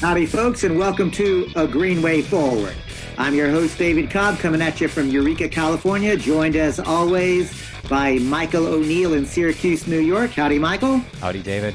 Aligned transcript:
Howdy, 0.00 0.24
folks, 0.24 0.64
and 0.64 0.78
welcome 0.78 1.10
to 1.10 1.46
A 1.56 1.68
Green 1.68 2.00
Way 2.00 2.22
Forward. 2.22 2.74
I'm 3.18 3.34
your 3.34 3.50
host, 3.50 3.76
David 3.76 4.10
Cobb, 4.10 4.38
coming 4.38 4.62
at 4.62 4.80
you 4.80 4.88
from 4.88 5.08
Eureka, 5.08 5.46
California, 5.46 6.16
joined 6.16 6.56
as 6.56 6.80
always 6.80 7.54
by 7.86 8.14
Michael 8.14 8.66
O'Neill 8.66 9.12
in 9.12 9.26
Syracuse, 9.26 9.86
New 9.86 9.98
York. 9.98 10.30
Howdy, 10.30 10.58
Michael. 10.58 11.00
Howdy, 11.20 11.42
David. 11.42 11.74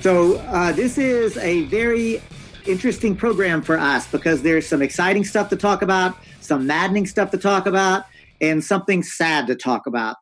So, 0.00 0.38
uh, 0.48 0.72
this 0.72 0.98
is 0.98 1.36
a 1.36 1.62
very 1.66 2.20
interesting 2.66 3.14
program 3.14 3.62
for 3.62 3.78
us 3.78 4.04
because 4.08 4.42
there's 4.42 4.66
some 4.66 4.82
exciting 4.82 5.22
stuff 5.22 5.48
to 5.50 5.56
talk 5.56 5.80
about, 5.80 6.16
some 6.40 6.66
maddening 6.66 7.06
stuff 7.06 7.30
to 7.30 7.38
talk 7.38 7.66
about, 7.66 8.04
and 8.40 8.64
something 8.64 9.04
sad 9.04 9.46
to 9.46 9.54
talk 9.54 9.86
about. 9.86 10.16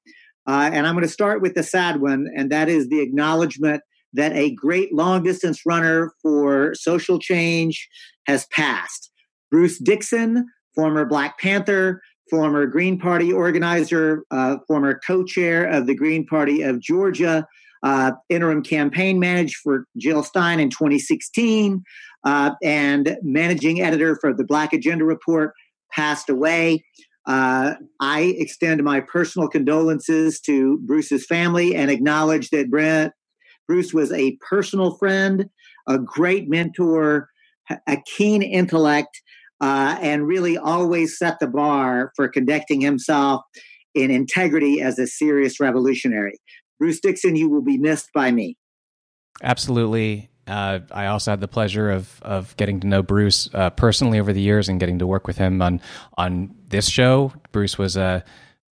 Uh, 0.46 0.68
and 0.70 0.86
I'm 0.86 0.94
going 0.96 1.06
to 1.06 1.08
start 1.08 1.40
with 1.40 1.54
the 1.54 1.62
sad 1.62 2.02
one, 2.02 2.28
and 2.36 2.52
that 2.52 2.68
is 2.68 2.88
the 2.88 3.00
acknowledgement 3.00 3.82
that 4.14 4.32
a 4.32 4.54
great 4.54 4.92
long 4.92 5.22
distance 5.22 5.62
runner 5.66 6.12
for 6.22 6.74
social 6.74 7.18
change 7.18 7.88
has 8.26 8.46
passed. 8.52 9.10
Bruce 9.50 9.78
Dixon, 9.78 10.46
former 10.74 11.04
Black 11.04 11.38
Panther, 11.38 12.00
former 12.30 12.66
Green 12.66 12.98
Party 12.98 13.32
organizer, 13.32 14.24
uh, 14.30 14.56
former 14.68 15.00
co 15.06 15.24
chair 15.24 15.64
of 15.64 15.86
the 15.86 15.94
Green 15.94 16.24
Party 16.24 16.62
of 16.62 16.80
Georgia, 16.80 17.46
uh, 17.82 18.12
interim 18.28 18.62
campaign 18.62 19.18
manager 19.18 19.56
for 19.62 19.84
Jill 19.96 20.22
Stein 20.22 20.60
in 20.60 20.70
2016, 20.70 21.82
uh, 22.24 22.52
and 22.62 23.16
managing 23.22 23.80
editor 23.80 24.16
for 24.20 24.32
the 24.32 24.44
Black 24.44 24.72
Agenda 24.72 25.04
Report, 25.04 25.52
passed 25.92 26.30
away. 26.30 26.84
Uh, 27.26 27.74
I 28.00 28.34
extend 28.38 28.82
my 28.82 29.00
personal 29.00 29.48
condolences 29.48 30.40
to 30.40 30.78
Bruce's 30.86 31.26
family 31.26 31.74
and 31.74 31.90
acknowledge 31.90 32.50
that 32.50 32.70
Brent, 32.70 33.12
Bruce 33.70 33.94
was 33.94 34.10
a 34.10 34.36
personal 34.48 34.96
friend, 34.96 35.48
a 35.86 35.96
great 35.96 36.48
mentor, 36.48 37.28
a 37.86 37.98
keen 38.16 38.42
intellect, 38.42 39.22
uh, 39.60 39.96
and 40.00 40.26
really 40.26 40.58
always 40.58 41.16
set 41.16 41.38
the 41.38 41.46
bar 41.46 42.10
for 42.16 42.26
conducting 42.26 42.80
himself 42.80 43.42
in 43.94 44.10
integrity 44.10 44.82
as 44.82 44.98
a 44.98 45.06
serious 45.06 45.60
revolutionary. 45.60 46.40
Bruce 46.80 46.98
Dixon, 46.98 47.36
you 47.36 47.48
will 47.48 47.62
be 47.62 47.78
missed 47.78 48.08
by 48.12 48.32
me. 48.32 48.56
Absolutely. 49.40 50.30
Uh, 50.48 50.80
I 50.90 51.06
also 51.06 51.30
had 51.30 51.40
the 51.40 51.46
pleasure 51.46 51.92
of 51.92 52.20
of 52.22 52.56
getting 52.56 52.80
to 52.80 52.88
know 52.88 53.04
Bruce 53.04 53.48
uh, 53.54 53.70
personally 53.70 54.18
over 54.18 54.32
the 54.32 54.40
years 54.40 54.68
and 54.68 54.80
getting 54.80 54.98
to 54.98 55.06
work 55.06 55.28
with 55.28 55.38
him 55.38 55.62
on 55.62 55.80
on 56.18 56.56
this 56.66 56.88
show. 56.88 57.32
Bruce 57.52 57.78
was 57.78 57.96
a, 57.96 58.24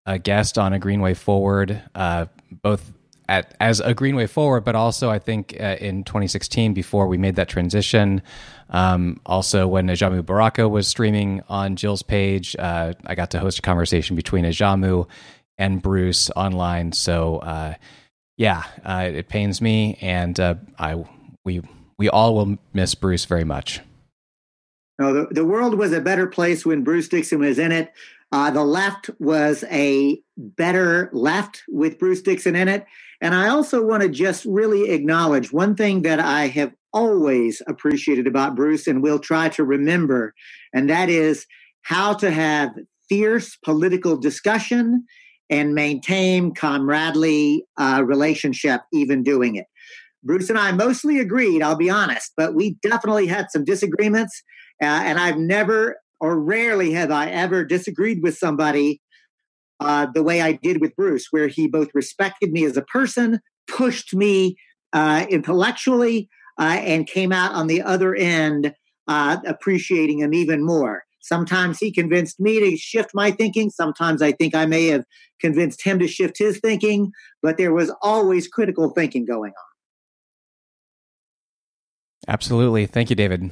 a 0.06 0.18
guest 0.18 0.58
on 0.58 0.72
a 0.72 0.80
Greenway 0.80 1.14
Forward, 1.14 1.80
uh, 1.94 2.26
both 2.50 2.97
at 3.28 3.54
as 3.60 3.80
a 3.80 3.94
green 3.94 4.16
way 4.16 4.26
Forward, 4.26 4.64
but 4.64 4.74
also 4.74 5.10
I 5.10 5.18
think 5.18 5.56
uh, 5.60 5.76
in 5.80 6.04
2016 6.04 6.72
before 6.74 7.06
we 7.06 7.18
made 7.18 7.36
that 7.36 7.48
transition. 7.48 8.22
Um, 8.70 9.20
also, 9.24 9.66
when 9.66 9.86
Ajamu 9.86 10.24
Baraka 10.24 10.68
was 10.68 10.86
streaming 10.88 11.42
on 11.48 11.76
Jill's 11.76 12.02
page, 12.02 12.56
uh, 12.58 12.92
I 13.06 13.14
got 13.14 13.30
to 13.30 13.38
host 13.38 13.58
a 13.58 13.62
conversation 13.62 14.16
between 14.16 14.44
Ajamu 14.44 15.06
and 15.56 15.80
Bruce 15.80 16.30
online. 16.36 16.92
So, 16.92 17.38
uh, 17.38 17.74
yeah, 18.36 18.64
uh, 18.84 19.10
it 19.12 19.28
pains 19.28 19.60
me, 19.60 19.98
and 20.00 20.38
uh, 20.38 20.56
I 20.78 21.04
we 21.44 21.62
we 21.98 22.08
all 22.08 22.34
will 22.34 22.58
miss 22.72 22.94
Bruce 22.94 23.24
very 23.24 23.44
much. 23.44 23.80
No, 24.98 25.12
the, 25.12 25.26
the 25.30 25.44
world 25.44 25.74
was 25.74 25.92
a 25.92 26.00
better 26.00 26.26
place 26.26 26.66
when 26.66 26.82
Bruce 26.82 27.08
Dixon 27.08 27.40
was 27.40 27.58
in 27.58 27.72
it. 27.72 27.92
Uh, 28.30 28.50
the 28.50 28.64
left 28.64 29.10
was 29.18 29.64
a 29.70 30.20
better 30.36 31.08
left 31.12 31.62
with 31.68 31.98
Bruce 31.98 32.20
Dixon 32.20 32.56
in 32.56 32.68
it. 32.68 32.86
And 33.20 33.34
I 33.34 33.48
also 33.48 33.84
want 33.84 34.02
to 34.02 34.08
just 34.08 34.44
really 34.44 34.90
acknowledge 34.90 35.52
one 35.52 35.74
thing 35.74 36.02
that 36.02 36.20
I 36.20 36.46
have 36.48 36.72
always 36.92 37.60
appreciated 37.66 38.26
about 38.26 38.54
Bruce 38.54 38.86
and 38.86 39.02
will 39.02 39.18
try 39.18 39.48
to 39.50 39.64
remember, 39.64 40.34
and 40.72 40.88
that 40.88 41.08
is 41.08 41.46
how 41.82 42.14
to 42.14 42.30
have 42.30 42.70
fierce 43.08 43.56
political 43.64 44.16
discussion 44.16 45.04
and 45.50 45.74
maintain 45.74 46.52
comradely 46.54 47.64
uh, 47.78 48.02
relationship 48.04 48.82
even 48.92 49.22
doing 49.22 49.56
it. 49.56 49.66
Bruce 50.22 50.50
and 50.50 50.58
I 50.58 50.72
mostly 50.72 51.18
agreed, 51.18 51.62
I'll 51.62 51.76
be 51.76 51.90
honest, 51.90 52.32
but 52.36 52.54
we 52.54 52.76
definitely 52.82 53.26
had 53.26 53.50
some 53.50 53.64
disagreements. 53.64 54.42
Uh, 54.82 54.86
and 54.86 55.18
I've 55.18 55.38
never 55.38 55.96
or 56.20 56.38
rarely 56.38 56.92
have 56.92 57.10
I 57.10 57.30
ever 57.30 57.64
disagreed 57.64 58.22
with 58.22 58.36
somebody 58.36 59.00
uh, 59.80 60.06
the 60.12 60.22
way 60.22 60.40
I 60.40 60.52
did 60.52 60.80
with 60.80 60.96
Bruce, 60.96 61.28
where 61.30 61.48
he 61.48 61.68
both 61.68 61.88
respected 61.94 62.52
me 62.52 62.64
as 62.64 62.76
a 62.76 62.82
person, 62.82 63.40
pushed 63.66 64.14
me 64.14 64.56
uh, 64.92 65.26
intellectually, 65.28 66.28
uh, 66.58 66.80
and 66.80 67.06
came 67.06 67.32
out 67.32 67.52
on 67.52 67.66
the 67.66 67.82
other 67.82 68.14
end 68.14 68.74
uh, 69.06 69.38
appreciating 69.46 70.20
him 70.20 70.34
even 70.34 70.64
more. 70.64 71.04
Sometimes 71.20 71.78
he 71.78 71.92
convinced 71.92 72.40
me 72.40 72.60
to 72.60 72.76
shift 72.76 73.10
my 73.14 73.30
thinking. 73.30 73.70
Sometimes 73.70 74.22
I 74.22 74.32
think 74.32 74.54
I 74.54 74.66
may 74.66 74.86
have 74.86 75.04
convinced 75.40 75.82
him 75.82 75.98
to 75.98 76.08
shift 76.08 76.38
his 76.38 76.58
thinking, 76.58 77.12
but 77.42 77.58
there 77.58 77.72
was 77.72 77.92
always 78.02 78.48
critical 78.48 78.90
thinking 78.90 79.24
going 79.24 79.50
on. 79.50 79.68
Absolutely. 82.26 82.86
Thank 82.86 83.10
you, 83.10 83.16
David. 83.16 83.50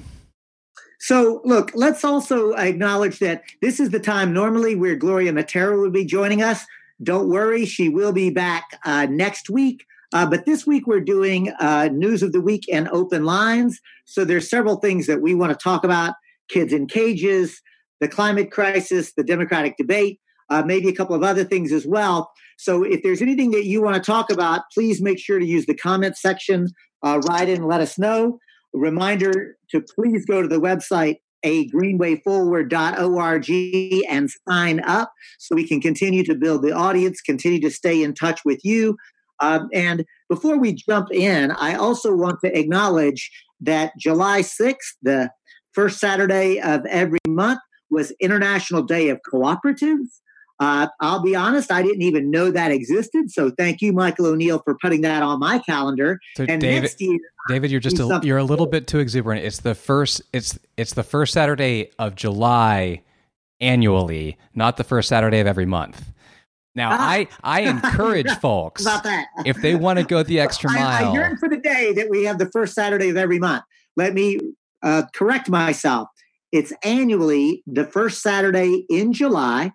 So, 1.06 1.40
look, 1.44 1.70
let's 1.76 2.02
also 2.02 2.54
acknowledge 2.54 3.20
that 3.20 3.44
this 3.62 3.78
is 3.78 3.90
the 3.90 4.00
time 4.00 4.32
normally 4.32 4.74
where 4.74 4.96
Gloria 4.96 5.32
Matera 5.32 5.80
would 5.80 5.92
be 5.92 6.04
joining 6.04 6.42
us. 6.42 6.64
Don't 7.00 7.28
worry, 7.28 7.64
she 7.64 7.88
will 7.88 8.12
be 8.12 8.28
back 8.28 8.64
uh, 8.84 9.06
next 9.08 9.48
week. 9.48 9.86
Uh, 10.12 10.26
but 10.28 10.46
this 10.46 10.66
week 10.66 10.88
we're 10.88 10.98
doing 10.98 11.52
uh, 11.60 11.90
news 11.92 12.24
of 12.24 12.32
the 12.32 12.40
week 12.40 12.64
and 12.72 12.88
open 12.88 13.24
lines. 13.24 13.80
So 14.04 14.24
there's 14.24 14.50
several 14.50 14.78
things 14.78 15.06
that 15.06 15.22
we 15.22 15.32
want 15.32 15.52
to 15.52 15.62
talk 15.62 15.84
about: 15.84 16.14
kids 16.48 16.72
in 16.72 16.88
cages, 16.88 17.62
the 18.00 18.08
climate 18.08 18.50
crisis, 18.50 19.12
the 19.12 19.22
Democratic 19.22 19.76
debate, 19.76 20.18
uh, 20.50 20.64
maybe 20.66 20.88
a 20.88 20.92
couple 20.92 21.14
of 21.14 21.22
other 21.22 21.44
things 21.44 21.70
as 21.70 21.86
well. 21.86 22.32
So 22.58 22.82
if 22.82 23.04
there's 23.04 23.22
anything 23.22 23.52
that 23.52 23.66
you 23.66 23.80
want 23.80 23.94
to 23.94 24.02
talk 24.02 24.28
about, 24.28 24.62
please 24.74 25.00
make 25.00 25.20
sure 25.20 25.38
to 25.38 25.46
use 25.46 25.66
the 25.66 25.76
comment 25.76 26.16
section. 26.16 26.66
Uh, 27.04 27.20
write 27.28 27.48
in, 27.48 27.62
let 27.62 27.80
us 27.80 27.96
know. 27.96 28.40
Reminder 28.76 29.56
to 29.70 29.80
please 29.80 30.24
go 30.26 30.42
to 30.42 30.48
the 30.48 30.60
website 30.60 31.16
a 31.44 31.68
agreenwayforward.org 31.68 33.50
and 34.08 34.30
sign 34.48 34.80
up 34.80 35.12
so 35.38 35.54
we 35.54 35.66
can 35.66 35.80
continue 35.80 36.24
to 36.24 36.34
build 36.34 36.62
the 36.62 36.72
audience, 36.72 37.20
continue 37.20 37.60
to 37.60 37.70
stay 37.70 38.02
in 38.02 38.14
touch 38.14 38.40
with 38.44 38.64
you. 38.64 38.96
Um, 39.40 39.68
and 39.72 40.04
before 40.28 40.58
we 40.58 40.72
jump 40.72 41.12
in, 41.12 41.52
I 41.52 41.74
also 41.74 42.14
want 42.14 42.40
to 42.44 42.58
acknowledge 42.58 43.30
that 43.60 43.92
July 43.98 44.40
6th, 44.40 44.96
the 45.02 45.30
first 45.72 46.00
Saturday 46.00 46.60
of 46.60 46.84
every 46.86 47.20
month, 47.28 47.60
was 47.90 48.12
International 48.20 48.82
Day 48.82 49.08
of 49.10 49.20
Cooperatives. 49.30 50.20
Uh, 50.58 50.88
I'll 51.00 51.22
be 51.22 51.34
honest, 51.34 51.70
I 51.70 51.82
didn't 51.82 52.02
even 52.02 52.30
know 52.30 52.50
that 52.50 52.70
existed. 52.70 53.30
So 53.30 53.50
thank 53.50 53.82
you, 53.82 53.92
Michael 53.92 54.26
O'Neill, 54.26 54.60
for 54.60 54.76
putting 54.80 55.02
that 55.02 55.22
on 55.22 55.38
my 55.38 55.58
calendar. 55.58 56.18
So 56.36 56.46
and 56.48 56.60
David, 56.60 56.94
year, 56.98 57.18
David, 57.48 57.70
you're 57.70 57.80
just 57.80 57.98
a, 57.98 58.20
you're 58.22 58.38
a 58.38 58.44
little 58.44 58.66
bit 58.66 58.86
too 58.86 58.98
exuberant. 58.98 59.44
It's 59.44 59.60
the 59.60 59.74
first 59.74 60.22
it's 60.32 60.58
it's 60.76 60.94
the 60.94 61.02
first 61.02 61.34
Saturday 61.34 61.90
of 61.98 62.14
July 62.14 63.02
annually, 63.60 64.38
not 64.54 64.78
the 64.78 64.84
first 64.84 65.08
Saturday 65.08 65.40
of 65.40 65.46
every 65.46 65.66
month. 65.66 66.10
Now, 66.74 66.90
ah. 66.92 67.10
I 67.10 67.28
I 67.44 67.60
encourage 67.68 68.30
folks 68.36 68.82
about 68.82 69.04
that 69.04 69.26
if 69.44 69.60
they 69.60 69.74
want 69.74 69.98
to 69.98 70.04
go 70.06 70.22
the 70.22 70.40
extra 70.40 70.72
mile. 70.72 71.06
I, 71.06 71.10
I 71.10 71.12
yearn 71.12 71.36
for 71.36 71.50
the 71.50 71.58
day 71.58 71.92
that 71.94 72.08
we 72.08 72.24
have 72.24 72.38
the 72.38 72.50
first 72.50 72.74
Saturday 72.74 73.10
of 73.10 73.18
every 73.18 73.38
month. 73.38 73.64
Let 73.96 74.14
me 74.14 74.38
uh, 74.82 75.04
correct 75.14 75.50
myself. 75.50 76.08
It's 76.52 76.72
annually 76.82 77.62
the 77.66 77.84
first 77.84 78.22
Saturday 78.22 78.86
in 78.88 79.12
July 79.12 79.72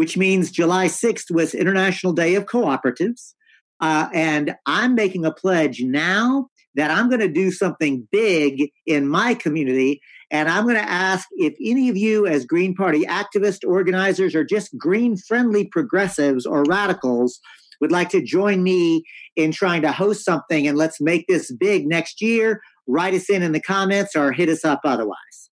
which 0.00 0.16
means 0.16 0.50
July 0.50 0.86
6th 0.86 1.30
was 1.30 1.54
International 1.54 2.14
Day 2.14 2.34
of 2.34 2.46
Cooperatives. 2.46 3.34
Uh, 3.80 4.08
and 4.14 4.54
I'm 4.64 4.94
making 4.94 5.26
a 5.26 5.30
pledge 5.30 5.82
now 5.82 6.48
that 6.74 6.90
I'm 6.90 7.10
going 7.10 7.20
to 7.20 7.28
do 7.28 7.50
something 7.50 8.08
big 8.10 8.70
in 8.86 9.06
my 9.06 9.34
community. 9.34 10.00
And 10.30 10.48
I'm 10.48 10.64
going 10.64 10.76
to 10.76 10.90
ask 10.90 11.28
if 11.32 11.52
any 11.62 11.90
of 11.90 11.98
you, 11.98 12.26
as 12.26 12.46
Green 12.46 12.74
Party 12.74 13.02
activists, 13.04 13.60
organizers, 13.62 14.34
or 14.34 14.42
just 14.42 14.70
green 14.78 15.18
friendly 15.18 15.66
progressives 15.66 16.46
or 16.46 16.64
radicals, 16.64 17.38
would 17.82 17.92
like 17.92 18.08
to 18.08 18.22
join 18.22 18.62
me 18.62 19.04
in 19.36 19.52
trying 19.52 19.82
to 19.82 19.92
host 19.92 20.24
something 20.24 20.66
and 20.66 20.78
let's 20.78 20.98
make 20.98 21.26
this 21.28 21.52
big 21.52 21.86
next 21.86 22.22
year. 22.22 22.62
Write 22.86 23.12
us 23.12 23.28
in 23.28 23.42
in 23.42 23.52
the 23.52 23.60
comments 23.60 24.16
or 24.16 24.32
hit 24.32 24.48
us 24.48 24.64
up 24.64 24.80
otherwise. 24.82 25.49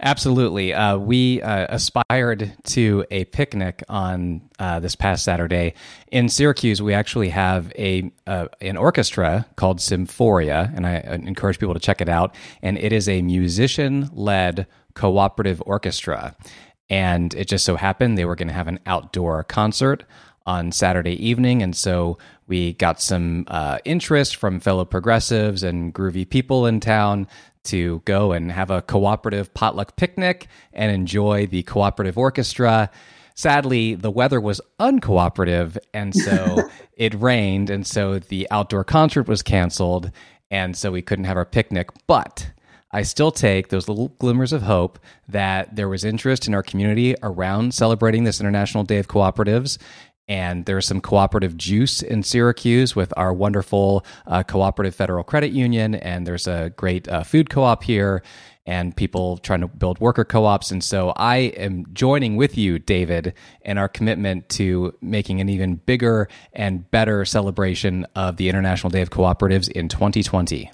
Absolutely. 0.00 0.74
Uh, 0.74 0.98
we 0.98 1.40
uh, 1.42 1.66
aspired 1.70 2.52
to 2.64 3.04
a 3.10 3.24
picnic 3.26 3.82
on 3.88 4.42
uh, 4.58 4.80
this 4.80 4.94
past 4.94 5.24
Saturday. 5.24 5.74
In 6.12 6.28
Syracuse, 6.28 6.82
we 6.82 6.92
actually 6.92 7.30
have 7.30 7.72
a 7.78 8.10
uh, 8.26 8.48
an 8.60 8.76
orchestra 8.76 9.46
called 9.56 9.80
Symphoria, 9.80 10.72
and 10.74 10.86
I 10.86 10.98
encourage 10.98 11.58
people 11.58 11.74
to 11.74 11.80
check 11.80 12.00
it 12.00 12.08
out. 12.08 12.34
And 12.62 12.78
it 12.78 12.92
is 12.92 13.08
a 13.08 13.22
musician 13.22 14.10
led 14.12 14.66
cooperative 14.94 15.62
orchestra. 15.66 16.36
And 16.88 17.34
it 17.34 17.48
just 17.48 17.64
so 17.64 17.76
happened 17.76 18.16
they 18.16 18.24
were 18.24 18.36
going 18.36 18.48
to 18.48 18.54
have 18.54 18.68
an 18.68 18.80
outdoor 18.86 19.42
concert 19.44 20.04
on 20.46 20.70
Saturday 20.70 21.14
evening. 21.26 21.62
And 21.62 21.76
so 21.76 22.18
we 22.46 22.74
got 22.74 23.00
some 23.00 23.44
uh, 23.48 23.78
interest 23.84 24.36
from 24.36 24.60
fellow 24.60 24.84
progressives 24.84 25.62
and 25.62 25.92
groovy 25.92 26.28
people 26.28 26.66
in 26.66 26.78
town 26.78 27.26
to 27.66 28.02
go 28.04 28.32
and 28.32 28.50
have 28.52 28.70
a 28.70 28.82
cooperative 28.82 29.52
potluck 29.54 29.96
picnic 29.96 30.46
and 30.72 30.90
enjoy 30.92 31.46
the 31.46 31.62
cooperative 31.64 32.18
orchestra. 32.18 32.90
Sadly, 33.34 33.94
the 33.94 34.10
weather 34.10 34.40
was 34.40 34.60
uncooperative, 34.80 35.76
and 35.92 36.14
so 36.14 36.68
it 36.96 37.14
rained, 37.14 37.68
and 37.68 37.86
so 37.86 38.18
the 38.18 38.48
outdoor 38.50 38.84
concert 38.84 39.28
was 39.28 39.42
canceled, 39.42 40.10
and 40.50 40.76
so 40.76 40.90
we 40.90 41.02
couldn't 41.02 41.26
have 41.26 41.36
our 41.36 41.44
picnic. 41.44 41.90
But 42.06 42.50
I 42.92 43.02
still 43.02 43.30
take 43.30 43.68
those 43.68 43.88
little 43.88 44.08
glimmers 44.18 44.54
of 44.54 44.62
hope 44.62 44.98
that 45.28 45.76
there 45.76 45.88
was 45.88 46.04
interest 46.04 46.48
in 46.48 46.54
our 46.54 46.62
community 46.62 47.14
around 47.22 47.74
celebrating 47.74 48.24
this 48.24 48.40
International 48.40 48.84
Day 48.84 48.98
of 48.98 49.08
Cooperatives. 49.08 49.76
And 50.28 50.64
there's 50.64 50.86
some 50.86 51.00
cooperative 51.00 51.56
juice 51.56 52.02
in 52.02 52.22
Syracuse 52.22 52.96
with 52.96 53.12
our 53.16 53.32
wonderful 53.32 54.04
uh, 54.26 54.42
cooperative 54.42 54.94
federal 54.94 55.22
credit 55.22 55.52
union. 55.52 55.94
And 55.94 56.26
there's 56.26 56.48
a 56.48 56.70
great 56.76 57.08
uh, 57.08 57.22
food 57.22 57.48
co 57.48 57.62
op 57.62 57.84
here 57.84 58.22
and 58.66 58.96
people 58.96 59.38
trying 59.38 59.60
to 59.60 59.68
build 59.68 60.00
worker 60.00 60.24
co 60.24 60.44
ops. 60.44 60.70
And 60.70 60.82
so 60.82 61.12
I 61.16 61.36
am 61.36 61.86
joining 61.92 62.36
with 62.36 62.58
you, 62.58 62.78
David, 62.78 63.34
in 63.62 63.78
our 63.78 63.88
commitment 63.88 64.48
to 64.50 64.94
making 65.00 65.40
an 65.40 65.48
even 65.48 65.76
bigger 65.76 66.28
and 66.52 66.90
better 66.90 67.24
celebration 67.24 68.06
of 68.16 68.36
the 68.36 68.48
International 68.48 68.90
Day 68.90 69.02
of 69.02 69.10
Cooperatives 69.10 69.70
in 69.70 69.88
2020. 69.88 70.70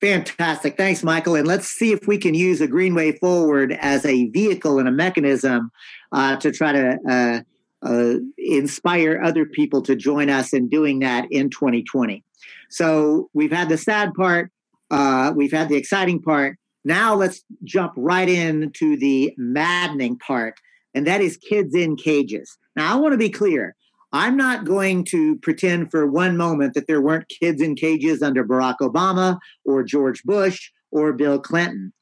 Fantastic. 0.00 0.76
Thanks, 0.76 1.02
Michael. 1.02 1.34
And 1.34 1.46
let's 1.46 1.66
see 1.66 1.92
if 1.92 2.06
we 2.06 2.18
can 2.18 2.34
use 2.34 2.60
a 2.60 2.66
Greenway 2.66 3.18
Forward 3.18 3.72
as 3.72 4.04
a 4.04 4.28
vehicle 4.30 4.78
and 4.78 4.88
a 4.88 4.92
mechanism 4.92 5.70
uh, 6.12 6.36
to 6.36 6.52
try 6.52 6.72
to 6.72 6.98
uh, 7.08 7.40
uh, 7.84 8.14
inspire 8.38 9.20
other 9.22 9.44
people 9.44 9.82
to 9.82 9.94
join 9.94 10.30
us 10.30 10.52
in 10.52 10.68
doing 10.68 11.00
that 11.00 11.26
in 11.30 11.50
2020. 11.50 12.24
So 12.70 13.28
we've 13.34 13.52
had 13.52 13.68
the 13.68 13.78
sad 13.78 14.14
part, 14.14 14.50
uh, 14.90 15.32
we've 15.34 15.52
had 15.52 15.68
the 15.68 15.76
exciting 15.76 16.20
part. 16.20 16.56
Now 16.84 17.14
let's 17.14 17.42
jump 17.62 17.92
right 17.96 18.28
into 18.28 18.96
the 18.96 19.32
maddening 19.36 20.18
part, 20.18 20.54
and 20.94 21.06
that 21.06 21.20
is 21.20 21.36
kids 21.36 21.74
in 21.74 21.96
cages. 21.96 22.58
Now, 22.76 22.92
I 22.92 23.00
want 23.00 23.12
to 23.12 23.18
be 23.18 23.30
clear 23.30 23.74
I'm 24.14 24.36
not 24.36 24.64
going 24.64 25.04
to 25.06 25.36
pretend 25.38 25.90
for 25.90 26.06
one 26.06 26.36
moment 26.36 26.74
that 26.74 26.86
there 26.86 27.02
weren't 27.02 27.28
kids 27.28 27.60
in 27.60 27.74
cages 27.74 28.22
under 28.22 28.44
Barack 28.44 28.76
Obama 28.80 29.38
or 29.64 29.82
George 29.82 30.22
Bush 30.22 30.70
or 30.92 31.12
Bill 31.12 31.40
Clinton. 31.40 31.92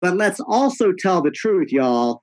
But 0.00 0.16
let's 0.16 0.40
also 0.40 0.92
tell 0.92 1.22
the 1.22 1.30
truth, 1.30 1.70
y'all. 1.70 2.22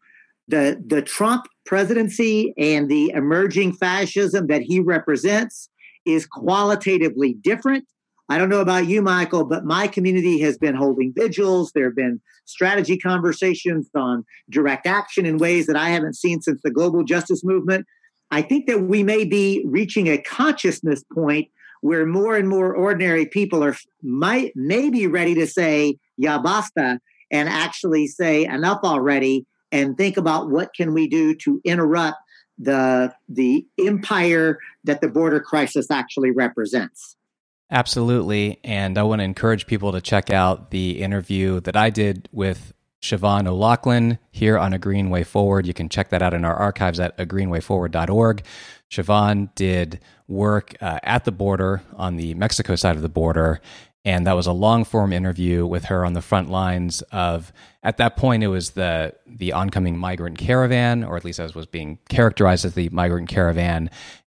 The, 0.49 0.83
the 0.85 1.01
Trump 1.01 1.45
presidency 1.67 2.53
and 2.57 2.89
the 2.89 3.11
emerging 3.13 3.73
fascism 3.73 4.47
that 4.47 4.63
he 4.63 4.79
represents 4.79 5.69
is 6.05 6.25
qualitatively 6.25 7.33
different. 7.33 7.85
I 8.29 8.37
don't 8.37 8.49
know 8.49 8.61
about 8.61 8.87
you, 8.87 9.01
Michael, 9.01 9.45
but 9.45 9.65
my 9.65 9.87
community 9.87 10.39
has 10.41 10.57
been 10.57 10.75
holding 10.75 11.13
vigils. 11.13 11.71
There 11.73 11.85
have 11.85 11.95
been 11.95 12.19
strategy 12.45 12.97
conversations 12.97 13.89
on 13.95 14.25
direct 14.49 14.87
action 14.87 15.25
in 15.25 15.37
ways 15.37 15.67
that 15.67 15.75
I 15.75 15.89
haven't 15.89 16.15
seen 16.15 16.41
since 16.41 16.61
the 16.63 16.71
global 16.71 17.03
justice 17.03 17.43
movement. 17.43 17.85
I 18.31 18.41
think 18.41 18.67
that 18.67 18.81
we 18.81 19.03
may 19.03 19.23
be 19.23 19.63
reaching 19.65 20.07
a 20.07 20.17
consciousness 20.17 21.03
point 21.13 21.47
where 21.81 22.05
more 22.05 22.35
and 22.35 22.49
more 22.49 22.73
ordinary 22.73 23.25
people 23.25 23.63
are 23.63 23.75
might 24.01 24.51
may 24.55 24.89
be 24.89 25.07
ready 25.07 25.35
to 25.35 25.47
say 25.47 25.97
ya 26.17 26.39
basta 26.41 26.99
and 27.31 27.47
actually 27.47 28.07
say 28.07 28.45
enough 28.45 28.79
already 28.83 29.45
and 29.71 29.97
think 29.97 30.17
about 30.17 30.49
what 30.49 30.73
can 30.73 30.93
we 30.93 31.07
do 31.07 31.35
to 31.35 31.61
interrupt 31.63 32.17
the 32.57 33.13
the 33.29 33.65
empire 33.79 34.59
that 34.83 35.01
the 35.01 35.07
border 35.07 35.39
crisis 35.39 35.91
actually 35.91 36.31
represents. 36.31 37.15
Absolutely. 37.69 38.59
And 38.63 38.97
I 38.97 39.03
want 39.03 39.19
to 39.19 39.23
encourage 39.25 39.67
people 39.67 39.91
to 39.91 40.01
check 40.01 40.29
out 40.29 40.71
the 40.71 41.01
interview 41.01 41.59
that 41.61 41.75
I 41.75 41.89
did 41.89 42.29
with 42.31 42.73
Siobhan 43.01 43.45
O'Loughlin 43.45 44.17
here 44.31 44.57
on 44.57 44.73
A 44.73 44.79
Greenway 44.79 45.23
Forward. 45.23 45.67
You 45.67 45.73
can 45.73 45.89
check 45.89 46.09
that 46.09 46.21
out 46.21 46.33
in 46.33 46.45
our 46.45 46.55
archives 46.55 46.99
at 46.99 47.17
agreenwayforward.org. 47.17 48.43
Siobhan 48.89 49.53
did 49.55 49.99
work 50.27 50.75
uh, 50.81 50.99
at 51.03 51.25
the 51.25 51.31
border 51.31 51.81
on 51.95 52.15
the 52.15 52.33
Mexico 52.35 52.75
side 52.75 52.95
of 52.95 53.01
the 53.01 53.09
border. 53.09 53.59
And 54.05 54.25
that 54.25 54.33
was 54.33 54.47
a 54.47 54.53
long 54.53 54.85
form 54.85 55.11
interview 55.11 55.65
with 55.65 55.85
her 55.85 56.05
on 56.05 56.13
the 56.13 56.21
front 56.21 56.49
lines 56.49 57.01
of, 57.11 57.51
at 57.83 57.97
that 57.97 58.15
point, 58.15 58.43
it 58.43 58.47
was 58.47 58.71
the, 58.71 59.13
the 59.25 59.51
oncoming 59.51 59.97
migrant 59.97 60.37
caravan, 60.37 61.03
or 61.03 61.17
at 61.17 61.25
least 61.25 61.39
as 61.39 61.53
was 61.53 61.65
being 61.65 61.99
characterized 62.07 62.63
as 62.63 62.73
the 62.73 62.89
migrant 62.89 63.27
caravan. 63.27 63.89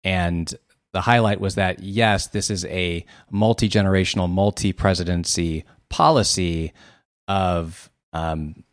And 0.03 0.53
the 0.93 1.03
highlight 1.03 1.41
was 1.41 1.55
that, 1.55 1.81
yes, 1.81 2.27
this 2.27 2.51
is 2.51 2.65
a 2.65 3.05
multi 3.31 3.69
generational, 3.69 4.29
multi 4.29 4.73
presidency 4.73 5.65
policy 5.89 6.73
of 7.29 7.91
um, 8.13 8.65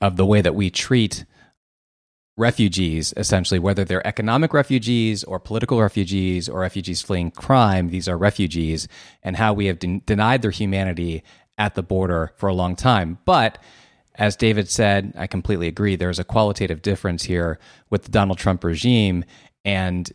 of 0.00 0.16
the 0.16 0.26
way 0.26 0.40
that 0.40 0.54
we 0.56 0.70
treat 0.70 1.24
refugees, 2.36 3.12
essentially, 3.16 3.58
whether 3.58 3.84
they're 3.84 4.06
economic 4.06 4.54
refugees 4.54 5.22
or 5.24 5.38
political 5.38 5.80
refugees 5.80 6.48
or 6.48 6.60
refugees 6.60 7.02
fleeing 7.02 7.30
crime, 7.30 7.90
these 7.90 8.08
are 8.08 8.16
refugees, 8.16 8.88
and 9.22 9.36
how 9.36 9.52
we 9.52 9.66
have 9.66 9.78
de- 9.78 10.00
denied 10.00 10.42
their 10.42 10.50
humanity 10.50 11.22
at 11.58 11.74
the 11.74 11.82
border 11.82 12.32
for 12.36 12.48
a 12.48 12.54
long 12.54 12.74
time. 12.74 13.18
But 13.24 13.58
as 14.14 14.36
David 14.36 14.68
said, 14.68 15.12
I 15.16 15.26
completely 15.26 15.68
agree. 15.68 15.96
There's 15.96 16.18
a 16.18 16.24
qualitative 16.24 16.82
difference 16.82 17.22
here 17.24 17.58
with 17.90 18.04
the 18.04 18.10
Donald 18.10 18.38
Trump 18.38 18.64
regime, 18.64 19.24
and 19.64 20.10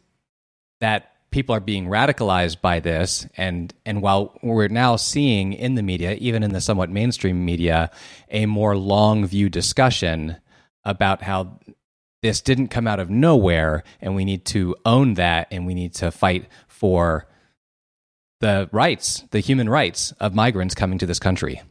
that 0.79 1.13
people 1.29 1.53
are 1.53 1.59
being 1.59 1.87
radicalized 1.87 2.61
by 2.61 2.79
this 2.79 3.27
and 3.35 3.73
and 3.85 4.01
while 4.01 4.37
we're 4.41 4.69
now 4.69 4.95
seeing 4.95 5.51
in 5.51 5.75
the 5.75 5.83
media 5.83 6.13
even 6.13 6.41
in 6.41 6.53
the 6.53 6.61
somewhat 6.61 6.89
mainstream 6.89 7.43
media 7.43 7.91
a 8.31 8.45
more 8.45 8.77
long 8.77 9.25
view 9.25 9.49
discussion 9.49 10.37
about 10.85 11.21
how 11.21 11.59
this 12.21 12.41
didn't 12.41 12.69
come 12.69 12.87
out 12.87 12.99
of 12.99 13.09
nowhere 13.09 13.83
and 14.01 14.15
we 14.15 14.25
need 14.25 14.45
to 14.45 14.75
own 14.85 15.15
that 15.15 15.47
and 15.51 15.65
we 15.65 15.73
need 15.73 15.93
to 15.95 16.11
fight 16.11 16.47
for 16.67 17.27
the 18.39 18.69
rights 18.71 19.23
the 19.31 19.39
human 19.39 19.69
rights 19.69 20.11
of 20.19 20.35
migrants 20.35 20.75
coming 20.75 20.97
to 20.97 21.05
this 21.05 21.19
country 21.19 21.61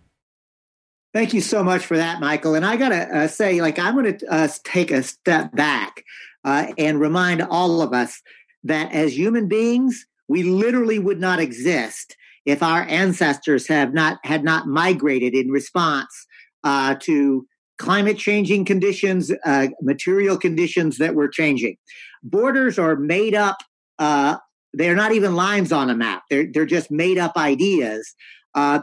Thank 1.16 1.32
you 1.32 1.40
so 1.40 1.64
much 1.64 1.87
for 1.87 1.96
that, 1.96 2.20
Michael. 2.20 2.54
And 2.54 2.66
I 2.66 2.76
got 2.76 2.90
to 2.90 3.20
uh, 3.20 3.26
say, 3.26 3.62
like, 3.62 3.78
I'm 3.78 3.94
going 3.94 4.19
to 4.19 4.26
uh, 4.31 4.48
take 4.64 4.90
a 4.90 5.02
step 5.02 5.50
back 5.52 6.04
uh, 6.44 6.75
and 6.76 7.00
remind 7.00 7.40
all 7.40 7.81
of 7.81 7.94
us 7.94 8.20
that 8.64 8.92
as 8.92 9.16
human 9.16 9.49
beings, 9.49 10.06
we 10.28 10.42
literally 10.42 10.99
would 10.99 11.18
not 11.18 11.40
exist 11.40 12.16
if 12.44 12.62
our 12.62 12.82
ancestors 12.82 13.66
have 13.68 13.94
not 13.94 14.18
had 14.25 14.44
not 14.44 14.68
migrated 14.68 15.35
in 15.35 15.50
response 15.50 16.26
uh, 16.64 16.97
to 17.00 17.47
climate 17.78 18.18
changing 18.18 18.64
conditions, 18.64 19.33
uh, 19.45 19.68
material 19.83 20.38
conditions 20.38 20.99
that 20.99 21.14
were 21.14 21.28
changing. 21.28 21.76
Borders 22.23 22.78
are 22.78 22.97
made 22.97 23.35
up. 23.35 23.59
Uh, 23.99 24.37
they're 24.73 24.97
not 24.97 25.12
even 25.12 25.35
lines 25.35 25.73
on 25.73 25.90
a 25.90 25.95
map. 25.95 26.23
They're 26.30 26.47
they're 26.52 26.66
just 26.66 26.90
made 26.90 27.18
up 27.18 27.37
ideas. 27.37 28.14
Uh, 28.54 28.80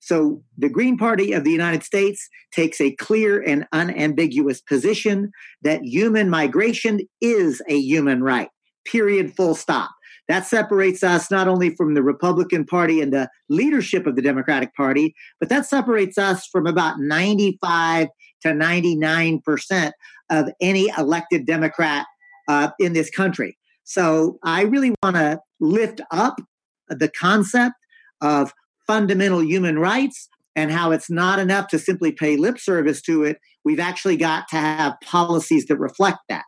so 0.00 0.42
the 0.58 0.68
Green 0.68 0.98
Party 0.98 1.32
of 1.32 1.44
the 1.44 1.52
United 1.52 1.84
States 1.84 2.28
takes 2.52 2.80
a 2.80 2.90
clear 2.96 3.40
and 3.40 3.66
unambiguous 3.72 4.60
position 4.60 5.30
that 5.62 5.80
human 5.84 6.28
migration 6.28 7.00
is 7.20 7.62
a 7.68 7.78
human 7.78 8.22
right 8.22 8.48
period, 8.84 9.34
full 9.34 9.54
stop. 9.54 9.90
That 10.28 10.46
separates 10.46 11.02
us 11.02 11.30
not 11.30 11.48
only 11.48 11.74
from 11.74 11.94
the 11.94 12.02
Republican 12.02 12.64
Party 12.64 13.00
and 13.00 13.12
the 13.12 13.28
leadership 13.48 14.06
of 14.06 14.16
the 14.16 14.22
Democratic 14.22 14.74
Party, 14.74 15.14
but 15.40 15.48
that 15.48 15.66
separates 15.66 16.16
us 16.16 16.46
from 16.46 16.66
about 16.66 16.98
95 16.98 18.08
to 18.42 18.48
99% 18.48 19.92
of 20.30 20.48
any 20.60 20.90
elected 20.96 21.46
Democrat 21.46 22.06
uh, 22.48 22.70
in 22.78 22.92
this 22.92 23.10
country. 23.10 23.56
So 23.84 24.38
I 24.44 24.62
really 24.62 24.94
want 25.02 25.16
to 25.16 25.40
lift 25.60 26.00
up 26.10 26.40
the 26.88 27.08
concept 27.08 27.74
of 28.20 28.52
fundamental 28.86 29.42
human 29.42 29.78
rights 29.78 30.28
and 30.54 30.70
how 30.70 30.92
it's 30.92 31.10
not 31.10 31.38
enough 31.38 31.68
to 31.68 31.78
simply 31.78 32.12
pay 32.12 32.36
lip 32.36 32.58
service 32.58 33.00
to 33.02 33.24
it. 33.24 33.38
We've 33.64 33.80
actually 33.80 34.16
got 34.16 34.48
to 34.48 34.56
have 34.56 34.94
policies 35.02 35.66
that 35.66 35.78
reflect 35.78 36.18
that. 36.28 36.44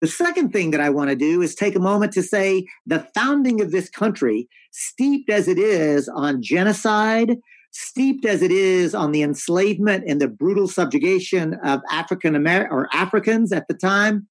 The 0.00 0.08
second 0.08 0.52
thing 0.52 0.72
that 0.72 0.80
I 0.80 0.90
want 0.90 1.10
to 1.10 1.16
do 1.16 1.42
is 1.42 1.54
take 1.54 1.76
a 1.76 1.80
moment 1.80 2.12
to 2.14 2.22
say 2.22 2.66
the 2.86 3.06
founding 3.14 3.60
of 3.60 3.70
this 3.70 3.88
country, 3.88 4.48
steeped 4.72 5.30
as 5.30 5.46
it 5.46 5.58
is 5.58 6.08
on 6.08 6.42
genocide, 6.42 7.36
steeped 7.72 8.24
as 8.24 8.42
it 8.42 8.52
is 8.52 8.94
on 8.94 9.12
the 9.12 9.22
enslavement 9.22 10.04
and 10.06 10.20
the 10.20 10.28
brutal 10.28 10.68
subjugation 10.68 11.54
of 11.64 11.80
African 11.90 12.36
American 12.36 12.72
or 12.72 12.88
Africans 12.92 13.52
at 13.52 13.66
the 13.68 13.74
time, 13.74 14.28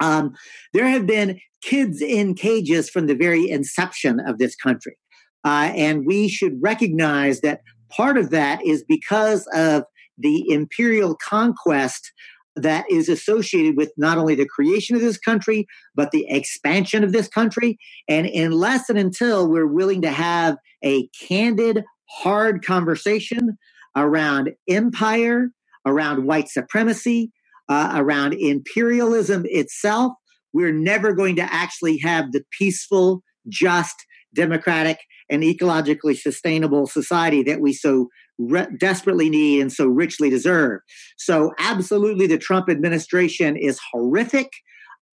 um, 0.00 0.34
there 0.72 0.86
have 0.86 1.06
been 1.06 1.40
kids 1.62 2.02
in 2.02 2.34
cages 2.34 2.90
from 2.90 3.06
the 3.06 3.14
very 3.14 3.48
inception 3.48 4.20
of 4.20 4.38
this 4.38 4.54
country. 4.54 4.96
Uh, 5.44 5.70
and 5.74 6.06
we 6.06 6.28
should 6.28 6.60
recognize 6.60 7.40
that 7.40 7.60
part 7.88 8.18
of 8.18 8.30
that 8.30 8.64
is 8.64 8.84
because 8.86 9.46
of 9.54 9.84
the 10.18 10.44
imperial 10.50 11.14
conquest 11.14 12.12
that 12.56 12.90
is 12.90 13.08
associated 13.08 13.76
with 13.76 13.92
not 13.96 14.16
only 14.16 14.34
the 14.34 14.46
creation 14.46 14.96
of 14.96 15.02
this 15.02 15.18
country, 15.18 15.66
but 15.94 16.10
the 16.10 16.26
expansion 16.28 17.04
of 17.04 17.12
this 17.12 17.28
country. 17.28 17.78
And 18.08 18.26
unless 18.26 18.88
and 18.88 18.98
until 18.98 19.48
we're 19.48 19.66
willing 19.66 20.02
to 20.02 20.10
have 20.10 20.56
a 20.82 21.06
candid, 21.08 21.84
hard 22.08 22.64
conversation 22.64 23.56
around 23.96 24.50
empire, 24.68 25.50
around 25.86 26.26
white 26.26 26.48
supremacy, 26.48 27.32
uh, 27.68 27.92
around 27.94 28.34
imperialism 28.34 29.44
itself, 29.46 30.12
we're 30.52 30.72
never 30.72 31.12
going 31.12 31.36
to 31.36 31.42
actually 31.42 31.98
have 31.98 32.32
the 32.32 32.42
peaceful, 32.56 33.22
just, 33.48 33.94
democratic, 34.34 34.98
and 35.28 35.42
ecologically 35.42 36.16
sustainable 36.16 36.86
society 36.86 37.42
that 37.42 37.60
we 37.60 37.72
so 37.72 38.08
re- 38.38 38.68
desperately 38.78 39.28
need 39.28 39.60
and 39.60 39.72
so 39.72 39.86
richly 39.86 40.30
deserve. 40.30 40.80
So, 41.18 41.52
absolutely, 41.58 42.26
the 42.26 42.38
Trump 42.38 42.68
administration 42.68 43.56
is 43.56 43.80
horrific, 43.92 44.50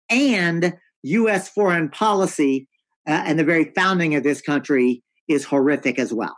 and 0.08 0.74
U.S. 1.02 1.48
foreign 1.48 1.88
policy 1.88 2.68
uh, 3.06 3.22
and 3.26 3.38
the 3.38 3.44
very 3.44 3.72
founding 3.74 4.14
of 4.14 4.22
this 4.22 4.40
country 4.40 5.02
is 5.28 5.44
horrific 5.44 5.98
as 5.98 6.12
well. 6.12 6.36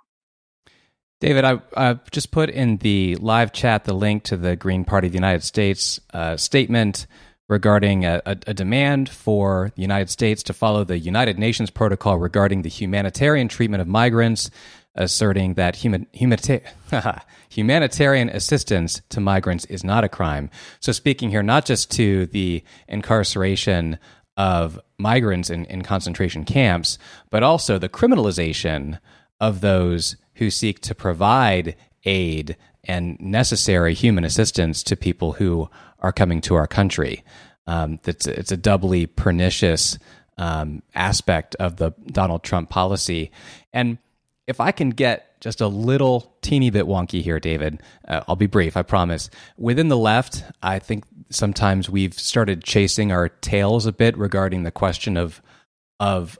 David, 1.18 1.44
I 1.44 1.60
uh, 1.74 1.94
just 2.10 2.30
put 2.30 2.50
in 2.50 2.76
the 2.78 3.16
live 3.16 3.52
chat 3.52 3.84
the 3.84 3.94
link 3.94 4.24
to 4.24 4.36
the 4.36 4.54
Green 4.54 4.84
Party 4.84 5.06
of 5.06 5.12
the 5.12 5.16
United 5.16 5.42
States 5.42 5.98
uh, 6.12 6.36
statement 6.36 7.06
regarding 7.48 8.04
a, 8.04 8.20
a, 8.26 8.36
a, 8.48 8.54
demand 8.54 9.08
for 9.08 9.72
the 9.76 9.82
United 9.82 10.10
States 10.10 10.42
to 10.42 10.52
follow 10.52 10.84
the 10.84 10.98
United 10.98 11.38
Nations 11.38 11.70
protocol 11.70 12.18
regarding 12.18 12.62
the 12.62 12.68
humanitarian 12.68 13.48
treatment 13.48 13.80
of 13.80 13.86
migrants, 13.86 14.50
asserting 14.94 15.54
that 15.54 15.76
human, 15.76 16.06
humanita- 16.12 16.60
humanitarian 17.48 18.28
assistance 18.28 19.00
to 19.08 19.20
migrants 19.20 19.64
is 19.66 19.84
not 19.84 20.04
a 20.04 20.08
crime. 20.10 20.50
So, 20.80 20.92
speaking 20.92 21.30
here 21.30 21.42
not 21.42 21.64
just 21.64 21.90
to 21.92 22.26
the 22.26 22.62
incarceration 22.88 23.98
of 24.36 24.78
migrants 24.98 25.48
in, 25.48 25.64
in 25.66 25.80
concentration 25.82 26.44
camps, 26.44 26.98
but 27.30 27.42
also 27.42 27.78
the 27.78 27.88
criminalization 27.88 28.98
of 29.40 29.60
those 29.60 30.16
who 30.34 30.50
seek 30.50 30.80
to 30.80 30.94
provide 30.94 31.76
aid 32.04 32.56
and 32.84 33.18
necessary 33.20 33.94
human 33.94 34.24
assistance 34.24 34.82
to 34.84 34.96
people 34.96 35.32
who 35.32 35.68
are 36.00 36.12
coming 36.12 36.40
to 36.40 36.54
our 36.54 36.66
country. 36.66 37.24
Um, 37.66 37.98
it's, 38.04 38.26
it's 38.26 38.52
a 38.52 38.56
doubly 38.56 39.06
pernicious 39.06 39.98
um, 40.38 40.82
aspect 40.94 41.56
of 41.56 41.76
the 41.76 41.92
Donald 42.06 42.42
Trump 42.42 42.70
policy. 42.70 43.30
And 43.72 43.98
if 44.46 44.60
I 44.60 44.70
can 44.70 44.90
get 44.90 45.40
just 45.40 45.60
a 45.60 45.68
little 45.68 46.36
teeny 46.42 46.70
bit 46.70 46.86
wonky 46.86 47.22
here, 47.22 47.40
David, 47.40 47.82
uh, 48.06 48.22
I'll 48.28 48.36
be 48.36 48.46
brief, 48.46 48.76
I 48.76 48.82
promise. 48.82 49.30
Within 49.56 49.88
the 49.88 49.96
left, 49.96 50.44
I 50.62 50.78
think 50.78 51.04
sometimes 51.30 51.90
we've 51.90 52.14
started 52.14 52.62
chasing 52.62 53.10
our 53.10 53.28
tails 53.28 53.86
a 53.86 53.92
bit 53.92 54.16
regarding 54.16 54.62
the 54.62 54.70
question 54.70 55.16
of 55.16 55.42
of 55.98 56.38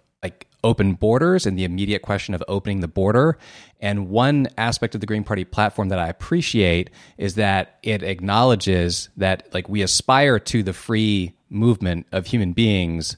open 0.66 0.94
borders 0.94 1.46
and 1.46 1.56
the 1.56 1.64
immediate 1.64 2.02
question 2.02 2.34
of 2.34 2.42
opening 2.48 2.80
the 2.80 2.88
border. 2.88 3.38
And 3.80 4.08
one 4.08 4.48
aspect 4.58 4.94
of 4.94 5.00
the 5.00 5.06
Green 5.06 5.22
Party 5.22 5.44
platform 5.44 5.88
that 5.90 6.00
I 6.00 6.08
appreciate 6.08 6.90
is 7.16 7.36
that 7.36 7.78
it 7.84 8.02
acknowledges 8.02 9.08
that 9.16 9.48
like 9.54 9.68
we 9.68 9.82
aspire 9.82 10.40
to 10.40 10.62
the 10.64 10.72
free 10.72 11.34
movement 11.48 12.06
of 12.10 12.26
human 12.26 12.52
beings 12.52 13.16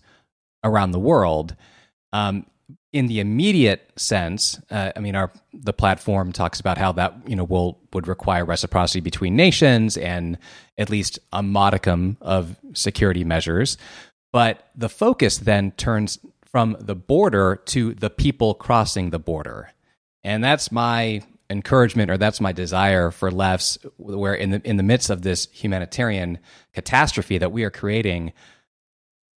around 0.62 0.90
the 0.90 0.98
world. 0.98 1.56
Um, 2.12 2.44
in 2.92 3.06
the 3.06 3.20
immediate 3.20 3.90
sense, 3.96 4.60
uh, 4.70 4.92
I 4.96 5.00
mean, 5.00 5.14
our 5.14 5.30
the 5.52 5.74
platform 5.74 6.32
talks 6.32 6.58
about 6.58 6.78
how 6.78 6.92
that 6.92 7.14
you 7.26 7.36
know 7.36 7.44
will 7.44 7.78
would 7.92 8.08
require 8.08 8.44
reciprocity 8.44 9.00
between 9.00 9.36
nations 9.36 9.96
and 9.96 10.38
at 10.78 10.88
least 10.88 11.18
a 11.32 11.42
modicum 11.42 12.16
of 12.20 12.56
security 12.72 13.24
measures. 13.24 13.76
But 14.32 14.68
the 14.74 14.88
focus 14.88 15.38
then 15.38 15.72
turns 15.72 16.18
from 16.50 16.76
the 16.80 16.94
border 16.94 17.56
to 17.66 17.94
the 17.94 18.10
people 18.10 18.54
crossing 18.54 19.10
the 19.10 19.18
border. 19.18 19.70
And 20.24 20.42
that's 20.42 20.72
my 20.72 21.22
encouragement 21.50 22.10
or 22.10 22.18
that's 22.18 22.40
my 22.40 22.52
desire 22.52 23.10
for 23.10 23.30
lefts 23.30 23.78
where 23.96 24.34
in 24.34 24.50
the 24.50 24.60
in 24.68 24.76
the 24.76 24.82
midst 24.82 25.08
of 25.08 25.22
this 25.22 25.48
humanitarian 25.50 26.38
catastrophe 26.74 27.38
that 27.38 27.52
we 27.52 27.64
are 27.64 27.70
creating 27.70 28.32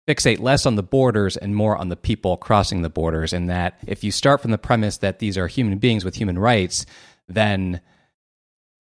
fixate 0.07 0.39
less 0.39 0.65
on 0.65 0.75
the 0.75 0.83
borders 0.83 1.37
and 1.37 1.55
more 1.55 1.77
on 1.77 1.87
the 1.87 1.95
people 1.95 2.35
crossing 2.35 2.81
the 2.81 2.89
borders 2.89 3.31
and 3.31 3.49
that 3.49 3.79
if 3.87 4.03
you 4.03 4.11
start 4.11 4.41
from 4.41 4.51
the 4.51 4.57
premise 4.57 4.97
that 4.97 5.19
these 5.19 5.37
are 5.37 5.47
human 5.47 5.77
beings 5.77 6.03
with 6.03 6.15
human 6.15 6.37
rights 6.37 6.85
then 7.29 7.79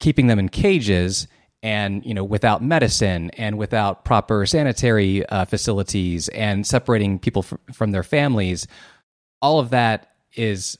keeping 0.01 0.29
them 0.29 0.39
in 0.39 0.49
cages 0.49 1.27
and 1.63 2.05
you 2.05 2.15
know 2.15 2.25
without 2.25 2.63
medicine 2.63 3.31
and 3.31 3.59
without 3.59 4.05
proper 4.05 4.47
sanitary 4.47 5.27
uh, 5.27 5.45
facilities 5.45 6.29
and 6.29 6.67
separating 6.67 7.19
people 7.19 7.43
from, 7.43 7.59
from 7.73 7.91
their 7.91 8.03
families 8.03 8.67
all 9.43 9.59
of 9.59 9.71
that 9.71 10.13
is 10.37 10.79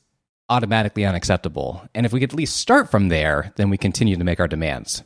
automatically 0.49 1.05
unacceptable 1.05 1.83
and 1.95 2.07
if 2.07 2.13
we 2.13 2.21
could 2.21 2.33
at 2.33 2.37
least 2.37 2.57
start 2.57 2.91
from 2.91 3.09
there 3.09 3.53
then 3.57 3.71
we 3.71 3.77
continue 3.77 4.17
to 4.17 4.25
make 4.25 4.41
our 4.41 4.49
demands 4.49 5.03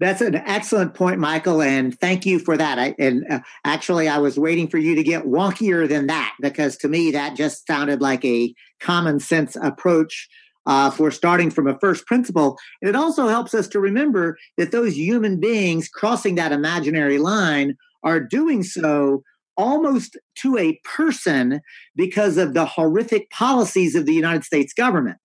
that's 0.00 0.20
an 0.20 0.36
excellent 0.36 0.94
point, 0.94 1.18
Michael, 1.18 1.60
and 1.60 1.98
thank 1.98 2.24
you 2.24 2.38
for 2.38 2.56
that. 2.56 2.78
I, 2.78 2.94
and 3.00 3.24
uh, 3.28 3.40
actually, 3.64 4.08
I 4.08 4.18
was 4.18 4.38
waiting 4.38 4.68
for 4.68 4.78
you 4.78 4.94
to 4.94 5.02
get 5.02 5.24
wonkier 5.24 5.88
than 5.88 6.06
that 6.06 6.34
because 6.40 6.76
to 6.78 6.88
me, 6.88 7.10
that 7.10 7.34
just 7.34 7.66
sounded 7.66 8.00
like 8.00 8.24
a 8.24 8.54
common 8.78 9.18
sense 9.18 9.56
approach 9.56 10.28
uh, 10.68 10.90
for 10.90 11.10
starting 11.10 11.50
from 11.50 11.66
a 11.66 11.78
first 11.80 12.06
principle. 12.06 12.56
And 12.80 12.88
it 12.88 12.94
also 12.94 13.26
helps 13.26 13.54
us 13.54 13.66
to 13.68 13.80
remember 13.80 14.36
that 14.58 14.70
those 14.70 14.96
human 14.96 15.40
beings 15.40 15.88
crossing 15.88 16.36
that 16.36 16.52
imaginary 16.52 17.18
line 17.18 17.76
are 18.04 18.20
doing 18.20 18.62
so 18.62 19.22
almost 19.56 20.16
to 20.36 20.56
a 20.56 20.78
person 20.84 21.60
because 21.96 22.36
of 22.36 22.54
the 22.54 22.66
horrific 22.66 23.28
policies 23.30 23.96
of 23.96 24.06
the 24.06 24.14
United 24.14 24.44
States 24.44 24.72
government. 24.72 25.16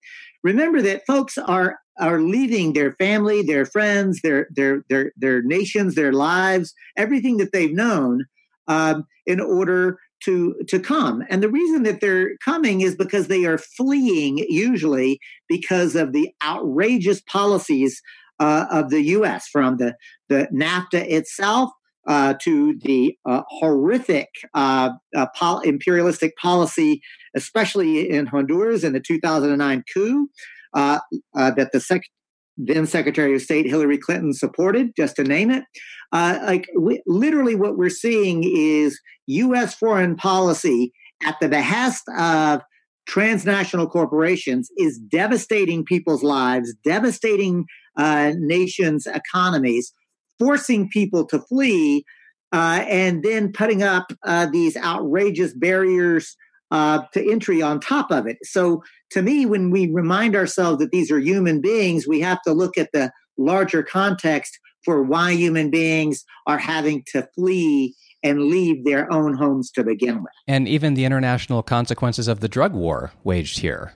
Remember 0.43 0.81
that 0.81 1.05
folks 1.05 1.37
are 1.37 1.77
are 1.99 2.21
leaving 2.21 2.73
their 2.73 2.93
family, 2.93 3.43
their 3.43 3.65
friends, 3.65 4.21
their 4.23 4.47
their 4.55 4.83
their 4.89 5.11
their 5.17 5.43
nations, 5.43 5.93
their 5.93 6.13
lives, 6.13 6.73
everything 6.97 7.37
that 7.37 7.51
they've 7.51 7.75
known, 7.75 8.25
um, 8.67 9.05
in 9.27 9.39
order 9.39 9.99
to 10.25 10.55
to 10.67 10.79
come. 10.79 11.23
And 11.29 11.41
the 11.43 11.49
reason 11.49 11.83
that 11.83 12.01
they're 12.01 12.37
coming 12.43 12.81
is 12.81 12.95
because 12.95 13.27
they 13.27 13.45
are 13.45 13.57
fleeing 13.57 14.39
usually 14.49 15.19
because 15.47 15.95
of 15.95 16.13
the 16.13 16.29
outrageous 16.43 17.21
policies 17.21 18.01
uh, 18.39 18.65
of 18.71 18.89
the 18.89 19.01
us 19.01 19.47
from 19.47 19.77
the 19.77 19.95
the 20.29 20.47
nafta 20.53 21.05
itself 21.09 21.71
uh, 22.07 22.33
to 22.41 22.77
the 22.81 23.17
uh, 23.25 23.43
horrific 23.47 24.29
uh, 24.53 24.89
uh, 25.15 25.27
pol- 25.35 25.61
imperialistic 25.61 26.35
policy, 26.37 27.01
especially 27.35 28.09
in 28.09 28.25
Honduras 28.25 28.83
in 28.83 28.93
the 28.93 28.99
2009 28.99 29.83
coup, 29.93 30.29
uh, 30.73 30.99
that 31.33 31.69
the 31.71 31.79
sec- 31.79 32.09
then 32.57 32.85
Secretary 32.85 33.35
of 33.35 33.41
State 33.41 33.65
Hillary 33.65 33.97
Clinton 33.97 34.33
supported, 34.33 34.95
just 34.95 35.15
to 35.15 35.23
name 35.23 35.49
it. 35.49 35.63
Uh, 36.11 36.39
like 36.43 36.67
we, 36.77 37.01
literally, 37.07 37.55
what 37.55 37.77
we're 37.77 37.89
seeing 37.89 38.43
is 38.43 38.99
U.S. 39.27 39.75
foreign 39.75 40.15
policy 40.15 40.93
at 41.25 41.35
the 41.39 41.49
behest 41.49 42.03
of 42.17 42.61
transnational 43.07 43.87
corporations 43.87 44.69
is 44.77 44.97
devastating 44.97 45.83
people's 45.83 46.23
lives, 46.23 46.73
devastating 46.85 47.65
uh, 47.97 48.31
nations' 48.37 49.07
economies, 49.07 49.93
forcing 50.39 50.89
people 50.89 51.25
to 51.25 51.39
flee, 51.39 52.05
uh, 52.53 52.85
and 52.87 53.23
then 53.23 53.51
putting 53.51 53.83
up 53.83 54.11
uh, 54.25 54.45
these 54.45 54.77
outrageous 54.77 55.53
barriers 55.53 56.35
uh, 56.73 57.03
to 57.13 57.31
entry 57.31 57.61
on 57.61 57.79
top 57.79 58.11
of 58.11 58.25
it. 58.25 58.37
So, 58.41 58.83
to 59.11 59.21
me, 59.21 59.45
when 59.45 59.69
we 59.69 59.91
remind 59.91 60.35
ourselves 60.35 60.79
that 60.79 60.91
these 60.91 61.11
are 61.11 61.19
human 61.19 61.61
beings, 61.61 62.07
we 62.07 62.19
have 62.21 62.41
to 62.41 62.51
look 62.51 62.77
at 62.79 62.89
the 62.91 63.11
larger 63.37 63.83
context 63.83 64.59
for 64.83 65.03
why 65.03 65.31
human 65.31 65.69
beings 65.69 66.25
are 66.47 66.57
having 66.57 67.03
to 67.11 67.27
flee 67.35 67.95
and 68.23 68.45
leave 68.45 68.85
their 68.85 69.11
own 69.13 69.35
homes 69.35 69.69
to 69.71 69.83
begin 69.83 70.15
with. 70.15 70.33
And 70.47 70.67
even 70.67 70.95
the 70.95 71.05
international 71.05 71.61
consequences 71.61 72.27
of 72.27 72.39
the 72.39 72.47
drug 72.47 72.73
war 72.73 73.11
waged 73.23 73.59
here. 73.59 73.93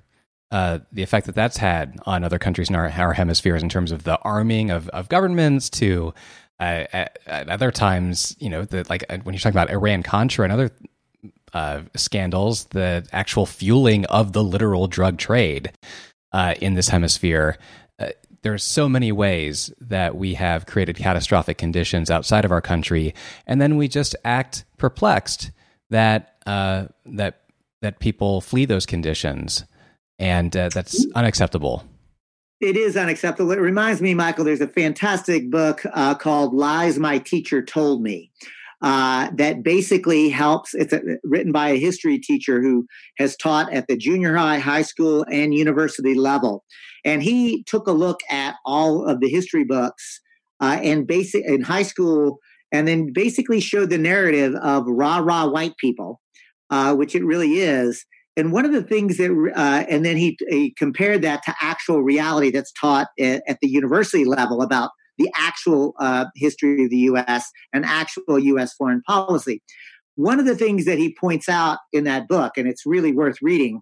Uh, 0.49 0.79
the 0.93 1.03
effect 1.03 1.25
that 1.25 1.35
that's 1.35 1.57
had 1.57 1.97
on 2.05 2.23
other 2.23 2.39
countries 2.39 2.69
in 2.69 2.75
our, 2.75 2.89
our 2.89 3.13
hemispheres 3.13 3.61
in 3.61 3.67
terms 3.67 3.91
of 3.91 4.03
the 4.03 4.17
arming 4.21 4.69
of, 4.71 4.87
of 4.89 5.09
governments 5.09 5.69
to 5.69 6.13
uh, 6.59 6.85
at, 6.93 7.19
at, 7.25 7.49
other 7.49 7.69
times, 7.69 8.35
you 8.39 8.49
know, 8.49 8.63
the, 8.63 8.85
like 8.89 9.03
uh, 9.09 9.17
when 9.23 9.33
you're 9.33 9.39
talking 9.39 9.59
about 9.59 9.69
Iran 9.69 10.03
Contra 10.03 10.45
and 10.45 10.53
other 10.53 10.71
uh, 11.53 11.81
scandals, 11.95 12.65
the 12.65 13.07
actual 13.11 13.45
fueling 13.45 14.05
of 14.05 14.33
the 14.33 14.43
literal 14.43 14.87
drug 14.87 15.17
trade 15.17 15.71
uh, 16.31 16.55
in 16.61 16.73
this 16.73 16.89
hemisphere. 16.89 17.57
Uh, 17.99 18.09
there's 18.43 18.63
so 18.63 18.87
many 18.87 19.11
ways 19.11 19.73
that 19.79 20.15
we 20.15 20.33
have 20.35 20.65
created 20.65 20.95
catastrophic 20.95 21.57
conditions 21.57 22.11
outside 22.11 22.45
of 22.45 22.51
our 22.51 22.61
country, 22.61 23.13
and 23.45 23.61
then 23.61 23.77
we 23.77 23.87
just 23.87 24.15
act 24.23 24.65
perplexed 24.77 25.51
that 25.89 26.35
uh, 26.45 26.85
that 27.05 27.41
that 27.81 27.99
people 27.99 28.41
flee 28.41 28.65
those 28.65 28.85
conditions, 28.85 29.65
and 30.19 30.55
uh, 30.55 30.69
that's 30.69 31.05
unacceptable. 31.15 31.83
It 32.59 32.75
is 32.75 32.97
unacceptable. 32.97 33.51
It 33.51 33.59
reminds 33.59 34.01
me, 34.01 34.15
Michael. 34.15 34.45
There's 34.45 34.61
a 34.61 34.67
fantastic 34.67 35.51
book 35.51 35.85
uh, 35.93 36.15
called 36.15 36.53
"Lies 36.53 36.97
My 36.97 37.19
Teacher 37.19 37.61
Told 37.61 38.01
Me." 38.01 38.31
Uh, 38.81 39.29
that 39.35 39.63
basically 39.63 40.29
helps. 40.29 40.73
It's 40.73 40.93
a, 40.93 41.01
written 41.23 41.51
by 41.51 41.69
a 41.69 41.79
history 41.79 42.19
teacher 42.19 42.61
who 42.61 42.85
has 43.17 43.35
taught 43.35 43.71
at 43.73 43.87
the 43.87 43.97
junior 43.97 44.35
high, 44.35 44.59
high 44.59 44.83
school, 44.83 45.25
and 45.31 45.53
university 45.53 46.13
level. 46.13 46.63
And 47.03 47.23
he 47.23 47.63
took 47.63 47.87
a 47.87 47.91
look 47.91 48.19
at 48.29 48.55
all 48.65 49.05
of 49.07 49.19
the 49.19 49.29
history 49.29 49.63
books 49.63 50.21
uh, 50.59 50.79
and 50.83 51.07
basic 51.07 51.45
in 51.45 51.61
high 51.61 51.83
school, 51.83 52.39
and 52.71 52.87
then 52.87 53.13
basically 53.13 53.59
showed 53.59 53.89
the 53.89 53.97
narrative 53.97 54.53
of 54.55 54.83
rah 54.87 55.19
rah 55.19 55.47
white 55.47 55.77
people, 55.77 56.21
uh, 56.69 56.93
which 56.95 57.15
it 57.15 57.25
really 57.25 57.59
is. 57.59 58.05
And 58.35 58.51
one 58.51 58.65
of 58.65 58.71
the 58.71 58.83
things 58.83 59.17
that, 59.17 59.31
uh, 59.55 59.85
and 59.89 60.05
then 60.05 60.15
he, 60.15 60.37
he, 60.49 60.71
compared 60.77 61.23
that 61.23 61.41
to 61.45 61.55
actual 61.59 62.03
reality 62.03 62.51
that's 62.51 62.71
taught 62.71 63.07
at, 63.19 63.41
at 63.47 63.57
the 63.61 63.67
university 63.67 64.25
level 64.25 64.61
about 64.61 64.91
the 65.17 65.29
actual 65.35 65.93
uh, 65.99 66.25
history 66.35 66.83
of 66.83 66.89
the 66.89 66.97
U.S. 66.97 67.49
and 67.73 67.85
actual 67.85 68.39
U.S. 68.39 68.73
foreign 68.73 69.01
policy. 69.01 69.61
One 70.15 70.39
of 70.39 70.45
the 70.45 70.55
things 70.55 70.85
that 70.85 70.97
he 70.97 71.15
points 71.15 71.47
out 71.47 71.79
in 71.93 72.05
that 72.05 72.27
book, 72.27 72.57
and 72.57 72.67
it's 72.67 72.85
really 72.85 73.11
worth 73.11 73.37
reading, 73.41 73.81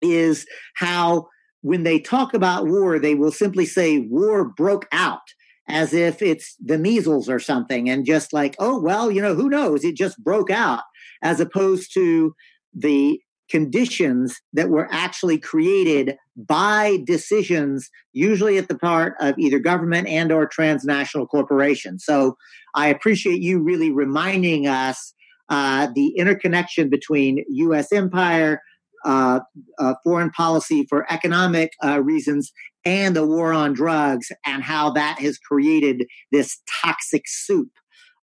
is 0.00 0.46
how 0.74 1.28
when 1.62 1.82
they 1.82 1.98
talk 1.98 2.34
about 2.34 2.66
war, 2.66 2.98
they 2.98 3.14
will 3.14 3.32
simply 3.32 3.66
say 3.66 3.98
war 3.98 4.44
broke 4.44 4.86
out 4.92 5.20
as 5.68 5.92
if 5.92 6.22
it's 6.22 6.56
the 6.64 6.78
measles 6.78 7.28
or 7.28 7.38
something, 7.38 7.90
and 7.90 8.06
just 8.06 8.32
like, 8.32 8.56
oh, 8.58 8.80
well, 8.80 9.10
you 9.10 9.20
know, 9.20 9.34
who 9.34 9.50
knows? 9.50 9.84
It 9.84 9.96
just 9.96 10.22
broke 10.22 10.50
out, 10.50 10.82
as 11.22 11.40
opposed 11.40 11.92
to 11.94 12.34
the 12.72 13.20
conditions 13.50 14.40
that 14.52 14.68
were 14.68 14.88
actually 14.90 15.38
created 15.38 16.16
by 16.36 16.98
decisions 17.04 17.88
usually 18.12 18.58
at 18.58 18.68
the 18.68 18.78
part 18.78 19.14
of 19.20 19.38
either 19.38 19.58
government 19.58 20.06
and 20.06 20.30
or 20.30 20.46
transnational 20.46 21.26
corporations. 21.26 22.04
So 22.04 22.36
i 22.74 22.88
appreciate 22.88 23.40
you 23.40 23.60
really 23.60 23.90
reminding 23.90 24.66
us 24.66 25.14
uh, 25.48 25.88
the 25.94 26.08
interconnection 26.16 26.88
between 26.90 27.44
u.s 27.48 27.92
empire 27.92 28.60
uh, 29.04 29.40
uh, 29.78 29.94
foreign 30.04 30.30
policy 30.30 30.84
for 30.88 31.10
economic 31.10 31.70
uh, 31.84 32.00
reasons 32.02 32.52
and 32.84 33.14
the 33.14 33.26
war 33.26 33.52
on 33.52 33.72
drugs 33.72 34.30
and 34.44 34.62
how 34.62 34.90
that 34.90 35.18
has 35.20 35.38
created 35.38 36.06
this 36.32 36.60
toxic 36.82 37.22
soup 37.26 37.70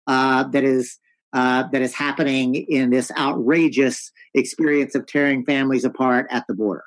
uh, 0.08 0.44
that 0.50 0.64
is 0.64 1.00
uh, 1.36 1.64
that 1.72 1.82
is 1.82 1.94
happening 1.94 2.56
in 2.56 2.90
this 2.90 3.12
outrageous 3.18 4.12
experience 4.34 4.96
of 4.96 5.06
tearing 5.06 5.44
families 5.44 5.84
apart 5.84 6.26
at 6.32 6.48
the 6.48 6.54
border. 6.54 6.86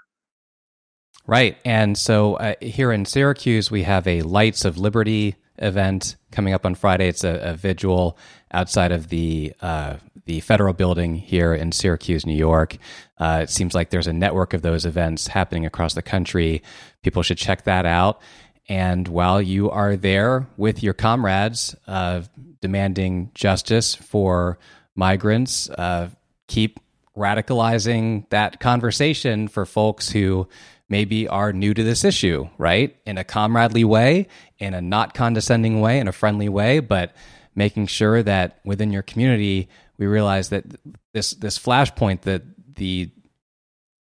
Right. 1.27 1.59
And 1.67 1.99
so 1.99 2.37
uh, 2.37 2.55
here 2.63 2.91
in 2.91 3.05
Syracuse, 3.05 3.71
we 3.71 3.83
have 3.83 4.07
a 4.07 4.23
Lights 4.23 4.65
of 4.65 4.79
Liberty 4.79 5.37
event 5.59 6.17
coming 6.33 6.55
up 6.55 6.65
on 6.65 6.75
Friday. 6.75 7.09
It's 7.09 7.25
a, 7.25 7.51
a 7.51 7.55
vigil 7.55 8.17
outside 8.51 8.91
of 8.91 9.11
the 9.11 9.53
uh, 9.61 9.97
the 10.25 10.41
federal 10.41 10.75
building 10.75 11.15
here 11.15 11.55
in 11.55 11.73
Syracuse, 11.73 12.27
New 12.27 12.37
York. 12.37 12.77
Uh, 13.19 13.41
it 13.43 13.51
seems 13.51 13.75
like 13.75 13.91
there's 13.91 14.07
a 14.07 14.13
network 14.13 14.53
of 14.53 14.61
those 14.61 14.85
events 14.85 15.27
happening 15.27 15.65
across 15.65 15.95
the 15.95 16.03
country. 16.03 16.63
People 17.03 17.23
should 17.23 17.39
check 17.39 17.65
that 17.65 17.87
out. 17.87 18.21
And 18.69 19.09
while 19.09 19.41
you 19.41 19.71
are 19.71 19.97
there 19.97 20.47
with 20.57 20.83
your 20.83 20.95
comrades 20.95 21.75
uh, 21.87 22.23
demanding 22.61 23.31
justice 23.35 23.95
for 23.95 24.59
migrants, 24.95 25.71
uh, 25.71 26.11
keep 26.49 26.81
radicalizing 27.17 28.29
that 28.31 28.61
conversation 28.61 29.49
for 29.49 29.65
folks 29.65 30.11
who 30.11 30.49
maybe 30.89 31.29
are 31.29 31.53
new 31.53 31.75
to 31.75 31.83
this 31.83 32.05
issue, 32.05 32.49
right? 32.59 32.97
In 33.07 33.19
a 33.19 33.25
comradely 33.25 33.85
way, 33.85 34.29
in 34.59 34.75
a 34.75 34.81
not 34.81 35.15
condescending 35.15 35.81
way, 35.81 35.99
in 35.99 36.09
a 36.09 36.13
friendly 36.13 36.49
way, 36.49 36.81
but 36.81 37.15
making 37.55 37.87
sure 37.87 38.23
that 38.23 38.61
within 38.65 38.93
your 38.93 39.03
community, 39.03 39.69
we 39.99 40.07
realize 40.07 40.51
that 40.51 40.65
this 41.13 41.33
this 41.33 41.59
flashpoint 41.59 42.23
that 42.23 42.43
the 42.77 43.11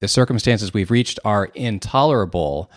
the 0.01 0.09
circumstances 0.09 0.75
we've 0.75 0.91
reached 0.91 1.19
are 1.25 1.47
intolerable 1.55 2.71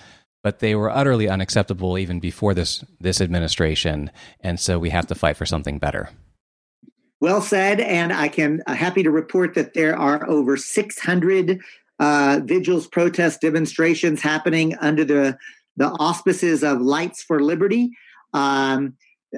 but 0.43 0.59
they 0.59 0.75
were 0.75 0.89
utterly 0.89 1.27
unacceptable 1.27 1.97
even 1.97 2.19
before 2.19 2.53
this 2.53 2.83
this 2.99 3.21
administration, 3.21 4.11
and 4.41 4.59
so 4.59 4.79
we 4.79 4.89
have 4.89 5.07
to 5.07 5.15
fight 5.15 5.37
for 5.37 5.45
something 5.45 5.79
better. 5.79 6.09
Well 7.19 7.41
said, 7.41 7.79
and 7.79 8.13
I 8.13 8.27
can 8.27 8.61
uh, 8.67 8.73
happy 8.73 9.03
to 9.03 9.11
report 9.11 9.55
that 9.55 9.73
there 9.73 9.97
are 9.97 10.27
over 10.29 10.55
600 10.55 11.61
uh, 11.99 12.41
vigils, 12.43 12.87
protest 12.87 13.41
demonstrations 13.41 14.21
happening 14.21 14.75
under 14.77 15.03
the 15.03 15.37
the 15.77 15.87
auspices 15.87 16.63
of 16.63 16.81
Lights 16.81 17.23
for 17.23 17.41
Liberty. 17.41 17.91
Um, 18.33 18.95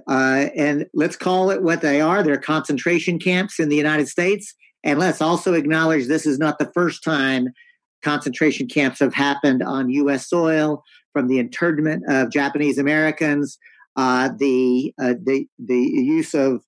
uh, 0.08 0.48
and 0.56 0.86
let's 0.94 1.16
call 1.16 1.50
it 1.52 1.62
what 1.62 1.82
they 1.82 2.00
are. 2.02 2.24
They're 2.24 2.38
concentration 2.38 3.20
camps 3.20 3.60
in 3.60 3.70
the 3.70 3.76
United 3.76 4.08
States. 4.08 4.56
And 4.84 5.00
let's 5.00 5.22
also 5.22 5.54
acknowledge 5.54 6.08
this 6.08 6.26
is 6.26 6.40
not 6.40 6.58
the 6.58 6.72
first 6.74 7.04
time 7.04 7.50
concentration 8.04 8.68
camps 8.68 9.00
have 9.00 9.14
happened 9.14 9.62
on 9.64 9.90
U.S. 9.90 10.30
soil 10.30 10.84
from 11.14 11.28
the 11.28 11.40
internment 11.40 12.04
of 12.08 12.32
Japanese 12.32 12.78
Americans, 12.78 13.58
uh, 13.96 14.30
the, 14.38 14.94
uh, 15.02 15.16
the 15.24 15.46
the 15.58 15.80
use 15.80 16.34
of 16.34 16.64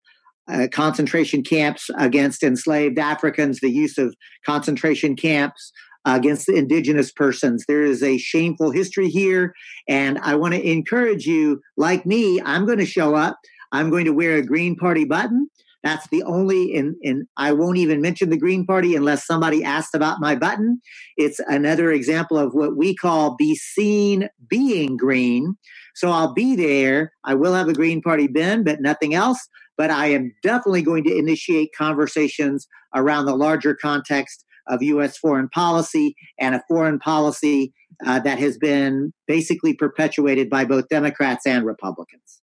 uh, 0.52 0.68
concentration 0.72 1.44
camps 1.44 1.90
against 1.98 2.44
enslaved 2.44 3.00
Africans, 3.00 3.60
the 3.60 3.72
use 3.72 3.98
of 3.98 4.16
concentration 4.46 5.16
camps 5.16 5.72
against 6.06 6.50
indigenous 6.50 7.12
persons. 7.12 7.66
There 7.68 7.84
is 7.84 8.02
a 8.02 8.18
shameful 8.18 8.72
history 8.72 9.08
here, 9.08 9.54
and 9.88 10.18
I 10.20 10.36
want 10.36 10.56
to 10.56 10.70
encourage 10.70 11.26
you, 11.26 11.62
like 11.78 12.06
me, 12.06 12.42
I'm 12.42 12.66
going 12.66 12.80
to 12.80 12.86
show 12.86 13.16
up. 13.16 13.38
I'm 13.72 13.90
going 13.90 14.06
to 14.06 14.14
wear 14.14 14.36
a 14.36 14.46
Green 14.46 14.76
Party 14.76 15.06
button. 15.06 15.48
That's 15.84 16.08
the 16.10 16.24
only, 16.24 16.76
and, 16.76 16.96
and 17.04 17.28
I 17.38 17.54
won't 17.54 17.78
even 17.78 18.02
mention 18.02 18.30
the 18.30 18.38
Green 18.38 18.66
Party 18.66 18.96
unless 18.96 19.26
somebody 19.26 19.64
asked 19.64 19.96
about 19.96 20.20
my 20.20 20.36
button. 20.36 20.80
It's 21.18 21.40
another 21.48 21.92
example 21.92 22.38
of 22.38 22.54
what 22.54 22.78
we 22.78 22.96
call 22.96 23.36
be 23.36 23.56
seen 23.56 24.30
being 24.48 24.96
green. 24.96 25.56
So 25.96 26.12
I'll 26.12 26.34
be 26.34 26.56
there. 26.56 27.14
I 27.24 27.34
will 27.34 27.54
have 27.54 27.68
a 27.68 27.74
Green 27.74 28.02
Party 28.02 28.28
bin, 28.28 28.64
but 28.64 28.82
nothing 28.82 29.16
else. 29.16 29.48
But 29.78 29.90
I 29.90 30.08
am 30.08 30.34
definitely 30.44 30.84
going 30.84 31.04
to 31.06 31.18
initiate 31.18 31.72
conversations 31.76 32.68
around 32.94 33.26
the 33.26 33.36
larger 33.36 33.74
context 33.74 34.46
of 34.68 34.84
U.S. 34.84 35.18
foreign 35.18 35.50
policy 35.50 36.16
and 36.40 36.54
a 36.54 36.64
foreign 36.68 37.00
policy 37.00 37.74
uh, 38.06 38.20
that 38.20 38.38
has 38.38 38.58
been 38.58 39.12
basically 39.28 39.74
perpetuated 39.74 40.50
by 40.50 40.66
both 40.66 40.88
Democrats 40.90 41.48
and 41.48 41.66
Republicans. 41.66 42.42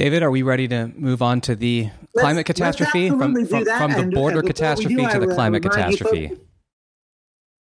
David, 0.00 0.22
are 0.22 0.30
we 0.30 0.40
ready 0.40 0.66
to 0.66 0.90
move 0.96 1.20
on 1.20 1.42
to 1.42 1.54
the 1.54 1.82
let's, 1.82 2.22
climate 2.22 2.46
catastrophe 2.46 3.10
from, 3.10 3.34
from, 3.44 3.66
from, 3.66 3.92
the 3.92 4.10
border 4.10 4.40
catastrophe 4.40 4.94
do, 4.94 5.06
to 5.10 5.18
the 5.20 5.26
climate 5.26 5.62
catastrophe? 5.62 6.32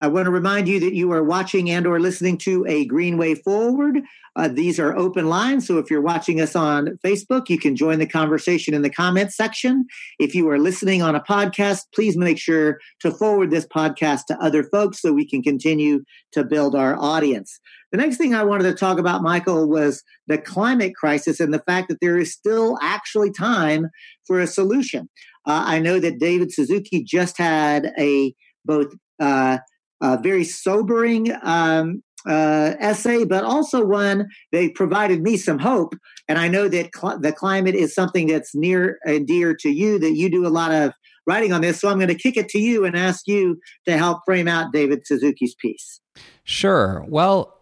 I 0.00 0.06
want 0.06 0.26
to 0.26 0.30
remind 0.30 0.68
you 0.68 0.78
that 0.78 0.94
you 0.94 1.10
are 1.10 1.24
watching 1.24 1.68
and 1.70 1.88
or 1.88 1.98
listening 1.98 2.38
to 2.38 2.64
a 2.68 2.84
Greenway 2.84 3.34
Forward. 3.34 4.02
Uh, 4.36 4.46
these 4.46 4.78
are 4.78 4.96
open 4.96 5.28
lines, 5.28 5.66
so 5.66 5.78
if 5.78 5.90
you're 5.90 6.00
watching 6.00 6.40
us 6.40 6.54
on 6.54 7.00
Facebook, 7.04 7.48
you 7.48 7.58
can 7.58 7.74
join 7.74 7.98
the 7.98 8.06
conversation 8.06 8.74
in 8.74 8.82
the 8.82 8.90
comments 8.90 9.36
section. 9.36 9.84
If 10.20 10.32
you 10.32 10.48
are 10.50 10.58
listening 10.58 11.02
on 11.02 11.16
a 11.16 11.20
podcast, 11.20 11.86
please 11.92 12.16
make 12.16 12.38
sure 12.38 12.78
to 13.00 13.10
forward 13.10 13.50
this 13.50 13.66
podcast 13.66 14.26
to 14.26 14.38
other 14.40 14.62
folks 14.62 15.02
so 15.02 15.12
we 15.12 15.26
can 15.26 15.42
continue 15.42 16.04
to 16.30 16.44
build 16.44 16.76
our 16.76 16.96
audience. 16.96 17.58
The 17.92 17.98
next 17.98 18.16
thing 18.16 18.34
I 18.34 18.44
wanted 18.44 18.64
to 18.64 18.74
talk 18.74 18.98
about, 18.98 19.22
Michael, 19.22 19.68
was 19.68 20.02
the 20.26 20.38
climate 20.38 20.94
crisis 20.94 21.40
and 21.40 21.52
the 21.52 21.62
fact 21.66 21.88
that 21.88 21.98
there 22.00 22.18
is 22.18 22.32
still 22.32 22.78
actually 22.80 23.32
time 23.32 23.88
for 24.26 24.40
a 24.40 24.46
solution. 24.46 25.08
Uh, 25.46 25.64
I 25.66 25.78
know 25.80 25.98
that 25.98 26.20
David 26.20 26.52
Suzuki 26.52 27.02
just 27.02 27.36
had 27.38 27.92
a 27.98 28.34
both 28.64 28.94
uh, 29.18 29.58
a 30.00 30.18
very 30.20 30.44
sobering 30.44 31.32
um, 31.42 32.02
uh, 32.26 32.74
essay, 32.78 33.24
but 33.24 33.44
also 33.44 33.84
one 33.84 34.28
that 34.52 34.74
provided 34.74 35.22
me 35.22 35.36
some 35.36 35.58
hope. 35.58 35.94
And 36.28 36.38
I 36.38 36.48
know 36.48 36.68
that 36.68 36.90
cl- 36.94 37.18
the 37.18 37.32
climate 37.32 37.74
is 37.74 37.94
something 37.94 38.26
that's 38.26 38.54
near 38.54 38.98
and 39.04 39.26
dear 39.26 39.54
to 39.56 39.70
you, 39.70 39.98
that 39.98 40.14
you 40.14 40.30
do 40.30 40.46
a 40.46 40.48
lot 40.48 40.72
of 40.72 40.92
writing 41.26 41.52
on 41.52 41.60
this. 41.60 41.80
So 41.80 41.88
I'm 41.88 41.98
going 41.98 42.08
to 42.08 42.14
kick 42.14 42.36
it 42.36 42.48
to 42.50 42.58
you 42.58 42.84
and 42.84 42.96
ask 42.96 43.26
you 43.26 43.58
to 43.86 43.96
help 43.96 44.20
frame 44.24 44.48
out 44.48 44.72
David 44.72 45.06
Suzuki's 45.06 45.54
piece. 45.54 46.00
Sure. 46.44 47.04
Well, 47.08 47.59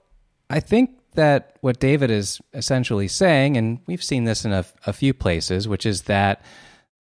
I 0.50 0.60
think 0.60 0.90
that 1.14 1.56
what 1.60 1.80
David 1.80 2.10
is 2.10 2.40
essentially 2.54 3.08
saying, 3.08 3.56
and 3.56 3.80
we've 3.86 4.02
seen 4.02 4.24
this 4.24 4.44
in 4.44 4.52
a, 4.52 4.64
a 4.86 4.92
few 4.92 5.12
places, 5.12 5.66
which 5.66 5.84
is 5.84 6.02
that 6.02 6.42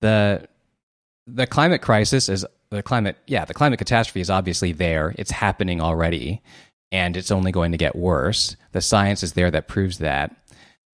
the 0.00 0.46
the 1.26 1.46
climate 1.46 1.82
crisis 1.82 2.28
is 2.28 2.44
the 2.70 2.82
climate, 2.82 3.16
yeah, 3.26 3.44
the 3.44 3.54
climate 3.54 3.78
catastrophe 3.78 4.20
is 4.20 4.30
obviously 4.30 4.72
there. 4.72 5.14
It's 5.16 5.30
happening 5.30 5.80
already, 5.80 6.42
and 6.90 7.16
it's 7.16 7.30
only 7.30 7.52
going 7.52 7.72
to 7.72 7.78
get 7.78 7.96
worse. 7.96 8.56
The 8.72 8.80
science 8.80 9.22
is 9.22 9.34
there 9.34 9.50
that 9.50 9.68
proves 9.68 9.98
that. 9.98 10.34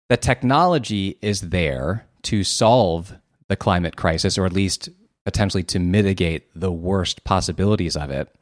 The 0.10 0.18
technology 0.18 1.18
is 1.22 1.42
there 1.42 2.06
to 2.24 2.44
solve 2.44 3.16
the 3.48 3.56
climate 3.56 3.96
crisis, 3.96 4.38
or 4.38 4.46
at 4.46 4.54
least 4.54 4.90
potentially 5.26 5.64
to 5.64 5.80
mitigate 5.80 6.48
the 6.56 6.72
worst 6.72 7.24
possibilities 7.24 7.96
of 7.96 8.10
it. 8.10 8.34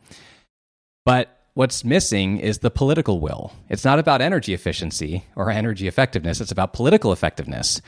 But 1.06 1.43
what's 1.54 1.84
missing 1.84 2.38
is 2.38 2.60
the 2.60 2.72
political 2.72 3.20
will. 3.20 3.54
It's 3.70 3.86
not 3.86 4.00
about 4.00 4.22
energy 4.22 4.54
efficiency 4.54 5.26
or 5.36 5.50
energy 5.50 5.88
effectiveness, 5.88 6.42
it's 6.42 6.52
about 6.52 6.74
political 6.74 7.12
effectiveness. 7.12 7.82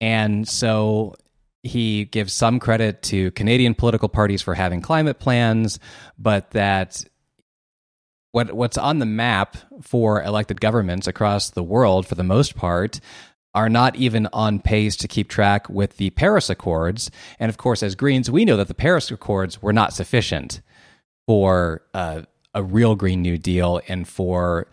And 0.00 0.46
so 0.46 1.16
he 1.62 2.04
gives 2.04 2.32
some 2.32 2.60
credit 2.60 3.02
to 3.02 3.30
Canadian 3.32 3.74
political 3.74 4.08
parties 4.08 4.42
for 4.42 4.54
having 4.54 4.80
climate 4.80 5.18
plans, 5.18 5.78
but 6.18 6.50
that 6.52 7.04
what 8.32 8.52
what's 8.52 8.78
on 8.78 8.98
the 8.98 9.06
map 9.06 9.56
for 9.82 10.22
elected 10.22 10.60
governments 10.60 11.06
across 11.06 11.50
the 11.50 11.62
world, 11.62 12.06
for 12.06 12.14
the 12.14 12.22
most 12.22 12.54
part, 12.54 13.00
are 13.54 13.68
not 13.68 13.96
even 13.96 14.28
on 14.32 14.60
pace 14.60 14.96
to 14.96 15.08
keep 15.08 15.28
track 15.28 15.68
with 15.68 15.96
the 15.96 16.10
Paris 16.10 16.50
Accords. 16.50 17.10
And 17.40 17.48
of 17.48 17.56
course, 17.56 17.82
as 17.82 17.94
Greens, 17.94 18.30
we 18.30 18.44
know 18.44 18.56
that 18.56 18.68
the 18.68 18.74
Paris 18.74 19.10
Accords 19.10 19.62
were 19.62 19.72
not 19.72 19.94
sufficient 19.94 20.60
for 21.26 21.82
uh, 21.94 22.22
a 22.58 22.62
real 22.62 22.96
Green 22.96 23.22
New 23.22 23.38
Deal 23.38 23.80
and 23.86 24.06
for 24.06 24.66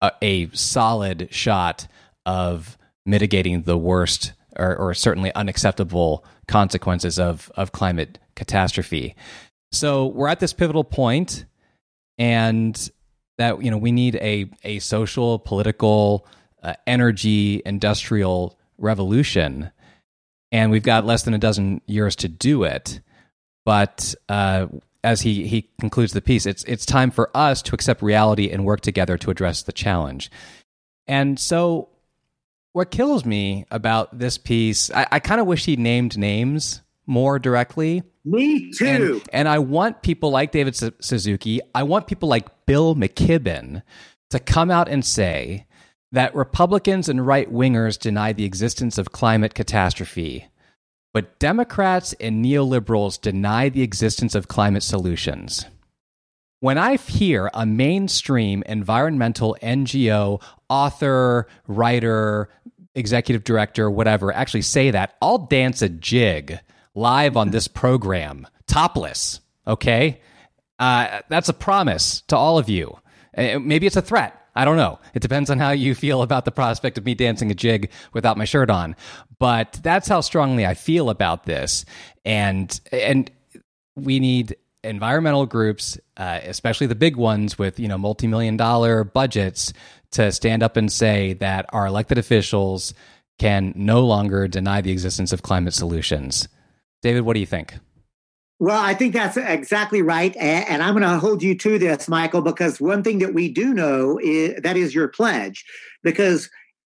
a, 0.00 0.10
a 0.22 0.48
solid 0.52 1.28
shot 1.30 1.86
of 2.24 2.78
mitigating 3.04 3.62
the 3.62 3.76
worst 3.76 4.32
or, 4.56 4.74
or, 4.74 4.94
certainly 4.94 5.32
unacceptable 5.34 6.24
consequences 6.48 7.18
of, 7.18 7.52
of 7.56 7.72
climate 7.72 8.18
catastrophe. 8.36 9.14
So 9.70 10.06
we're 10.06 10.28
at 10.28 10.40
this 10.40 10.54
pivotal 10.54 10.82
point, 10.82 11.44
and 12.16 12.90
that 13.36 13.62
you 13.62 13.70
know 13.70 13.76
we 13.76 13.92
need 13.92 14.16
a 14.16 14.48
a 14.64 14.78
social, 14.78 15.38
political, 15.38 16.26
uh, 16.62 16.72
energy, 16.86 17.60
industrial 17.66 18.58
revolution, 18.78 19.70
and 20.50 20.70
we've 20.70 20.82
got 20.82 21.04
less 21.04 21.24
than 21.24 21.34
a 21.34 21.38
dozen 21.38 21.82
years 21.86 22.16
to 22.16 22.28
do 22.28 22.64
it. 22.64 23.00
But 23.66 24.14
uh, 24.30 24.68
as 25.06 25.20
he 25.20 25.46
he 25.46 25.70
concludes 25.78 26.12
the 26.12 26.20
piece, 26.20 26.46
it's 26.46 26.64
it's 26.64 26.84
time 26.84 27.12
for 27.12 27.30
us 27.34 27.62
to 27.62 27.74
accept 27.74 28.02
reality 28.02 28.50
and 28.50 28.64
work 28.64 28.80
together 28.80 29.16
to 29.18 29.30
address 29.30 29.62
the 29.62 29.72
challenge. 29.72 30.30
And 31.06 31.38
so, 31.38 31.90
what 32.72 32.90
kills 32.90 33.24
me 33.24 33.64
about 33.70 34.18
this 34.18 34.36
piece, 34.36 34.90
I, 34.90 35.06
I 35.12 35.20
kind 35.20 35.40
of 35.40 35.46
wish 35.46 35.64
he 35.64 35.76
named 35.76 36.18
names 36.18 36.82
more 37.06 37.38
directly. 37.38 38.02
Me 38.24 38.72
too. 38.72 38.84
And, 38.84 39.30
and 39.32 39.48
I 39.48 39.60
want 39.60 40.02
people 40.02 40.30
like 40.30 40.50
David 40.50 40.74
Suzuki, 40.74 41.60
I 41.72 41.84
want 41.84 42.08
people 42.08 42.28
like 42.28 42.66
Bill 42.66 42.96
McKibben 42.96 43.82
to 44.30 44.40
come 44.40 44.72
out 44.72 44.88
and 44.88 45.04
say 45.04 45.66
that 46.10 46.34
Republicans 46.34 47.08
and 47.08 47.24
right 47.24 47.52
wingers 47.52 47.96
deny 47.96 48.32
the 48.32 48.44
existence 48.44 48.98
of 48.98 49.12
climate 49.12 49.54
catastrophe 49.54 50.48
but 51.16 51.38
Democrats 51.38 52.12
and 52.20 52.44
neoliberals 52.44 53.18
deny 53.18 53.70
the 53.70 53.80
existence 53.80 54.34
of 54.34 54.48
climate 54.48 54.82
solutions. 54.82 55.64
When 56.60 56.76
I 56.76 56.98
hear 56.98 57.50
a 57.54 57.64
mainstream 57.64 58.62
environmental 58.66 59.56
NGO, 59.62 60.42
author, 60.68 61.48
writer, 61.66 62.50
executive 62.94 63.44
director, 63.44 63.90
whatever, 63.90 64.30
actually 64.30 64.60
say 64.60 64.90
that, 64.90 65.16
I'll 65.22 65.38
dance 65.38 65.80
a 65.80 65.88
jig 65.88 66.60
live 66.94 67.34
on 67.38 67.50
this 67.50 67.66
program, 67.66 68.46
topless. 68.66 69.40
Okay? 69.66 70.20
Uh, 70.78 71.22
that's 71.30 71.48
a 71.48 71.54
promise 71.54 72.20
to 72.28 72.36
all 72.36 72.58
of 72.58 72.68
you. 72.68 72.94
Uh, 73.34 73.58
maybe 73.58 73.86
it's 73.86 73.96
a 73.96 74.02
threat. 74.02 74.38
I 74.56 74.64
don't 74.64 74.76
know. 74.76 74.98
It 75.14 75.20
depends 75.20 75.50
on 75.50 75.58
how 75.58 75.70
you 75.70 75.94
feel 75.94 76.22
about 76.22 76.44
the 76.44 76.50
prospect 76.50 76.98
of 76.98 77.04
me 77.04 77.14
dancing 77.14 77.50
a 77.50 77.54
jig 77.54 77.90
without 78.12 78.38
my 78.38 78.44
shirt 78.44 78.70
on. 78.70 78.96
But 79.38 79.78
that's 79.82 80.08
how 80.08 80.22
strongly 80.22 80.66
I 80.66 80.74
feel 80.74 81.10
about 81.10 81.44
this. 81.44 81.84
And 82.24 82.80
and 82.90 83.30
we 83.94 84.18
need 84.18 84.56
environmental 84.82 85.46
groups, 85.46 85.98
uh, 86.16 86.40
especially 86.44 86.86
the 86.86 86.94
big 86.94 87.16
ones 87.16 87.58
with 87.58 87.78
you 87.78 87.86
know 87.86 87.98
multi-million 87.98 88.56
dollar 88.56 89.04
budgets, 89.04 89.72
to 90.12 90.32
stand 90.32 90.62
up 90.62 90.76
and 90.76 90.90
say 90.90 91.34
that 91.34 91.66
our 91.70 91.86
elected 91.86 92.18
officials 92.18 92.94
can 93.38 93.72
no 93.76 94.04
longer 94.06 94.48
deny 94.48 94.80
the 94.80 94.90
existence 94.90 95.32
of 95.32 95.42
climate 95.42 95.74
solutions. 95.74 96.48
David, 97.02 97.20
what 97.22 97.34
do 97.34 97.40
you 97.40 97.46
think? 97.46 97.74
Well, 98.58 98.80
I 98.80 98.94
think 98.94 99.12
that's 99.12 99.36
exactly 99.36 100.00
right. 100.00 100.34
And 100.36 100.82
I'm 100.82 100.94
going 100.94 101.02
to 101.02 101.18
hold 101.18 101.42
you 101.42 101.56
to 101.58 101.78
this, 101.78 102.08
Michael, 102.08 102.40
because 102.40 102.80
one 102.80 103.02
thing 103.02 103.18
that 103.18 103.34
we 103.34 103.52
do 103.52 103.74
know 103.74 104.18
is 104.22 104.54
that 104.62 104.76
is 104.78 104.94
your 104.94 105.08
pledge. 105.08 105.64
Because 106.02 106.48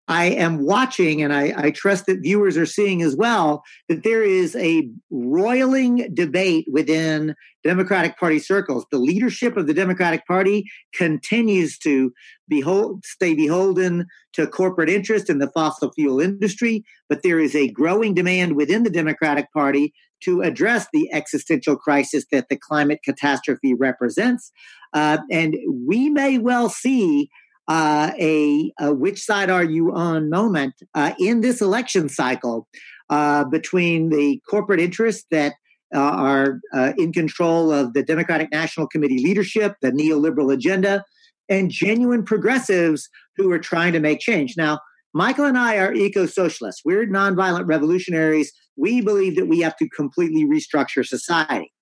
I 0.08 0.26
am 0.26 0.64
watching, 0.64 1.20
and 1.20 1.32
I, 1.32 1.52
I, 1.56 1.70
trust 1.72 2.06
that 2.06 2.20
viewers 2.22 2.56
are 2.56 2.66
seeing 2.66 3.02
as 3.02 3.16
well, 3.16 3.64
that 3.88 4.04
there 4.04 4.22
is 4.22 4.54
a 4.54 4.88
roiling 5.10 6.08
debate 6.14 6.66
within 6.70 7.34
Democratic 7.64 8.16
Party 8.16 8.38
circles. 8.38 8.86
The 8.92 8.98
leadership 8.98 9.56
of 9.56 9.66
the 9.66 9.74
Democratic 9.74 10.24
Party 10.24 10.64
continues 10.94 11.76
to 11.78 12.12
behold, 12.48 13.04
stay 13.04 13.34
beholden 13.34 14.06
to 14.34 14.46
corporate 14.46 14.88
interest 14.88 15.28
in 15.28 15.38
the 15.38 15.50
fossil 15.50 15.90
fuel 15.90 16.20
industry, 16.20 16.84
but 17.08 17.24
there 17.24 17.40
is 17.40 17.56
a 17.56 17.70
growing 17.70 18.14
demand 18.14 18.54
within 18.54 18.84
the 18.84 18.90
Democratic 18.90 19.52
Party 19.52 19.92
to 20.24 20.42
address 20.42 20.86
the 20.92 21.12
existential 21.12 21.76
crisis 21.76 22.24
that 22.32 22.48
the 22.48 22.56
climate 22.56 23.00
catastrophe 23.04 23.74
represents. 23.74 24.52
Uh, 24.92 25.18
and 25.30 25.56
we 25.86 26.08
may 26.08 26.38
well 26.38 26.68
see 26.68 27.28
uh, 27.68 28.12
a, 28.18 28.72
a, 28.78 28.94
which 28.94 29.20
side 29.20 29.50
are 29.50 29.64
you 29.64 29.92
on 29.92 30.30
moment 30.30 30.74
uh, 30.94 31.12
in 31.18 31.40
this 31.40 31.60
election 31.60 32.08
cycle 32.08 32.68
uh, 33.10 33.44
between 33.44 34.08
the 34.10 34.40
corporate 34.48 34.80
interests 34.80 35.26
that 35.30 35.54
uh, 35.94 35.98
are 35.98 36.60
uh, 36.74 36.92
in 36.98 37.12
control 37.12 37.72
of 37.72 37.92
the 37.92 38.02
Democratic 38.02 38.50
National 38.50 38.86
Committee 38.86 39.22
leadership, 39.22 39.74
the 39.82 39.92
neoliberal 39.92 40.52
agenda, 40.52 41.04
and 41.48 41.70
genuine 41.70 42.24
progressives 42.24 43.08
who 43.36 43.50
are 43.52 43.58
trying 43.58 43.92
to 43.92 44.00
make 44.00 44.18
change. 44.18 44.56
Now, 44.56 44.80
Michael 45.16 45.46
and 45.46 45.56
I 45.56 45.78
are 45.78 45.94
eco 45.94 46.26
socialists. 46.26 46.82
We're 46.84 47.06
nonviolent 47.06 47.66
revolutionaries. 47.66 48.52
We 48.76 49.00
believe 49.00 49.34
that 49.36 49.46
we 49.46 49.60
have 49.60 49.74
to 49.78 49.88
completely 49.88 50.44
restructure 50.44 51.06
society. 51.06 51.72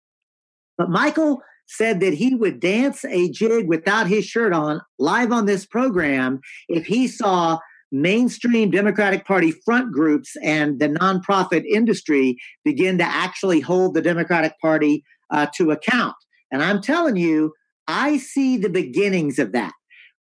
But 0.79 0.89
Michael 0.89 1.43
said 1.67 1.99
that 1.99 2.15
he 2.15 2.37
would 2.37 2.61
dance 2.61 3.05
a 3.05 3.29
jig 3.33 3.67
without 3.67 4.07
his 4.07 4.25
shirt 4.25 4.53
on 4.53 4.81
live 5.01 5.33
on 5.33 5.47
this 5.47 5.67
program 5.67 6.39
if 6.69 6.87
he 6.87 7.09
saw 7.09 7.59
mainstream 7.91 8.71
Democratic 8.71 9.27
Party 9.27 9.51
front 9.51 9.93
groups 9.93 10.37
and 10.41 10.79
the 10.79 10.91
nonprofit 10.91 11.65
industry 11.65 12.37
begin 12.65 12.99
to 12.99 13.05
actually 13.05 13.59
hold 13.59 13.95
the 13.95 14.03
Democratic 14.03 14.53
Party 14.61 15.03
uh, 15.33 15.49
to 15.57 15.73
account. 15.73 16.15
And 16.53 16.63
I'm 16.63 16.81
telling 16.81 17.17
you, 17.17 17.53
I 17.89 18.17
see 18.17 18.59
the 18.59 18.71
beginnings 18.71 19.41
of 19.41 19.51
that. 19.53 19.73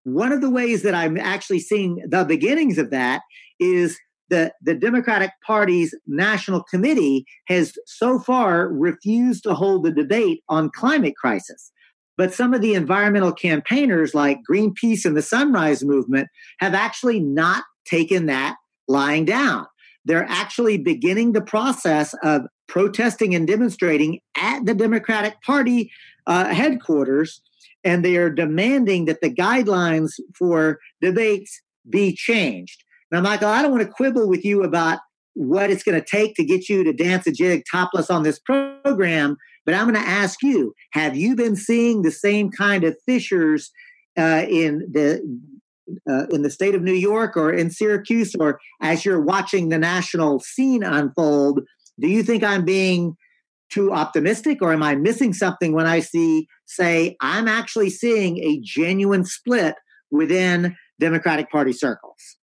One 0.04 0.32
of 0.32 0.42
the 0.42 0.50
ways 0.50 0.84
that 0.84 0.96
I'm 0.96 1.18
actually 1.18 1.60
seeing 1.60 2.04
the 2.08 2.24
beginnings 2.26 2.78
of 2.78 2.90
that 2.92 3.22
is 3.60 3.98
the, 4.30 4.54
the 4.62 4.74
Democratic 4.74 5.32
Party's 5.46 5.94
national 6.08 6.64
committee 6.64 7.26
has 7.48 7.74
so 7.86 8.18
far 8.18 8.70
refused 8.70 9.44
to 9.44 9.54
hold 9.54 9.86
a 9.86 9.92
debate 9.92 10.42
on 10.50 10.72
climate 10.74 11.16
crisis. 11.16 11.72
But 12.18 12.34
some 12.34 12.54
of 12.54 12.62
the 12.62 12.74
environmental 12.74 13.34
campaigners 13.34 14.16
like 14.16 14.40
Greenpeace 14.50 15.06
and 15.06 15.18
the 15.18 15.22
Sunrise 15.22 15.84
Movement 15.84 16.30
have 16.60 16.74
actually 16.74 17.20
not 17.20 17.64
taken 17.86 18.26
that 18.28 18.56
lying 18.88 19.26
down. 19.26 19.66
They're 20.06 20.28
actually 20.28 20.78
beginning 20.78 21.34
the 21.34 21.42
process 21.42 22.16
of 22.24 22.44
protesting 22.68 23.36
and 23.36 23.48
demonstrating 23.48 24.20
at 24.36 24.66
the 24.66 24.74
Democratic 24.74 25.42
Party 25.42 25.92
uh, 26.26 26.54
headquarters 26.54 27.42
and 27.84 28.04
they 28.04 28.18
are 28.18 28.30
demanding 28.30 29.06
that 29.06 29.22
the 29.22 29.34
guidelines 29.34 30.12
for 30.38 30.80
debates 31.02 31.62
be 31.90 32.16
changed. 32.16 32.84
Now, 33.12 33.22
Michael, 33.22 33.50
I 33.50 33.62
don't 33.62 33.72
want 33.72 33.84
to 33.84 33.92
quibble 33.92 34.30
with 34.30 34.46
you 34.46 34.64
about 34.64 35.00
what 35.34 35.70
it's 35.70 35.84
going 35.84 36.00
to 36.00 36.06
take 36.06 36.36
to 36.36 36.46
get 36.46 36.70
you 36.70 36.84
to 36.84 36.94
dance 36.94 37.26
a 37.28 37.32
jig 37.32 37.64
topless 37.72 38.10
on 38.10 38.24
this 38.24 38.40
program, 38.40 39.38
but 39.66 39.76
I'm 39.76 39.90
going 39.90 40.02
to 40.02 40.10
ask 40.10 40.42
you: 40.42 40.74
Have 40.92 41.16
you 41.16 41.36
been 41.36 41.56
seeing 41.56 42.02
the 42.02 42.12
same 42.12 42.52
kind 42.52 42.84
of 42.84 42.98
fissures 43.06 43.72
uh, 44.18 44.46
in 44.50 44.80
the 44.92 45.22
uh, 46.10 46.26
in 46.28 46.42
the 46.42 46.50
state 46.50 46.76
of 46.76 46.82
New 46.82 46.94
York 46.94 47.36
or 47.38 47.52
in 47.52 47.70
Syracuse, 47.70 48.36
or 48.36 48.60
as 48.82 49.06
you're 49.06 49.22
watching 49.22 49.70
the 49.70 49.80
national 49.80 50.40
scene 50.40 50.84
unfold? 50.84 51.62
Do 52.00 52.08
you 52.08 52.24
think 52.24 52.44
I'm 52.44 52.66
being 52.66 53.16
too 53.72 53.92
optimistic 53.92 54.62
or 54.62 54.74
am 54.74 54.84
I 54.84 54.96
missing 54.96 55.34
something 55.34 55.74
when 55.74 55.88
I 55.88 56.00
see, 56.00 56.48
say, 56.66 57.16
I'm 57.22 57.48
actually 57.48 57.90
seeing 57.90 58.38
a 58.38 58.60
genuine 58.62 59.26
split 59.26 59.76
within 60.12 60.76
Democratic 61.00 61.50
Party 61.50 61.74
circles? 61.74 62.38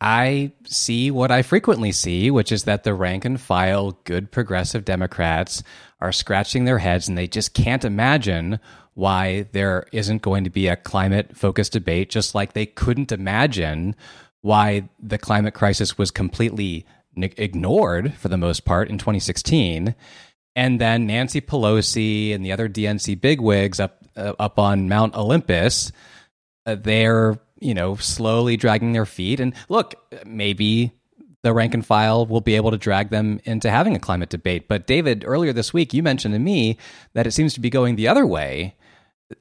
I 0.00 0.52
see 0.66 1.12
what 1.12 1.30
I 1.30 1.42
frequently 1.42 1.92
see, 1.92 2.28
which 2.30 2.50
is 2.50 2.64
that 2.64 2.82
the 2.82 2.92
rank 2.92 3.24
and 3.24 3.40
file 3.40 4.00
good 4.02 4.32
progressive 4.32 4.84
Democrats 4.84 5.62
are 6.00 6.10
scratching 6.10 6.64
their 6.64 6.78
heads 6.78 7.06
and 7.06 7.16
they 7.16 7.28
just 7.28 7.54
can't 7.54 7.84
imagine 7.84 8.58
why 8.94 9.46
there 9.52 9.86
isn't 9.92 10.22
going 10.22 10.42
to 10.42 10.50
be 10.50 10.66
a 10.66 10.76
climate 10.76 11.36
focused 11.36 11.72
debate, 11.72 12.10
just 12.10 12.34
like 12.34 12.52
they 12.52 12.66
couldn't 12.66 13.12
imagine 13.12 13.94
why 14.40 14.88
the 15.00 15.18
climate 15.18 15.54
crisis 15.54 15.96
was 15.96 16.10
completely 16.10 16.84
ignored 17.16 18.14
for 18.14 18.28
the 18.28 18.36
most 18.36 18.64
part 18.64 18.88
in 18.88 18.98
2016 18.98 19.94
and 20.54 20.80
then 20.80 21.06
Nancy 21.06 21.40
Pelosi 21.40 22.34
and 22.34 22.44
the 22.44 22.52
other 22.52 22.68
DNC 22.68 23.20
bigwigs 23.20 23.80
up 23.80 23.98
uh, 24.16 24.34
up 24.38 24.58
on 24.58 24.88
Mount 24.88 25.14
Olympus, 25.14 25.92
uh, 26.66 26.74
they're 26.74 27.38
you 27.60 27.74
know 27.74 27.96
slowly 27.96 28.56
dragging 28.56 28.92
their 28.92 29.06
feet. 29.06 29.40
And 29.40 29.54
look, 29.68 29.94
maybe 30.26 30.92
the 31.42 31.52
rank 31.52 31.74
and 31.74 31.84
file 31.84 32.26
will 32.26 32.40
be 32.40 32.54
able 32.56 32.70
to 32.70 32.78
drag 32.78 33.10
them 33.10 33.40
into 33.44 33.70
having 33.70 33.96
a 33.96 33.98
climate 33.98 34.28
debate. 34.28 34.68
But 34.68 34.86
David, 34.86 35.24
earlier 35.26 35.52
this 35.52 35.72
week, 35.72 35.92
you 35.92 36.02
mentioned 36.02 36.34
to 36.34 36.38
me 36.38 36.78
that 37.14 37.26
it 37.26 37.32
seems 37.32 37.54
to 37.54 37.60
be 37.60 37.70
going 37.70 37.96
the 37.96 38.08
other 38.08 38.26
way, 38.26 38.76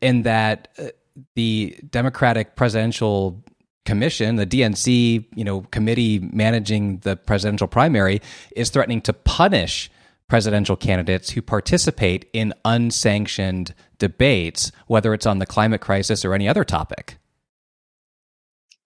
in 0.02 0.24
that 0.24 0.70
uh, 0.80 0.88
the 1.36 1.78
Democratic 1.90 2.56
presidential 2.56 3.44
commission, 3.86 4.36
the 4.36 4.48
DNC, 4.48 5.26
you 5.36 5.44
know, 5.44 5.62
committee 5.72 6.20
managing 6.20 7.00
the 7.00 7.16
presidential 7.16 7.68
primary, 7.68 8.22
is 8.56 8.70
threatening 8.70 9.02
to 9.02 9.14
punish 9.14 9.92
presidential 10.32 10.78
candidates 10.78 11.32
who 11.32 11.42
participate 11.42 12.26
in 12.32 12.54
unsanctioned 12.64 13.74
debates, 13.98 14.72
whether 14.88 15.14
it's 15.14 15.26
on 15.26 15.40
the 15.40 15.46
climate 15.46 15.82
crisis 15.82 16.24
or 16.24 16.34
any 16.34 16.48
other 16.48 16.64
topic. 16.64 17.18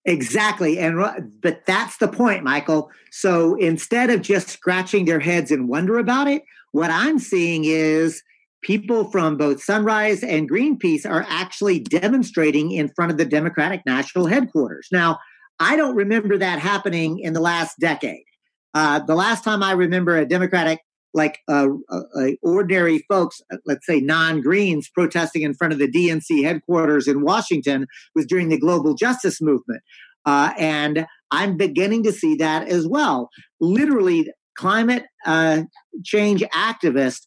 Exactly. 0.05 0.79
And 0.79 1.31
but 1.43 1.63
that's 1.67 1.97
the 1.97 2.07
point, 2.07 2.43
Michael. 2.43 2.89
So 3.11 3.53
instead 3.57 4.09
of 4.09 4.23
just 4.23 4.47
scratching 4.49 5.05
their 5.05 5.19
heads 5.19 5.51
and 5.51 5.69
wonder 5.69 5.99
about 5.99 6.27
it, 6.27 6.41
what 6.71 6.89
I'm 6.89 7.19
seeing 7.19 7.63
is 7.63 8.23
people 8.63 9.11
from 9.11 9.37
both 9.37 9.61
Sunrise 9.61 10.23
and 10.23 10.49
Greenpeace 10.49 11.07
are 11.07 11.27
actually 11.29 11.77
demonstrating 11.77 12.71
in 12.71 12.89
front 12.89 13.11
of 13.11 13.19
the 13.19 13.25
Democratic 13.25 13.83
National 13.85 14.25
Headquarters. 14.25 14.87
Now, 14.91 15.19
I 15.59 15.75
don't 15.75 15.95
remember 15.95 16.39
that 16.39 16.57
happening 16.57 17.19
in 17.19 17.33
the 17.33 17.39
last 17.39 17.77
decade. 17.79 18.25
Uh, 18.73 18.97
the 18.97 19.13
last 19.13 19.43
time 19.43 19.61
I 19.61 19.73
remember 19.73 20.17
a 20.17 20.25
Democratic 20.25 20.79
like 21.15 21.39
uh, 21.47 21.69
uh, 21.89 22.01
uh, 22.15 22.27
ordinary 22.43 22.99
folks, 23.09 23.41
uh, 23.51 23.57
let's 23.65 23.85
say 23.87 24.01
non 24.01 24.41
Greens, 24.41 24.89
protesting 24.93 25.41
in 25.41 25.53
front 25.55 25.73
of 25.73 25.79
the 25.79 25.89
DNC 25.89 26.43
headquarters 26.43 27.07
in 27.07 27.23
Washington 27.23 27.87
was 28.13 28.25
during 28.25 28.49
the 28.49 28.59
global 28.59 28.93
justice 28.93 29.41
movement. 29.41 29.81
Uh, 30.25 30.51
and 30.59 31.07
I'm 31.31 31.55
beginning 31.55 32.03
to 32.03 32.11
see 32.11 32.35
that 32.35 32.67
as 32.67 32.85
well. 32.85 33.29
Literally, 33.61 34.29
climate 34.57 35.05
uh, 35.25 35.63
change 36.03 36.43
activists 36.53 37.21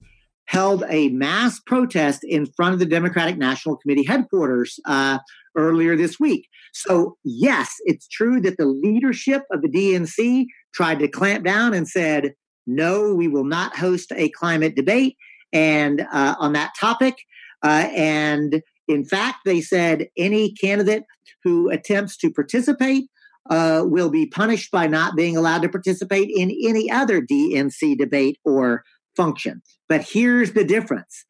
held 0.45 0.85
a 0.89 1.09
mass 1.09 1.61
protest 1.67 2.21
in 2.25 2.47
front 2.47 2.75
of 2.75 2.81
the 2.81 2.87
Democratic 2.87 3.39
National 3.39 3.77
Committee 3.77 4.05
headquarters 4.05 4.79
earlier 5.57 5.97
this 5.97 6.21
week. 6.21 6.49
So, 6.73 7.17
yes, 7.25 7.75
it's 7.81 8.09
true 8.09 8.41
that 8.43 8.57
the 8.57 8.67
leadership 8.67 9.43
of 9.51 9.63
the 9.63 9.69
DNC 9.69 10.47
tried 10.75 11.01
to 11.01 11.09
clamp 11.09 11.45
down 11.45 11.75
and 11.75 11.89
said, 11.89 12.33
no, 12.69 13.15
we 13.15 13.27
will 13.27 13.45
not 13.45 13.77
host 13.77 14.13
a 14.15 14.29
climate 14.29 14.77
debate 14.77 15.17
and 15.53 16.07
uh, 16.13 16.37
on 16.39 16.53
that 16.53 16.73
topic. 16.79 17.17
Uh, 17.65 17.89
and 17.97 18.63
in 18.87 19.05
fact, 19.05 19.39
they 19.45 19.61
said 19.61 20.09
any 20.17 20.53
candidate 20.53 21.03
who 21.43 21.71
attempts 21.71 22.17
to 22.19 22.31
participate 22.31 23.09
uh, 23.51 23.83
will 23.87 24.11
be 24.11 24.27
punished 24.27 24.71
by 24.71 24.87
not 24.87 25.17
being 25.17 25.37
allowed 25.37 25.63
to 25.63 25.69
participate 25.69 26.31
in 26.31 26.51
any 26.63 26.91
other 26.91 27.23
DNC 27.23 27.97
debate 27.97 28.39
or 28.45 28.85
function. 29.17 29.63
But 29.89 30.03
here's 30.03 30.53
the 30.53 30.65
difference 30.65 31.25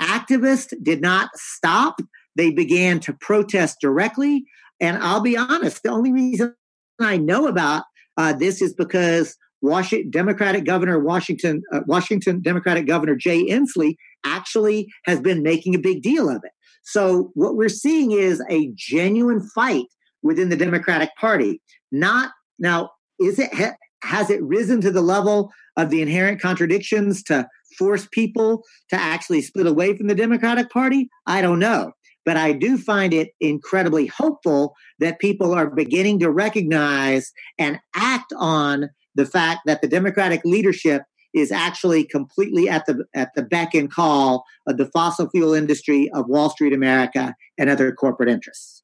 activists 0.00 0.72
did 0.82 1.00
not 1.00 1.30
stop, 1.34 2.00
they 2.36 2.50
began 2.50 3.00
to 3.00 3.12
protest 3.14 3.78
directly. 3.80 4.44
And 4.80 4.98
I'll 4.98 5.20
be 5.20 5.36
honest, 5.36 5.82
the 5.82 5.88
only 5.88 6.12
reason 6.12 6.54
I 7.00 7.16
know 7.16 7.46
about 7.46 7.84
uh, 8.16 8.32
this 8.32 8.62
is 8.62 8.74
because 8.74 9.36
Washington 9.62 10.10
Democratic 10.10 10.64
Governor 10.64 10.98
Washington 10.98 11.62
uh, 11.72 11.80
Washington 11.86 12.40
Democratic 12.42 12.86
Governor 12.86 13.16
Jay 13.16 13.44
Inslee 13.44 13.96
actually 14.24 14.88
has 15.04 15.20
been 15.20 15.42
making 15.42 15.74
a 15.74 15.78
big 15.78 16.02
deal 16.02 16.28
of 16.28 16.42
it. 16.44 16.52
So 16.82 17.30
what 17.34 17.56
we're 17.56 17.68
seeing 17.68 18.12
is 18.12 18.42
a 18.48 18.70
genuine 18.74 19.40
fight 19.54 19.86
within 20.22 20.50
the 20.50 20.56
Democratic 20.56 21.10
Party. 21.18 21.60
Not 21.90 22.32
now 22.58 22.90
is 23.20 23.38
it 23.38 23.52
ha, 23.54 23.72
has 24.02 24.30
it 24.30 24.42
risen 24.42 24.80
to 24.82 24.90
the 24.90 25.00
level 25.00 25.50
of 25.76 25.90
the 25.90 26.02
inherent 26.02 26.40
contradictions 26.40 27.22
to 27.24 27.48
force 27.78 28.06
people 28.12 28.62
to 28.90 28.96
actually 28.96 29.42
split 29.42 29.66
away 29.66 29.96
from 29.96 30.06
the 30.06 30.14
Democratic 30.14 30.70
Party? 30.70 31.08
I 31.26 31.42
don't 31.42 31.58
know. 31.58 31.92
But 32.24 32.36
I 32.36 32.52
do 32.52 32.76
find 32.76 33.14
it 33.14 33.30
incredibly 33.40 34.06
hopeful 34.06 34.74
that 34.98 35.20
people 35.20 35.54
are 35.54 35.70
beginning 35.70 36.18
to 36.20 36.30
recognize 36.30 37.32
and 37.56 37.78
act 37.94 38.32
on 38.36 38.90
the 39.16 39.26
fact 39.26 39.62
that 39.66 39.80
the 39.80 39.88
Democratic 39.88 40.42
leadership 40.44 41.02
is 41.34 41.52
actually 41.52 42.04
completely 42.04 42.68
at 42.68 42.86
the 42.86 43.04
at 43.14 43.34
the 43.34 43.42
beck 43.42 43.74
and 43.74 43.92
call 43.92 44.44
of 44.66 44.76
the 44.78 44.86
fossil 44.86 45.28
fuel 45.30 45.52
industry 45.52 46.08
of 46.14 46.28
Wall 46.28 46.50
Street 46.50 46.72
America 46.72 47.34
and 47.58 47.68
other 47.68 47.92
corporate 47.92 48.28
interests. 48.28 48.82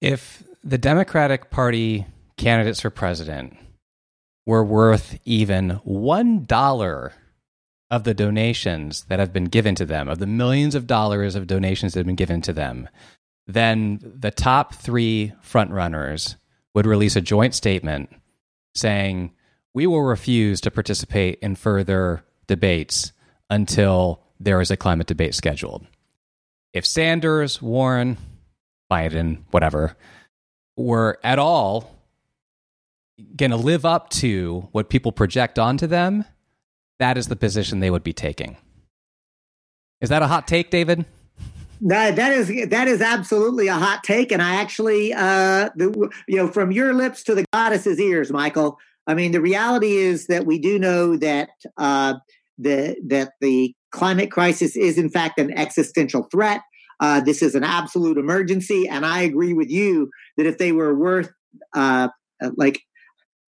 If 0.00 0.42
the 0.62 0.78
Democratic 0.78 1.50
Party 1.50 2.06
candidates 2.36 2.80
for 2.80 2.90
president 2.90 3.56
were 4.46 4.64
worth 4.64 5.18
even 5.24 5.70
one 5.84 6.44
dollar 6.44 7.12
of 7.90 8.04
the 8.04 8.14
donations 8.14 9.04
that 9.04 9.18
have 9.18 9.32
been 9.32 9.44
given 9.44 9.74
to 9.74 9.84
them, 9.84 10.08
of 10.08 10.18
the 10.18 10.26
millions 10.26 10.74
of 10.74 10.86
dollars 10.86 11.34
of 11.34 11.46
donations 11.46 11.92
that 11.92 12.00
have 12.00 12.06
been 12.06 12.16
given 12.16 12.40
to 12.42 12.52
them, 12.52 12.88
then 13.46 14.00
the 14.02 14.30
top 14.30 14.74
three 14.74 15.32
frontrunners 15.42 16.36
would 16.74 16.86
release 16.86 17.16
a 17.16 17.20
joint 17.20 17.54
statement 17.54 18.10
saying, 18.74 19.32
we 19.72 19.86
will 19.86 20.02
refuse 20.02 20.60
to 20.62 20.70
participate 20.70 21.38
in 21.40 21.56
further 21.56 22.24
debates 22.46 23.12
until 23.50 24.22
there 24.40 24.60
is 24.60 24.70
a 24.70 24.76
climate 24.76 25.06
debate 25.06 25.34
scheduled. 25.34 25.86
If 26.72 26.84
Sanders, 26.84 27.62
Warren, 27.62 28.18
Biden, 28.90 29.42
whatever, 29.50 29.96
were 30.76 31.18
at 31.22 31.38
all 31.38 31.94
going 33.36 33.50
to 33.50 33.56
live 33.56 33.84
up 33.84 34.10
to 34.10 34.68
what 34.72 34.90
people 34.90 35.12
project 35.12 35.58
onto 35.58 35.86
them, 35.86 36.24
that 36.98 37.16
is 37.16 37.28
the 37.28 37.36
position 37.36 37.80
they 37.80 37.90
would 37.90 38.02
be 38.02 38.12
taking. 38.12 38.56
Is 40.00 40.08
that 40.08 40.22
a 40.22 40.26
hot 40.26 40.46
take, 40.46 40.70
David? 40.70 41.06
That 41.86 42.16
that 42.16 42.32
is 42.32 42.70
that 42.70 42.88
is 42.88 43.02
absolutely 43.02 43.68
a 43.68 43.74
hot 43.74 44.02
take, 44.04 44.32
and 44.32 44.40
I 44.40 44.54
actually, 44.54 45.12
uh, 45.12 45.68
the, 45.76 46.10
you 46.26 46.36
know, 46.38 46.48
from 46.48 46.72
your 46.72 46.94
lips 46.94 47.22
to 47.24 47.34
the 47.34 47.44
goddess's 47.52 48.00
ears, 48.00 48.32
Michael. 48.32 48.78
I 49.06 49.12
mean, 49.12 49.32
the 49.32 49.40
reality 49.42 49.96
is 49.98 50.28
that 50.28 50.46
we 50.46 50.58
do 50.58 50.78
know 50.78 51.18
that 51.18 51.50
uh, 51.76 52.14
the 52.56 52.96
that 53.08 53.32
the 53.42 53.74
climate 53.90 54.30
crisis 54.30 54.76
is 54.76 54.96
in 54.96 55.10
fact 55.10 55.38
an 55.38 55.56
existential 55.58 56.26
threat. 56.32 56.62
Uh, 57.00 57.20
this 57.20 57.42
is 57.42 57.54
an 57.54 57.64
absolute 57.64 58.16
emergency, 58.16 58.88
and 58.88 59.04
I 59.04 59.20
agree 59.20 59.52
with 59.52 59.68
you 59.68 60.08
that 60.38 60.46
if 60.46 60.56
they 60.56 60.72
were 60.72 60.98
worth 60.98 61.30
uh, 61.74 62.08
like 62.56 62.80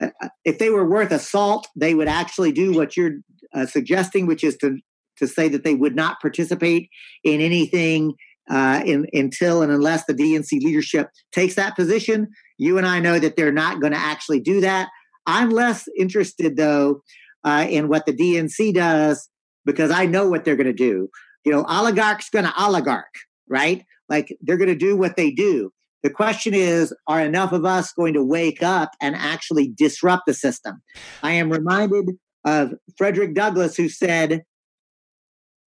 uh, 0.03 0.09
if 0.47 0.59
they 0.59 0.71
were 0.71 0.89
worth 0.89 1.13
a 1.13 1.19
salt, 1.19 1.69
they 1.77 1.95
would 1.95 2.09
actually 2.09 2.53
do 2.53 2.73
what 2.73 2.97
you're 2.97 3.17
uh, 3.55 3.67
suggesting, 3.67 4.25
which 4.25 4.43
is 4.43 4.57
to 4.57 4.79
to 5.19 5.29
say 5.29 5.49
that 5.49 5.65
they 5.65 5.75
would 5.75 5.95
not 5.95 6.21
participate 6.21 6.89
in 7.25 7.41
anything 7.41 8.15
uh, 8.51 8.83
in, 8.85 9.07
until 9.13 9.63
and 9.63 9.73
unless 9.73 10.05
the 10.07 10.15
DNC 10.15 10.63
leadership 10.63 11.09
takes 11.33 11.55
that 11.55 11.77
position. 11.77 12.29
You 12.59 12.79
and 12.79 12.87
I 12.87 13.01
know 13.01 13.19
that 13.19 13.37
they're 13.37 13.53
not 13.53 13.81
going 13.81 13.93
to 13.93 13.99
actually 13.99 14.41
do 14.41 14.61
that. 14.61 14.89
I'm 15.27 15.51
less 15.51 15.87
interested, 15.99 16.57
though, 16.57 17.03
uh, 17.45 17.67
in 17.69 17.89
what 17.89 18.07
the 18.07 18.13
DNC 18.13 18.75
does 18.75 19.29
because 19.65 19.91
I 19.91 20.07
know 20.07 20.29
what 20.29 20.45
they're 20.45 20.57
going 20.57 20.67
to 20.67 20.73
do. 20.73 21.09
You 21.45 21.53
know, 21.53 21.65
oligarchs 21.69 22.31
going 22.31 22.45
to 22.45 22.63
oligarch, 22.63 23.15
right? 23.49 23.85
Like 24.09 24.37
they're 24.41 24.57
going 24.57 24.69
to 24.69 24.77
do 24.77 24.97
what 24.97 25.17
they 25.17 25.31
do. 25.31 25.73
The 26.03 26.11
question 26.11 26.53
is, 26.53 26.93
are 27.07 27.21
enough 27.21 27.53
of 27.53 27.65
us 27.65 27.93
going 27.93 28.15
to 28.15 28.25
wake 28.25 28.63
up 28.63 28.91
and 29.01 29.15
actually 29.15 29.69
disrupt 29.69 30.25
the 30.27 30.35
system? 30.35 30.83
I 31.23 31.33
am 31.33 31.51
reminded 31.51 32.11
of 32.45 32.75
Frederick 32.99 33.35
Douglass, 33.35 33.77
who 33.77 33.89
said, 33.89 34.43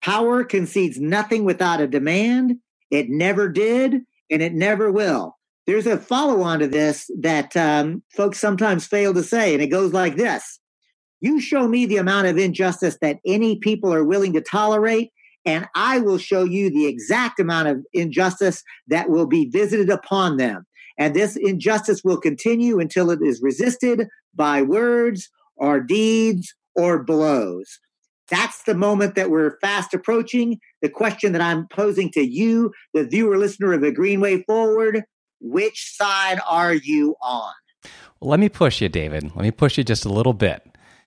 Power 0.03 0.43
concedes 0.43 0.99
nothing 0.99 1.45
without 1.45 1.79
a 1.81 1.87
demand. 1.87 2.57
It 2.91 3.09
never 3.09 3.49
did, 3.49 4.01
and 4.29 4.41
it 4.41 4.53
never 4.53 4.91
will. 4.91 5.37
There's 5.65 5.87
a 5.87 5.97
follow 5.97 6.41
on 6.41 6.59
to 6.59 6.67
this 6.67 7.09
that 7.21 7.55
um, 7.55 8.03
folks 8.13 8.37
sometimes 8.37 8.85
fail 8.85 9.13
to 9.13 9.23
say, 9.23 9.53
and 9.53 9.63
it 9.63 9.67
goes 9.67 9.93
like 9.93 10.17
this 10.17 10.59
You 11.21 11.39
show 11.39 11.69
me 11.69 11.85
the 11.85 11.97
amount 11.97 12.27
of 12.27 12.37
injustice 12.37 12.97
that 13.01 13.19
any 13.25 13.57
people 13.59 13.93
are 13.93 14.03
willing 14.03 14.33
to 14.33 14.41
tolerate, 14.41 15.11
and 15.45 15.67
I 15.73 15.99
will 15.99 16.17
show 16.17 16.43
you 16.43 16.69
the 16.69 16.85
exact 16.85 17.39
amount 17.39 17.69
of 17.69 17.85
injustice 17.93 18.61
that 18.87 19.09
will 19.09 19.27
be 19.27 19.49
visited 19.49 19.89
upon 19.89 20.35
them. 20.35 20.65
And 20.97 21.15
this 21.15 21.37
injustice 21.37 22.03
will 22.03 22.19
continue 22.19 22.79
until 22.79 23.09
it 23.09 23.19
is 23.23 23.41
resisted 23.41 24.07
by 24.35 24.61
words 24.63 25.29
or 25.55 25.79
deeds 25.79 26.53
or 26.75 27.03
blows. 27.03 27.79
That's 28.33 28.63
the 28.63 28.73
moment 28.73 29.13
that 29.13 29.29
we're 29.29 29.59
fast 29.59 29.93
approaching. 29.93 30.59
The 30.81 30.89
question 30.89 31.33
that 31.33 31.41
I'm 31.41 31.67
posing 31.67 32.09
to 32.13 32.21
you, 32.21 32.73
the 32.91 33.03
viewer 33.03 33.37
listener 33.37 33.73
of 33.73 33.81
the 33.81 33.91
Greenway 33.91 34.41
Forward, 34.41 35.03
which 35.39 35.95
side 35.95 36.39
are 36.49 36.73
you 36.73 37.15
on? 37.21 37.53
Well, 38.19 38.31
let 38.31 38.39
me 38.39 38.49
push 38.49 38.81
you, 38.81 38.89
David. 38.89 39.23
Let 39.23 39.43
me 39.43 39.51
push 39.51 39.77
you 39.77 39.83
just 39.83 40.03
a 40.03 40.09
little 40.09 40.33
bit. 40.33 40.65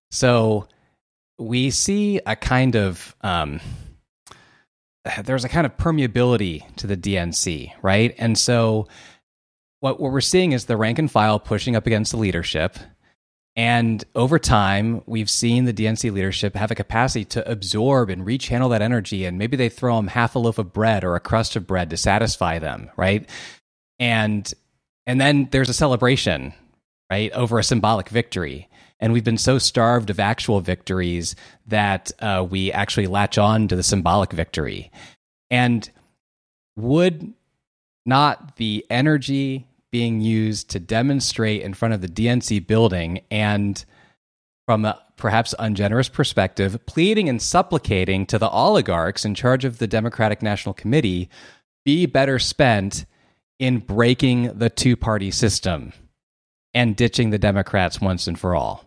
So 0.08 0.68
we 1.36 1.70
see 1.70 2.20
a 2.24 2.36
kind 2.36 2.76
of 2.76 3.16
um, 3.22 3.58
there's 5.24 5.44
a 5.44 5.48
kind 5.48 5.66
of 5.66 5.76
permeability 5.76 6.76
to 6.76 6.86
the 6.86 6.96
DNC, 6.96 7.72
right? 7.82 8.14
And 8.18 8.38
so 8.38 8.86
what 9.80 9.98
what 9.98 10.12
we're 10.12 10.20
seeing 10.20 10.52
is 10.52 10.66
the 10.66 10.76
rank 10.76 11.00
and 11.00 11.10
file 11.10 11.40
pushing 11.40 11.74
up 11.74 11.88
against 11.88 12.12
the 12.12 12.18
leadership 12.18 12.78
And 13.56 14.04
over 14.14 14.38
time, 14.38 15.02
we've 15.06 15.30
seen 15.30 15.64
the 15.64 15.72
DNC 15.72 16.12
leadership 16.12 16.54
have 16.54 16.70
a 16.70 16.74
capacity 16.74 17.24
to 17.26 17.50
absorb 17.50 18.10
and 18.10 18.26
rechannel 18.26 18.68
that 18.70 18.82
energy. 18.82 19.24
And 19.24 19.38
maybe 19.38 19.56
they 19.56 19.70
throw 19.70 19.96
them 19.96 20.08
half 20.08 20.34
a 20.34 20.38
loaf 20.38 20.58
of 20.58 20.74
bread 20.74 21.04
or 21.04 21.16
a 21.16 21.20
crust 21.20 21.56
of 21.56 21.66
bread 21.66 21.88
to 21.90 21.96
satisfy 21.96 22.58
them, 22.58 22.90
right? 22.96 23.28
And 23.98 24.52
and 25.06 25.20
then 25.20 25.48
there's 25.52 25.68
a 25.68 25.74
celebration, 25.74 26.52
right, 27.10 27.32
over 27.32 27.58
a 27.58 27.64
symbolic 27.64 28.10
victory. 28.10 28.68
And 29.00 29.12
we've 29.12 29.24
been 29.24 29.38
so 29.38 29.58
starved 29.58 30.10
of 30.10 30.20
actual 30.20 30.60
victories 30.60 31.36
that 31.66 32.10
uh, 32.18 32.46
we 32.48 32.72
actually 32.72 33.06
latch 33.06 33.38
on 33.38 33.68
to 33.68 33.76
the 33.76 33.82
symbolic 33.82 34.32
victory. 34.32 34.90
And 35.50 35.88
would 36.76 37.32
not 38.04 38.56
the 38.56 38.84
energy 38.90 39.66
being 39.96 40.20
used 40.20 40.68
to 40.68 40.78
demonstrate 40.78 41.62
in 41.62 41.72
front 41.72 41.94
of 41.94 42.02
the 42.02 42.06
DNC 42.06 42.66
building 42.66 43.18
and 43.30 43.82
from 44.66 44.84
a 44.84 45.02
perhaps 45.16 45.54
ungenerous 45.58 46.10
perspective, 46.10 46.78
pleading 46.84 47.30
and 47.30 47.40
supplicating 47.40 48.26
to 48.26 48.38
the 48.38 48.50
oligarchs 48.50 49.24
in 49.24 49.34
charge 49.34 49.64
of 49.64 49.78
the 49.78 49.86
Democratic 49.86 50.42
National 50.42 50.74
Committee 50.74 51.30
be 51.86 52.04
better 52.04 52.38
spent 52.38 53.06
in 53.58 53.78
breaking 53.78 54.58
the 54.58 54.68
two 54.68 54.98
party 54.98 55.30
system 55.30 55.94
and 56.74 56.94
ditching 56.94 57.30
the 57.30 57.38
Democrats 57.38 57.98
once 57.98 58.26
and 58.26 58.38
for 58.38 58.54
all. 58.54 58.84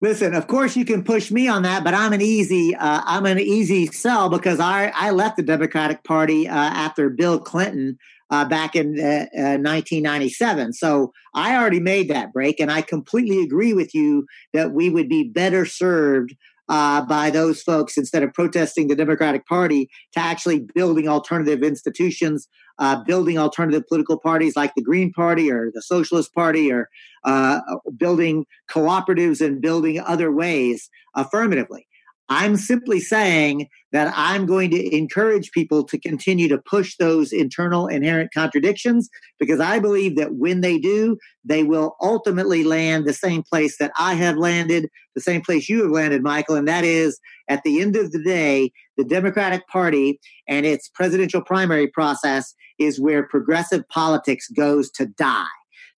Listen, 0.00 0.32
of 0.32 0.46
course 0.46 0.76
you 0.76 0.84
can 0.84 1.02
push 1.02 1.32
me 1.32 1.48
on 1.48 1.64
that, 1.64 1.82
but 1.82 1.92
I'm 1.92 2.12
an 2.12 2.22
easy 2.22 2.76
uh, 2.76 3.02
I'm 3.04 3.26
an 3.26 3.40
easy 3.40 3.86
sell 3.88 4.28
because 4.28 4.60
I 4.60 4.92
I 4.94 5.10
left 5.10 5.38
the 5.38 5.42
Democratic 5.42 6.04
Party 6.04 6.46
uh, 6.46 6.54
after 6.54 7.10
Bill 7.10 7.40
Clinton 7.40 7.98
uh, 8.30 8.44
back 8.44 8.76
in 8.76 8.94
1997. 8.94 10.60
Uh, 10.62 10.68
uh, 10.68 10.72
so 10.72 11.12
I 11.34 11.56
already 11.56 11.80
made 11.80 12.08
that 12.08 12.32
break, 12.32 12.60
and 12.60 12.70
I 12.70 12.82
completely 12.82 13.42
agree 13.42 13.72
with 13.72 13.94
you 13.94 14.26
that 14.52 14.72
we 14.72 14.90
would 14.90 15.08
be 15.08 15.24
better 15.24 15.66
served 15.66 16.34
uh, 16.68 17.04
by 17.04 17.30
those 17.30 17.62
folks 17.62 17.98
instead 17.98 18.22
of 18.22 18.32
protesting 18.32 18.86
the 18.86 18.94
Democratic 18.94 19.44
Party 19.46 19.90
to 20.12 20.20
actually 20.20 20.64
building 20.72 21.08
alternative 21.08 21.64
institutions, 21.64 22.46
uh, 22.78 23.02
building 23.02 23.38
alternative 23.38 23.82
political 23.88 24.18
parties 24.18 24.54
like 24.54 24.72
the 24.76 24.82
Green 24.82 25.12
Party 25.12 25.50
or 25.50 25.72
the 25.74 25.82
Socialist 25.82 26.32
Party, 26.32 26.70
or 26.70 26.88
uh, 27.24 27.60
building 27.96 28.46
cooperatives 28.70 29.44
and 29.44 29.60
building 29.60 29.98
other 29.98 30.30
ways 30.30 30.88
affirmatively. 31.16 31.88
I'm 32.32 32.56
simply 32.56 33.00
saying 33.00 33.68
that 33.90 34.14
I'm 34.16 34.46
going 34.46 34.70
to 34.70 34.96
encourage 34.96 35.50
people 35.50 35.82
to 35.84 35.98
continue 35.98 36.46
to 36.48 36.58
push 36.58 36.96
those 36.96 37.32
internal 37.32 37.88
inherent 37.88 38.32
contradictions 38.32 39.10
because 39.40 39.58
I 39.58 39.80
believe 39.80 40.16
that 40.16 40.36
when 40.36 40.60
they 40.60 40.78
do, 40.78 41.18
they 41.44 41.64
will 41.64 41.96
ultimately 42.00 42.62
land 42.62 43.04
the 43.04 43.12
same 43.12 43.42
place 43.42 43.78
that 43.78 43.90
I 43.98 44.14
have 44.14 44.36
landed, 44.36 44.88
the 45.16 45.20
same 45.20 45.40
place 45.40 45.68
you 45.68 45.82
have 45.82 45.90
landed, 45.90 46.22
Michael. 46.22 46.54
And 46.54 46.68
that 46.68 46.84
is 46.84 47.18
at 47.48 47.64
the 47.64 47.80
end 47.80 47.96
of 47.96 48.12
the 48.12 48.22
day, 48.22 48.70
the 48.96 49.04
Democratic 49.04 49.66
Party 49.66 50.20
and 50.46 50.64
its 50.64 50.88
presidential 50.88 51.42
primary 51.42 51.88
process 51.88 52.54
is 52.78 53.00
where 53.00 53.26
progressive 53.26 53.86
politics 53.88 54.48
goes 54.48 54.88
to 54.92 55.06
die 55.06 55.44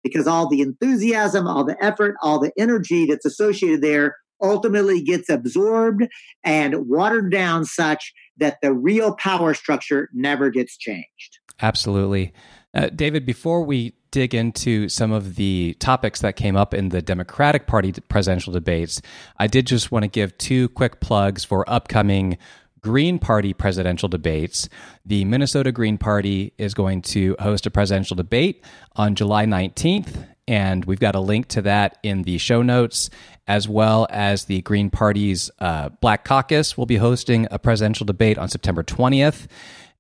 because 0.02 0.28
all 0.28 0.48
the 0.48 0.62
enthusiasm, 0.62 1.46
all 1.46 1.66
the 1.66 1.82
effort, 1.84 2.16
all 2.22 2.40
the 2.40 2.54
energy 2.58 3.06
that's 3.06 3.26
associated 3.26 3.82
there 3.82 4.16
ultimately 4.42 5.02
gets 5.02 5.30
absorbed 5.30 6.08
and 6.44 6.88
watered 6.88 7.32
down 7.32 7.66
such 7.66 8.14
that 8.38 8.58
the 8.62 8.74
real 8.74 9.16
power 9.16 9.54
structure 9.54 10.10
never 10.14 10.50
gets 10.50 10.78
changed. 10.78 11.40
Absolutely. 11.62 12.34
Uh, 12.74 12.88
David, 12.88 13.26
before 13.26 13.64
we 13.64 13.94
dig 14.12 14.34
into 14.34 14.90
some 14.90 15.12
of 15.12 15.36
the 15.36 15.76
topics 15.80 16.22
that 16.22 16.36
came 16.36 16.56
up 16.56 16.74
in 16.74 16.90
the 16.90 17.02
Democratic 17.02 17.68
Party 17.68 17.94
presidential 18.10 18.52
debates, 18.52 19.02
I 19.38 19.48
did 19.48 19.68
just 19.68 19.92
want 19.92 20.04
to 20.04 20.10
give 20.10 20.38
two 20.38 20.70
quick 20.70 21.00
plugs 21.00 21.44
for 21.44 21.70
upcoming 21.70 22.38
Green 22.82 23.20
Party 23.20 23.54
presidential 23.54 24.10
debates. 24.10 24.68
The 25.06 25.24
Minnesota 25.26 25.72
Green 25.72 25.98
Party 25.98 26.54
is 26.58 26.74
going 26.74 27.04
to 27.04 27.36
host 27.40 27.66
a 27.66 27.72
presidential 27.72 28.16
debate 28.16 28.66
on 28.96 29.16
July 29.16 29.46
19th, 29.46 30.28
and 30.48 30.86
we've 30.86 31.00
got 31.00 31.16
a 31.16 31.20
link 31.20 31.48
to 31.50 31.62
that 31.64 31.98
in 32.04 32.24
the 32.24 32.38
show 32.38 32.62
notes 32.62 33.10
as 33.48 33.68
well 33.68 34.08
as 34.10 34.46
the 34.46 34.62
Green 34.62 34.90
Party's 34.90 35.52
uh, 35.60 35.90
Black 36.00 36.24
Caucus 36.24 36.78
will 36.78 36.86
be 36.86 36.98
hosting 36.98 37.48
a 37.52 37.60
presidential 37.60 38.06
debate 38.06 38.38
on 38.38 38.48
September 38.48 38.84
20th. 38.84 39.48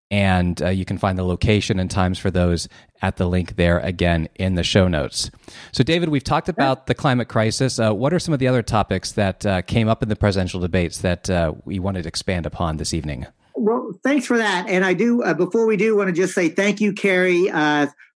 And 0.10 0.62
uh, 0.62 0.70
you 0.70 0.84
can 0.84 0.98
find 0.98 1.18
the 1.18 1.24
location 1.24 1.80
and 1.80 1.90
times 1.90 2.20
for 2.20 2.30
those 2.30 2.68
at 3.02 3.16
the 3.16 3.28
link 3.28 3.56
there 3.56 3.80
again 3.80 4.28
in 4.36 4.56
the 4.56 4.64
show 4.64 4.90
notes. 4.90 5.32
So, 5.72 5.84
David, 5.84 6.10
we've 6.10 6.24
talked 6.24 6.50
about 6.50 6.88
the 6.88 6.94
climate 6.94 7.30
crisis. 7.30 7.80
Uh, 7.80 7.94
what 7.94 8.14
are 8.14 8.20
some 8.20 8.34
of 8.34 8.40
the 8.40 8.48
other 8.48 8.62
topics 8.62 9.14
that 9.14 9.46
uh, 9.46 9.62
came 9.62 9.88
up 9.88 10.04
in 10.04 10.10
the 10.10 10.18
presidential 10.18 10.60
debates 10.60 11.00
that 11.00 11.30
uh, 11.30 11.54
we 11.64 11.80
wanted 11.80 12.04
to 12.04 12.10
expand 12.10 12.46
upon 12.46 12.76
this 12.76 12.94
evening? 12.94 13.26
Well, 13.56 13.94
thanks 14.04 14.26
for 14.26 14.38
that. 14.38 14.68
And 14.68 14.84
I 14.84 14.94
do, 14.94 15.24
uh, 15.24 15.34
before 15.34 15.66
we 15.66 15.78
do, 15.78 15.96
want 15.96 16.08
to 16.08 16.14
just 16.14 16.34
say 16.34 16.50
thank 16.50 16.82
you, 16.82 16.92
Carrie, 16.92 17.50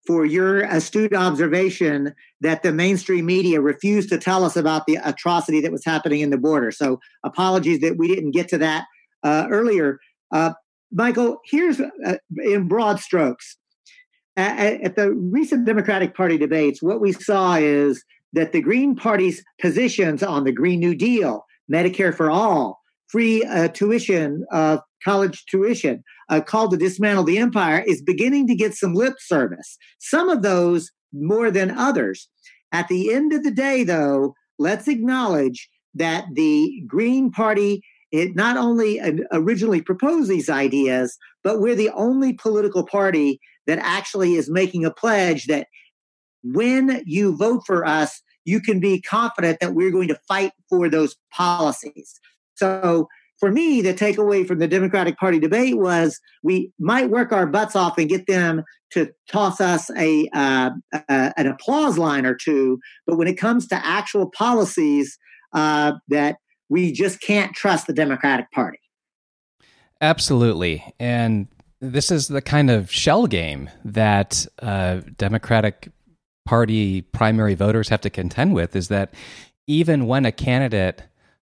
for 0.06 0.26
your 0.26 0.62
astute 0.62 1.14
observation 1.14 2.14
that 2.40 2.62
the 2.62 2.72
mainstream 2.72 3.26
media 3.26 3.60
refused 3.60 4.08
to 4.10 4.18
tell 4.18 4.44
us 4.44 4.56
about 4.56 4.86
the 4.86 4.98
atrocity 5.04 5.60
that 5.60 5.72
was 5.72 5.84
happening 5.84 6.20
in 6.20 6.30
the 6.30 6.38
border. 6.38 6.70
So 6.70 7.00
apologies 7.22 7.80
that 7.80 7.96
we 7.96 8.08
didn't 8.08 8.32
get 8.32 8.48
to 8.48 8.58
that 8.58 8.84
uh, 9.22 9.46
earlier. 9.50 9.98
Uh, 10.30 10.52
Michael, 10.92 11.40
here's 11.44 11.80
uh, 11.80 12.16
in 12.36 12.68
broad 12.68 13.00
strokes. 13.00 13.56
At, 14.36 14.80
at, 14.82 14.96
the 14.96 15.12
recent 15.12 15.64
Democratic 15.64 16.16
Party 16.16 16.36
debates, 16.36 16.82
what 16.82 17.00
we 17.00 17.12
saw 17.12 17.54
is 17.54 18.04
that 18.32 18.50
the 18.50 18.60
Green 18.60 18.96
Party's 18.96 19.44
positions 19.60 20.24
on 20.24 20.42
the 20.42 20.50
Green 20.50 20.80
New 20.80 20.94
Deal, 20.96 21.46
Medicare 21.72 22.14
for 22.14 22.32
all, 22.32 22.80
free 23.06 23.44
uh, 23.44 23.68
tuition, 23.68 24.44
uh, 24.50 24.78
college 25.04 25.44
tuition, 25.46 26.02
uh, 26.28 26.40
called 26.40 26.70
to 26.70 26.76
dismantle 26.76 27.24
the 27.24 27.38
empire, 27.38 27.82
is 27.86 28.02
beginning 28.02 28.46
to 28.48 28.54
get 28.54 28.74
some 28.74 28.94
lip 28.94 29.14
service. 29.18 29.76
Some 29.98 30.28
of 30.28 30.42
those 30.42 30.90
more 31.12 31.50
than 31.50 31.70
others. 31.70 32.28
At 32.72 32.88
the 32.88 33.12
end 33.12 33.32
of 33.32 33.44
the 33.44 33.50
day, 33.50 33.84
though, 33.84 34.34
let's 34.58 34.88
acknowledge 34.88 35.68
that 35.94 36.24
the 36.34 36.82
Green 36.86 37.30
Party 37.30 37.82
it 38.14 38.36
not 38.36 38.56
only 38.56 39.00
originally 39.32 39.82
proposed 39.82 40.30
these 40.30 40.48
ideas, 40.48 41.18
but 41.42 41.58
we're 41.58 41.74
the 41.74 41.90
only 41.90 42.32
political 42.32 42.86
party 42.86 43.40
that 43.66 43.80
actually 43.80 44.34
is 44.34 44.48
making 44.48 44.84
a 44.84 44.92
pledge 44.92 45.46
that 45.46 45.66
when 46.44 47.02
you 47.06 47.36
vote 47.36 47.62
for 47.66 47.84
us, 47.84 48.22
you 48.44 48.60
can 48.60 48.78
be 48.78 49.00
confident 49.00 49.58
that 49.60 49.74
we're 49.74 49.90
going 49.90 50.06
to 50.06 50.20
fight 50.28 50.52
for 50.68 50.88
those 50.88 51.16
policies. 51.32 52.20
So 52.54 53.08
for 53.44 53.52
me, 53.52 53.82
the 53.82 53.92
takeaway 53.92 54.46
from 54.46 54.58
the 54.58 54.66
Democratic 54.66 55.18
Party 55.18 55.38
debate 55.38 55.76
was 55.76 56.18
we 56.42 56.72
might 56.78 57.10
work 57.10 57.30
our 57.30 57.46
butts 57.46 57.76
off 57.76 57.98
and 57.98 58.08
get 58.08 58.26
them 58.26 58.64
to 58.92 59.10
toss 59.30 59.60
us 59.60 59.90
a 59.98 60.26
uh, 60.32 60.70
uh, 60.94 61.30
an 61.36 61.46
applause 61.46 61.98
line 61.98 62.24
or 62.24 62.34
two, 62.34 62.78
but 63.06 63.18
when 63.18 63.28
it 63.28 63.34
comes 63.34 63.68
to 63.68 63.74
actual 63.84 64.30
policies, 64.30 65.18
uh, 65.52 65.92
that 66.08 66.36
we 66.70 66.90
just 66.90 67.20
can't 67.20 67.54
trust 67.54 67.86
the 67.86 67.92
Democratic 67.92 68.50
Party. 68.50 68.78
Absolutely, 70.00 70.82
and 70.98 71.46
this 71.82 72.10
is 72.10 72.28
the 72.28 72.40
kind 72.40 72.70
of 72.70 72.90
shell 72.90 73.26
game 73.26 73.68
that 73.84 74.46
uh, 74.62 75.02
Democratic 75.18 75.90
Party 76.46 77.02
primary 77.02 77.54
voters 77.54 77.90
have 77.90 78.00
to 78.00 78.08
contend 78.08 78.54
with. 78.54 78.74
Is 78.74 78.88
that 78.88 79.12
even 79.66 80.06
when 80.06 80.24
a 80.24 80.32
candidate 80.32 81.02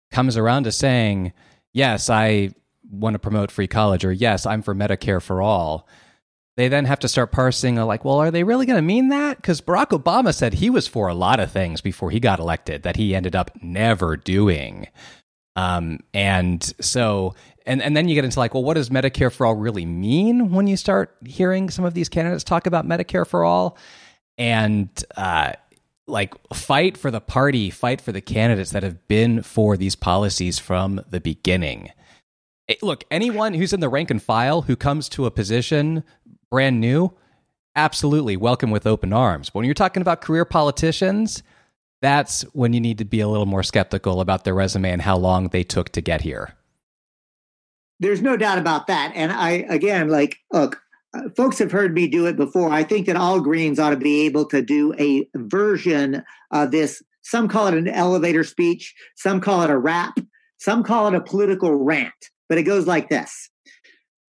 comes 0.10 0.36
around 0.36 0.64
to 0.64 0.72
saying 0.72 1.32
yes, 1.74 2.10
I 2.10 2.52
want 2.90 3.14
to 3.14 3.20
promote 3.20 3.52
free 3.52 3.68
college, 3.68 4.04
or 4.06 4.12
yes, 4.12 4.46
I'm 4.46 4.62
for 4.62 4.76
Medicare 4.76 5.22
for 5.22 5.42
all, 5.42 5.88
they 6.58 6.68
then 6.68 6.86
have 6.86 7.00
to 7.00 7.08
start 7.08 7.32
parsing 7.32 7.76
like, 7.76 8.04
well, 8.04 8.20
are 8.20 8.32
they 8.32 8.44
really 8.44 8.66
going 8.66 8.78
to 8.78 8.82
mean 8.82 9.10
that? 9.10 9.38
Because 9.38 9.62
Barack 9.62 9.90
Obama 9.90 10.34
said 10.34 10.56
he 10.56 10.70
was 10.70 10.88
for 10.88 11.08
a 11.08 11.14
lot 11.14 11.40
of 11.40 11.52
things 11.52 11.82
before 11.82 12.12
he 12.12 12.20
got 12.20 12.40
elected 12.40 12.84
that 12.84 12.98
he 12.98 13.16
ended 13.16 13.36
up 13.36 13.52
never 13.62 14.18
doing. 14.18 14.88
Um, 15.56 16.00
and 16.14 16.62
so, 16.82 17.36
and, 17.66 17.82
and 17.82 17.96
then 17.96 18.10
you 18.10 18.16
get 18.16 18.26
into 18.26 18.40
like, 18.40 18.54
well, 18.54 18.64
what 18.64 18.74
does 18.74 18.90
Medicare 18.90 19.32
for 19.32 19.46
all 19.46 19.56
really 19.56 19.86
mean 19.86 20.52
when 20.52 20.68
you 20.68 20.78
start 20.78 21.16
hearing 21.26 21.70
some 21.70 21.86
of 21.86 21.94
these 21.94 22.10
candidates 22.10 22.44
talk 22.44 22.68
about 22.68 22.86
Medicare 22.86 23.26
for 23.26 23.44
all? 23.44 23.78
And, 24.38 24.90
uh, 25.16 25.54
like 26.08 26.34
fight 26.54 26.98
for 26.98 27.12
the 27.12 27.22
party, 27.22 27.70
fight 27.70 28.02
for 28.02 28.12
the 28.12 28.22
candidates 28.22 28.72
that 28.72 28.84
have 28.84 29.08
been 29.08 29.44
for 29.44 29.78
these 29.78 29.96
policies 29.96 30.60
from 30.60 31.02
the 31.10 31.22
beginning. 31.22 31.90
Eh, 32.68 32.76
look, 32.82 33.04
anyone 33.12 33.54
who's 33.54 33.74
in 33.74 33.80
the 33.80 33.90
rank 33.90 34.12
and 34.12 34.22
file 34.22 34.64
who 34.64 34.76
comes 34.76 35.10
to 35.10 35.26
a 35.26 35.32
position 35.32 36.04
brand 36.50 36.82
new, 36.82 37.14
absolutely 37.76 38.36
welcome 38.36 38.72
with 38.72 38.86
open 38.86 39.14
arms. 39.14 39.50
But 39.50 39.60
when 39.60 39.66
you're 39.66 39.74
talking 39.74 40.02
about 40.02 40.22
career 40.22 40.46
politicians, 40.46 41.44
that's 42.02 42.42
when 42.54 42.74
you 42.74 42.82
need 42.82 42.98
to 42.98 43.06
be 43.06 43.22
a 43.22 43.28
little 43.28 43.46
more 43.46 43.64
skeptical 43.64 44.22
about 44.22 44.44
their 44.44 44.54
resume 44.54 44.92
and 44.92 45.02
how 45.02 45.18
long 45.18 45.50
they 45.50 45.64
took 45.64 45.90
to 45.90 46.02
get 46.02 46.22
here. 46.22 46.56
There's 48.00 48.22
no 48.22 48.36
doubt 48.36 48.58
about 48.58 48.88
that. 48.88 49.14
And 49.16 49.32
I, 49.32 49.66
again, 49.70 50.10
like, 50.10 50.40
look, 50.52 50.82
uh, 51.14 51.30
folks 51.36 51.60
have 51.60 51.72
heard 51.72 51.94
me 51.94 52.08
do 52.08 52.26
it 52.26 52.38
before. 52.38 52.70
I 52.72 52.84
think 52.84 53.06
that 53.08 53.16
all 53.16 53.42
Greens 53.42 53.80
ought 53.80 53.90
to 53.90 53.98
be 53.98 54.22
able 54.22 54.46
to 54.46 54.62
do 54.62 54.94
a 54.98 55.28
version 55.36 56.24
of 56.52 56.72
this 56.72 57.02
Some 57.24 57.48
call 57.48 57.68
it 57.68 57.74
an 57.74 57.88
elevator 57.88 58.44
speech. 58.44 58.94
Some 59.16 59.42
call 59.42 59.62
it 59.62 59.70
a 59.70 59.78
rap. 59.78 60.18
Some 60.58 60.84
call 60.84 61.08
it 61.08 61.16
a 61.16 61.22
political 61.22 61.76
rant. 61.76 62.14
But 62.48 62.58
it 62.58 62.64
goes 62.64 62.88
like 62.88 63.10
this. 63.10 63.50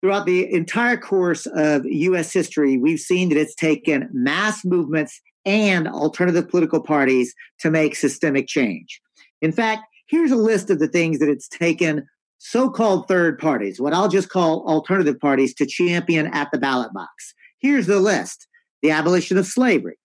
Throughout 0.02 0.26
the 0.26 0.52
entire 0.54 0.98
course 0.98 1.48
of 1.48 1.86
US 1.86 2.32
history, 2.32 2.78
we've 2.78 3.00
seen 3.00 3.30
that 3.30 3.40
it's 3.40 3.56
taken 3.56 4.10
mass 4.14 4.64
movements 4.64 5.20
and 5.46 5.88
alternative 5.88 6.50
political 6.50 6.82
parties 6.82 7.34
to 7.60 7.72
make 7.72 7.96
systemic 7.96 8.48
change. 8.48 9.02
In 9.42 9.52
fact, 9.52 9.84
here's 10.08 10.32
a 10.32 10.36
list 10.36 10.70
of 10.70 10.80
the 10.80 10.88
things 10.88 11.20
that 11.20 11.30
it's 11.30 11.48
taken 11.48 12.08
so 12.48 12.70
called 12.70 13.08
third 13.08 13.40
parties, 13.40 13.82
what 13.82 13.92
I'll 13.92 14.08
just 14.08 14.30
call 14.30 14.68
alternative 14.68 15.20
parties, 15.20 15.52
to 15.56 15.66
champion 15.66 16.28
at 16.28 16.52
the 16.52 16.60
ballot 16.60 16.94
box. 16.94 17.34
Here's 17.58 17.88
the 17.88 18.00
list. 18.00 18.48
The 18.84 18.92
abolition 18.92 19.40
of 19.40 19.48
slavery, 19.48 19.98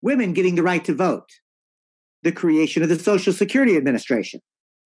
women 0.00 0.34
getting 0.34 0.54
the 0.54 0.62
right 0.62 0.84
to 0.84 0.94
vote, 0.94 1.28
the 2.22 2.30
creation 2.30 2.84
of 2.84 2.88
the 2.88 2.98
Social 2.98 3.32
Security 3.32 3.76
Administration, 3.76 4.40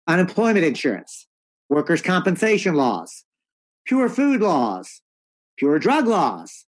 unemployment 0.08 0.66
insurance, 0.66 1.28
workers' 1.70 2.02
compensation 2.02 2.74
laws, 2.74 3.26
pure 3.86 4.10
food 4.10 4.42
laws, 4.42 5.02
pure 5.58 5.78
drug 5.78 6.08
laws, 6.08 6.66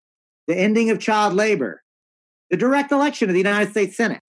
the 0.48 0.56
ending 0.56 0.90
of 0.90 1.00
child 1.00 1.34
labor, 1.34 1.84
the 2.50 2.56
direct 2.56 2.94
election 2.94 3.30
of 3.30 3.34
the 3.34 3.42
United 3.42 3.72
States 3.72 3.98
Senate, 3.98 4.22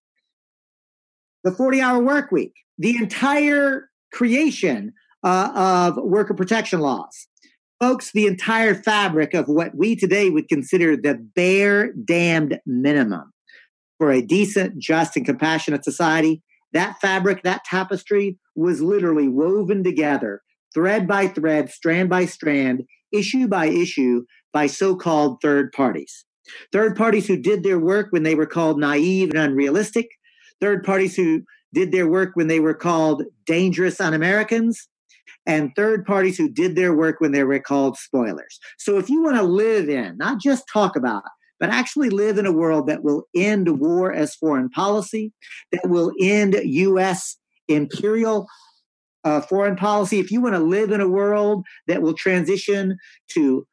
the 1.45 1.53
40 1.53 1.81
hour 1.81 2.03
work 2.03 2.33
week, 2.33 2.55
the 2.79 2.97
entire 2.97 3.91
creation 4.13 4.93
uh, 5.23 5.53
of 5.55 5.97
worker 6.03 6.35
protection 6.35 6.81
laws. 6.81 7.29
Folks, 7.81 8.11
the 8.13 8.27
entire 8.27 8.75
fabric 8.75 9.35
of 9.35 9.47
what 9.47 9.75
we 9.75 9.95
today 9.95 10.31
would 10.31 10.49
consider 10.49 10.97
the 10.97 11.15
bare 11.15 11.93
damned 11.93 12.61
minimum 12.67 13.33
for 13.99 14.11
a 14.11 14.23
decent, 14.23 14.79
just, 14.79 15.17
and 15.17 15.27
compassionate 15.27 15.85
society, 15.85 16.43
that 16.73 17.01
fabric, 17.01 17.43
that 17.43 17.65
tapestry 17.65 18.39
was 18.55 18.81
literally 18.81 19.29
woven 19.29 19.83
together, 19.83 20.43
thread 20.75 21.07
by 21.07 21.29
thread, 21.29 21.71
strand 21.71 22.09
by 22.09 22.27
strand, 22.27 22.83
issue 23.13 23.49
by 23.49 23.67
issue, 23.67 24.25
by 24.53 24.67
so 24.67 24.95
called 24.95 25.39
third 25.41 25.73
parties. 25.73 26.25
Third 26.73 26.97
parties 26.97 27.27
who 27.27 27.37
did 27.37 27.63
their 27.63 27.79
work 27.79 28.09
when 28.11 28.23
they 28.23 28.35
were 28.35 28.47
called 28.47 28.79
naive 28.79 29.31
and 29.31 29.39
unrealistic. 29.39 30.09
Third 30.61 30.85
parties 30.85 31.15
who 31.15 31.43
did 31.73 31.93
their 31.93 32.09
work 32.09 32.31
when 32.35 32.49
they 32.49 32.61
were 32.61 32.75
called 32.75 33.25
dangerous 33.47 34.01
un 34.01 34.15
Americans. 34.15 34.89
And 35.47 35.75
third 35.75 36.05
parties 36.05 36.37
who 36.37 36.49
did 36.49 36.77
their 36.77 36.95
work 36.95 37.21
when 37.21 37.33
they 37.33 37.45
were 37.45 37.59
called 37.59 37.97
spoilers. 37.97 38.59
So 38.79 38.99
if 38.99 39.09
you 39.09 39.23
want 39.23 39.37
to 39.37 39.43
live 39.43 39.89
in, 39.89 40.17
not 40.19 40.41
just 40.41 40.65
talk 40.73 40.97
about, 40.97 41.23
but 41.61 41.71
actually 41.71 42.11
live 42.11 42.39
in 42.39 42.47
a 42.47 42.53
world 42.53 42.87
that 42.87 43.03
will 43.03 43.25
end 43.35 43.81
war 43.81 44.13
as 44.13 44.35
foreign 44.35 44.69
policy, 44.71 45.33
that 45.73 45.89
will 45.89 46.13
end 46.21 46.55
U.S. 46.63 47.37
imperial 47.67 48.47
uh, 49.25 49.41
foreign 49.41 49.77
policy, 49.77 50.19
if 50.19 50.31
you 50.31 50.41
want 50.41 50.55
to 50.55 50.61
live 50.61 50.91
in 50.91 51.01
a 51.01 51.09
world 51.09 51.65
that 51.87 52.03
will 52.03 52.15
transition 52.15 52.97
to 53.29 53.67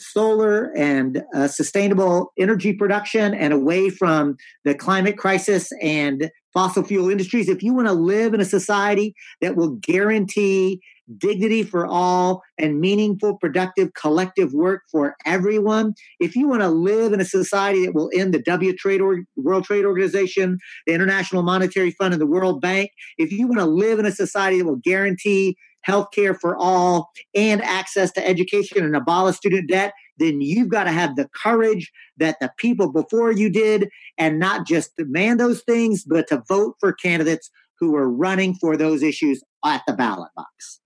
solar 0.00 0.72
and 0.76 1.22
uh, 1.34 1.48
sustainable 1.48 2.32
energy 2.38 2.72
production 2.72 3.34
and 3.34 3.52
away 3.52 3.88
from 3.88 4.36
the 4.64 4.74
climate 4.74 5.16
crisis 5.16 5.70
and 5.80 6.30
fossil 6.54 6.84
fuel 6.84 7.10
industries, 7.10 7.48
if 7.48 7.62
you 7.62 7.74
want 7.74 7.88
to 7.88 7.92
live 7.92 8.32
in 8.32 8.40
a 8.40 8.44
society 8.44 9.14
that 9.40 9.56
will 9.56 9.70
guarantee 9.70 10.80
dignity 11.18 11.62
for 11.62 11.86
all 11.86 12.42
and 12.56 12.80
meaningful, 12.80 13.36
productive, 13.36 13.92
collective 13.92 14.54
work 14.54 14.82
for 14.90 15.16
everyone, 15.26 15.92
if 16.20 16.34
you 16.34 16.48
want 16.48 16.62
to 16.62 16.68
live 16.68 17.12
in 17.12 17.20
a 17.20 17.24
society 17.24 17.84
that 17.84 17.94
will 17.94 18.10
end 18.14 18.32
the 18.32 18.38
W 18.40 18.74
Trade 18.74 19.02
or- 19.02 19.24
World 19.36 19.64
Trade 19.64 19.84
Organization, 19.84 20.58
the 20.86 20.94
International 20.94 21.42
Monetary 21.42 21.90
Fund, 21.90 22.14
and 22.14 22.20
the 22.20 22.26
World 22.26 22.60
Bank, 22.60 22.90
if 23.18 23.32
you 23.32 23.46
want 23.46 23.58
to 23.58 23.66
live 23.66 23.98
in 23.98 24.06
a 24.06 24.12
society 24.12 24.58
that 24.58 24.64
will 24.64 24.80
guarantee 24.82 25.56
health 25.82 26.08
care 26.14 26.32
for 26.32 26.56
all, 26.56 27.10
and 27.34 27.62
access 27.62 28.10
to 28.12 28.26
education 28.26 28.82
and 28.82 28.96
abolish 28.96 29.36
student 29.36 29.68
debt, 29.68 29.92
then 30.18 30.40
you've 30.40 30.68
got 30.68 30.84
to 30.84 30.90
have 30.90 31.16
the 31.16 31.28
courage 31.34 31.90
that 32.18 32.36
the 32.40 32.50
people 32.56 32.92
before 32.92 33.32
you 33.32 33.50
did 33.50 33.88
and 34.18 34.38
not 34.38 34.66
just 34.66 34.96
demand 34.96 35.40
those 35.40 35.62
things, 35.62 36.04
but 36.04 36.28
to 36.28 36.42
vote 36.48 36.76
for 36.80 36.92
candidates 36.92 37.50
who 37.78 37.96
are 37.96 38.08
running 38.08 38.54
for 38.54 38.76
those 38.76 39.02
issues 39.02 39.42
at 39.64 39.82
the 39.86 39.92
ballot 39.92 40.30
box. 40.36 40.80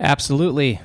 Absolutely. 0.00 0.80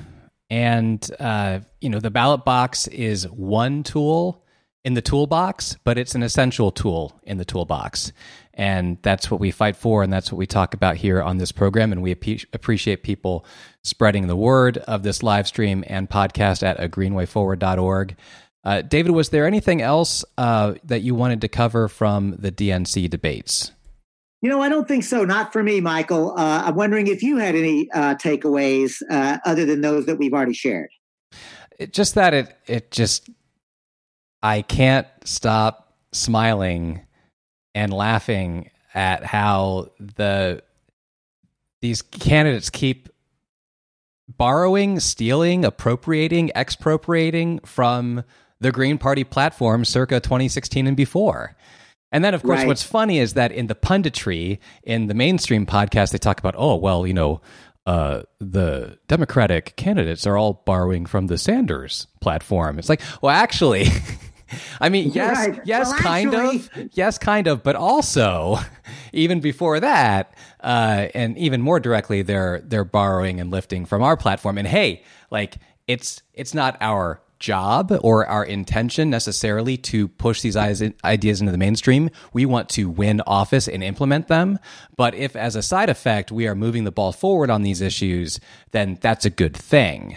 And, 0.50 1.08
uh, 1.18 1.60
you 1.80 1.88
know, 1.88 2.00
the 2.00 2.10
ballot 2.10 2.44
box 2.44 2.86
is 2.88 3.28
one 3.28 3.82
tool 3.82 4.44
in 4.84 4.94
the 4.94 5.02
toolbox, 5.02 5.76
but 5.84 5.98
it's 5.98 6.14
an 6.14 6.22
essential 6.22 6.70
tool 6.70 7.18
in 7.22 7.38
the 7.38 7.44
toolbox. 7.44 8.12
And 8.54 8.98
that's 9.02 9.30
what 9.30 9.40
we 9.40 9.50
fight 9.50 9.76
for. 9.76 10.02
And 10.02 10.12
that's 10.12 10.30
what 10.32 10.38
we 10.38 10.46
talk 10.46 10.74
about 10.74 10.96
here 10.96 11.20
on 11.20 11.38
this 11.38 11.52
program. 11.52 11.92
And 11.92 12.02
we 12.02 12.12
ap- 12.12 12.46
appreciate 12.52 13.02
people 13.02 13.44
spreading 13.82 14.26
the 14.26 14.36
word 14.36 14.78
of 14.78 15.02
this 15.02 15.22
live 15.22 15.46
stream 15.46 15.84
and 15.86 16.08
podcast 16.08 16.62
at 16.62 16.78
agreenwayforward.org. 16.78 18.16
Uh, 18.64 18.80
David, 18.82 19.12
was 19.12 19.28
there 19.28 19.46
anything 19.46 19.82
else 19.82 20.24
uh, 20.38 20.74
that 20.84 21.02
you 21.02 21.14
wanted 21.14 21.40
to 21.42 21.48
cover 21.48 21.88
from 21.88 22.36
the 22.38 22.50
DNC 22.50 23.10
debates? 23.10 23.72
You 24.40 24.50
know, 24.50 24.60
I 24.60 24.68
don't 24.68 24.86
think 24.86 25.04
so. 25.04 25.24
Not 25.24 25.52
for 25.52 25.62
me, 25.62 25.80
Michael. 25.80 26.32
Uh, 26.32 26.64
I'm 26.66 26.74
wondering 26.74 27.06
if 27.06 27.22
you 27.22 27.38
had 27.38 27.54
any 27.54 27.90
uh, 27.92 28.14
takeaways 28.16 29.02
uh, 29.10 29.38
other 29.44 29.64
than 29.64 29.80
those 29.80 30.06
that 30.06 30.16
we've 30.16 30.32
already 30.32 30.54
shared. 30.54 30.90
It, 31.78 31.92
just 31.92 32.14
that 32.14 32.34
it 32.34 32.56
it 32.66 32.90
just 32.90 33.30
I 34.42 34.62
can't 34.62 35.06
stop 35.24 35.94
smiling 36.12 37.00
and 37.74 37.92
laughing 37.92 38.70
at 38.94 39.24
how 39.24 39.90
the 39.98 40.62
these 41.80 42.00
candidates 42.00 42.70
keep 42.70 43.08
borrowing, 44.28 45.00
stealing, 45.00 45.64
appropriating, 45.64 46.50
expropriating 46.54 47.58
from 47.60 48.24
the 48.60 48.72
Green 48.72 48.96
Party 48.96 49.24
platform 49.24 49.84
circa 49.84 50.20
2016 50.20 50.86
and 50.86 50.96
before. 50.96 51.54
And 52.10 52.24
then, 52.24 52.32
of 52.32 52.42
course, 52.42 52.60
right. 52.60 52.66
what's 52.66 52.82
funny 52.82 53.18
is 53.18 53.34
that 53.34 53.52
in 53.52 53.66
the 53.66 53.74
punditry, 53.74 54.60
in 54.84 55.08
the 55.08 55.14
mainstream 55.14 55.66
podcast, 55.66 56.12
they 56.12 56.18
talk 56.18 56.38
about, 56.38 56.54
oh, 56.56 56.76
well, 56.76 57.06
you 57.06 57.12
know, 57.12 57.40
uh, 57.86 58.22
the 58.38 58.98
Democratic 59.08 59.76
candidates 59.76 60.26
are 60.26 60.38
all 60.38 60.62
borrowing 60.64 61.06
from 61.06 61.26
the 61.26 61.36
Sanders 61.36 62.06
platform. 62.20 62.78
It's 62.78 62.88
like, 62.88 63.02
well, 63.20 63.34
actually, 63.34 63.88
I 64.80 64.88
mean, 64.88 65.12
yes, 65.12 65.36
right. 65.36 65.60
yes, 65.64 65.88
well, 65.88 65.98
kind 65.98 66.34
actually... 66.34 66.82
of, 66.84 66.90
yes, 66.92 67.18
kind 67.18 67.46
of, 67.46 67.62
but 67.62 67.76
also, 67.76 68.58
even 69.12 69.40
before 69.40 69.80
that, 69.80 70.34
uh, 70.60 71.08
and 71.14 71.36
even 71.38 71.60
more 71.60 71.80
directly, 71.80 72.22
they're 72.22 72.60
they're 72.64 72.84
borrowing 72.84 73.40
and 73.40 73.50
lifting 73.50 73.84
from 73.84 74.02
our 74.02 74.16
platform. 74.16 74.58
And 74.58 74.66
hey, 74.66 75.02
like 75.30 75.56
it's 75.86 76.22
it's 76.32 76.54
not 76.54 76.76
our 76.80 77.20
job 77.44 77.96
or 78.02 78.26
our 78.26 78.44
intention 78.44 79.10
necessarily 79.10 79.76
to 79.76 80.08
push 80.08 80.40
these 80.40 80.56
ideas 80.56 81.40
into 81.40 81.52
the 81.52 81.58
mainstream. 81.58 82.08
We 82.32 82.46
want 82.46 82.70
to 82.70 82.88
win 82.88 83.20
office 83.26 83.68
and 83.68 83.84
implement 83.84 84.28
them. 84.28 84.58
But 84.96 85.14
if, 85.14 85.36
as 85.36 85.54
a 85.54 85.62
side 85.62 85.90
effect, 85.90 86.32
we 86.32 86.46
are 86.46 86.54
moving 86.54 86.84
the 86.84 86.92
ball 86.92 87.12
forward 87.12 87.50
on 87.50 87.62
these 87.62 87.82
issues, 87.82 88.40
then 88.70 88.98
that's 89.00 89.26
a 89.26 89.30
good 89.30 89.54
thing. 89.54 90.16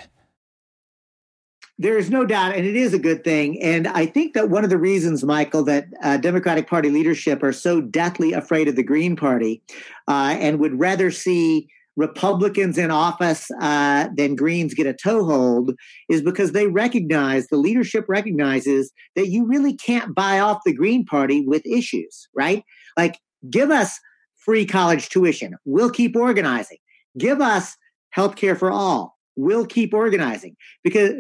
There 1.80 1.98
is 1.98 2.10
no 2.10 2.26
doubt, 2.26 2.56
and 2.56 2.66
it 2.66 2.76
is 2.76 2.94
a 2.94 3.00
good 3.00 3.24
thing. 3.24 3.62
And 3.62 3.88
I 3.88 4.08
think 4.08 4.34
that 4.34 4.50
one 4.50 4.64
of 4.64 4.72
the 4.72 4.80
reasons, 4.80 5.24
Michael, 5.24 5.64
that 5.66 5.86
uh, 6.02 6.18
Democratic 6.18 6.68
Party 6.68 6.90
leadership 6.90 7.44
are 7.44 7.54
so 7.54 7.82
deathly 7.82 8.34
afraid 8.34 8.68
of 8.68 8.76
the 8.76 8.84
Green 8.84 9.16
Party 9.16 9.62
uh, 10.08 10.36
and 10.40 10.60
would 10.60 10.80
rather 10.80 11.12
see 11.12 11.70
Republicans 11.96 12.78
in 12.78 12.90
office 12.90 13.50
uh, 13.60 14.08
than 14.16 14.36
Greens 14.36 14.74
get 14.74 14.88
a 14.88 14.94
toehold 14.94 15.74
is 16.10 16.22
because 16.22 16.52
they 16.52 16.68
recognize, 16.68 17.48
the 17.48 17.58
leadership 17.58 18.06
recognizes 18.08 18.92
that 19.16 19.28
you 19.28 19.46
really 19.46 19.76
can't 19.76 20.16
buy 20.16 20.40
off 20.40 20.62
the 20.66 20.74
Green 20.74 21.06
Party 21.06 21.46
with 21.46 21.66
issues, 21.66 22.28
right? 22.36 22.64
Like, 22.96 23.20
give 23.50 23.72
us 23.72 24.00
free 24.36 24.66
college 24.66 25.10
tuition. 25.10 25.56
We'll 25.66 25.90
keep 25.90 26.16
organizing. 26.16 26.78
Give 27.18 27.42
us 27.42 27.76
health 28.12 28.36
care 28.36 28.56
for 28.56 28.72
all 28.72 29.17
we'll 29.38 29.66
keep 29.66 29.94
organizing 29.94 30.56
because 30.84 31.14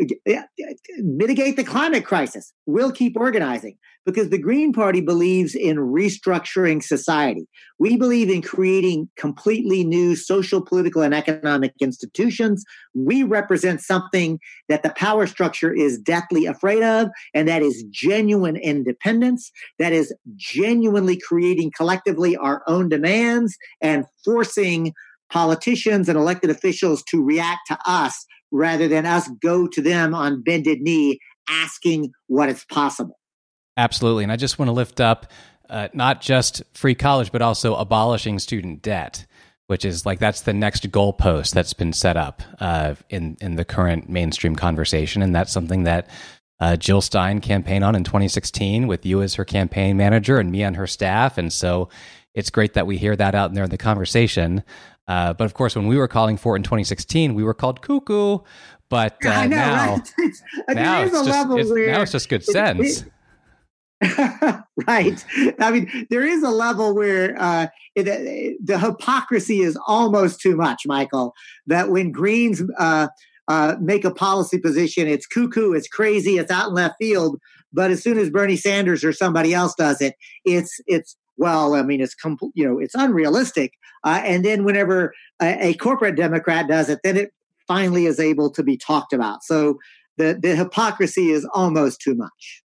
mitigate 0.97 1.55
the 1.55 1.63
climate 1.63 2.05
crisis 2.05 2.51
we'll 2.65 2.91
keep 2.91 3.15
organizing 3.15 3.77
because 4.07 4.29
the 4.29 4.37
green 4.37 4.71
party 4.71 5.01
believes 5.01 5.53
in 5.53 5.75
restructuring 5.75 6.81
society. 6.81 7.45
We 7.77 7.97
believe 7.97 8.29
in 8.29 8.41
creating 8.41 9.09
completely 9.17 9.83
new 9.83 10.15
social 10.15 10.61
political 10.61 11.01
and 11.01 11.13
economic 11.13 11.73
institutions. 11.81 12.63
We 12.95 13.23
represent 13.23 13.81
something 13.81 14.39
that 14.69 14.81
the 14.81 14.91
power 14.91 15.27
structure 15.27 15.73
is 15.73 15.99
deathly 15.99 16.45
afraid 16.45 16.83
of 16.83 17.09
and 17.33 17.49
that 17.49 17.61
is 17.61 17.83
genuine 17.91 18.55
independence 18.55 19.51
that 19.77 19.91
is 19.91 20.15
genuinely 20.37 21.17
creating 21.17 21.73
collectively 21.75 22.37
our 22.37 22.63
own 22.65 22.87
demands 22.87 23.57
and 23.81 24.05
forcing 24.23 24.93
politicians 25.29 26.09
and 26.09 26.17
elected 26.17 26.49
officials 26.49 27.03
to 27.03 27.23
react 27.23 27.61
to 27.67 27.77
us 27.85 28.25
rather 28.51 28.87
than 28.87 29.05
us 29.05 29.29
go 29.41 29.67
to 29.67 29.81
them 29.81 30.13
on 30.13 30.41
bended 30.41 30.81
knee 30.81 31.19
asking 31.49 32.11
what 32.27 32.49
is 32.49 32.65
possible. 32.71 33.17
Absolutely. 33.75 34.23
And 34.23 34.31
I 34.31 34.35
just 34.35 34.57
want 34.57 34.69
to 34.69 34.73
lift 34.73 34.99
up 34.99 35.31
uh, 35.69 35.89
not 35.93 36.21
just 36.21 36.63
free 36.73 36.95
college, 36.95 37.31
but 37.31 37.41
also 37.41 37.75
abolishing 37.75 38.39
student 38.39 38.81
debt, 38.81 39.25
which 39.67 39.85
is 39.85 40.05
like 40.05 40.19
that's 40.19 40.41
the 40.41 40.53
next 40.53 40.89
goalpost 40.91 41.53
that's 41.53 41.73
been 41.73 41.93
set 41.93 42.17
up 42.17 42.41
uh, 42.59 42.95
in 43.09 43.37
in 43.41 43.55
the 43.55 43.65
current 43.65 44.09
mainstream 44.09 44.55
conversation, 44.55 45.21
and 45.21 45.35
that's 45.35 45.51
something 45.51 45.83
that 45.83 46.09
uh, 46.59 46.75
Jill 46.75 47.01
Stein 47.01 47.41
campaigned 47.41 47.83
on 47.83 47.95
in 47.95 48.03
2016 48.03 48.87
with 48.87 49.05
you 49.05 49.21
as 49.21 49.35
her 49.35 49.45
campaign 49.45 49.97
manager 49.97 50.39
and 50.39 50.51
me 50.51 50.63
on 50.63 50.75
her 50.75 50.87
staff, 50.87 51.37
and 51.37 51.51
so 51.51 51.89
it's 52.33 52.49
great 52.49 52.73
that 52.73 52.87
we 52.87 52.97
hear 52.97 53.15
that 53.15 53.35
out 53.35 53.53
there 53.53 53.65
in 53.65 53.69
the 53.69 53.77
conversation. 53.77 54.63
Uh, 55.07 55.33
but 55.33 55.45
of 55.45 55.53
course, 55.53 55.75
when 55.75 55.87
we 55.87 55.97
were 55.97 56.07
calling 56.07 56.37
for 56.37 56.55
it 56.55 56.59
in 56.59 56.63
2016, 56.63 57.33
we 57.33 57.43
were 57.43 57.53
called 57.53 57.81
cuckoo. 57.81 58.39
But 58.89 59.17
uh, 59.25 59.43
know, 59.43 59.47
now, 59.47 59.95
right? 59.95 60.09
now, 60.69 61.01
it's 61.03 61.11
just, 61.13 61.49
it's, 61.51 61.69
now 61.69 62.01
it's 62.01 62.11
just 62.11 62.29
good 62.29 62.43
sense. 62.43 63.01
It, 63.01 63.11
right. 64.87 65.25
I 65.59 65.71
mean, 65.71 66.07
there 66.09 66.25
is 66.25 66.43
a 66.43 66.49
level 66.49 66.93
where 66.93 67.35
uh, 67.41 67.67
it, 67.95 68.07
it, 68.07 68.57
the 68.65 68.77
hypocrisy 68.77 69.61
is 69.61 69.77
almost 69.87 70.39
too 70.39 70.55
much, 70.55 70.83
Michael. 70.85 71.33
That 71.65 71.89
when 71.89 72.11
Greens 72.11 72.61
uh, 72.77 73.07
uh, 73.47 73.75
make 73.81 74.05
a 74.05 74.11
policy 74.11 74.59
position, 74.59 75.07
it's 75.07 75.25
cuckoo, 75.25 75.73
it's 75.73 75.87
crazy, 75.87 76.37
it's 76.37 76.51
out 76.51 76.69
in 76.69 76.73
left 76.75 76.95
field. 76.99 77.39
But 77.73 77.91
as 77.91 78.03
soon 78.03 78.17
as 78.17 78.29
Bernie 78.29 78.55
Sanders 78.55 79.03
or 79.03 79.13
somebody 79.13 79.53
else 79.53 79.73
does 79.75 80.01
it, 80.01 80.15
it's 80.45 80.79
it's 80.85 81.15
well, 81.37 81.75
I 81.75 81.83
mean, 81.83 82.01
it's 82.01 82.15
com- 82.15 82.37
you 82.53 82.67
know, 82.67 82.79
it's 82.79 82.95
unrealistic. 82.95 83.73
Uh, 84.03 84.21
and 84.23 84.43
then 84.43 84.63
whenever 84.63 85.13
a, 85.41 85.69
a, 85.69 85.73
corporate 85.75 86.15
Democrat 86.15 86.67
does 86.67 86.89
it, 86.89 86.99
then 87.03 87.17
it 87.17 87.31
finally 87.67 88.05
is 88.05 88.19
able 88.19 88.49
to 88.51 88.63
be 88.63 88.77
talked 88.77 89.13
about. 89.13 89.43
So 89.43 89.79
the 90.17 90.37
the 90.41 90.55
hypocrisy 90.55 91.29
is 91.29 91.47
almost 91.53 92.01
too 92.01 92.15
much. 92.15 92.63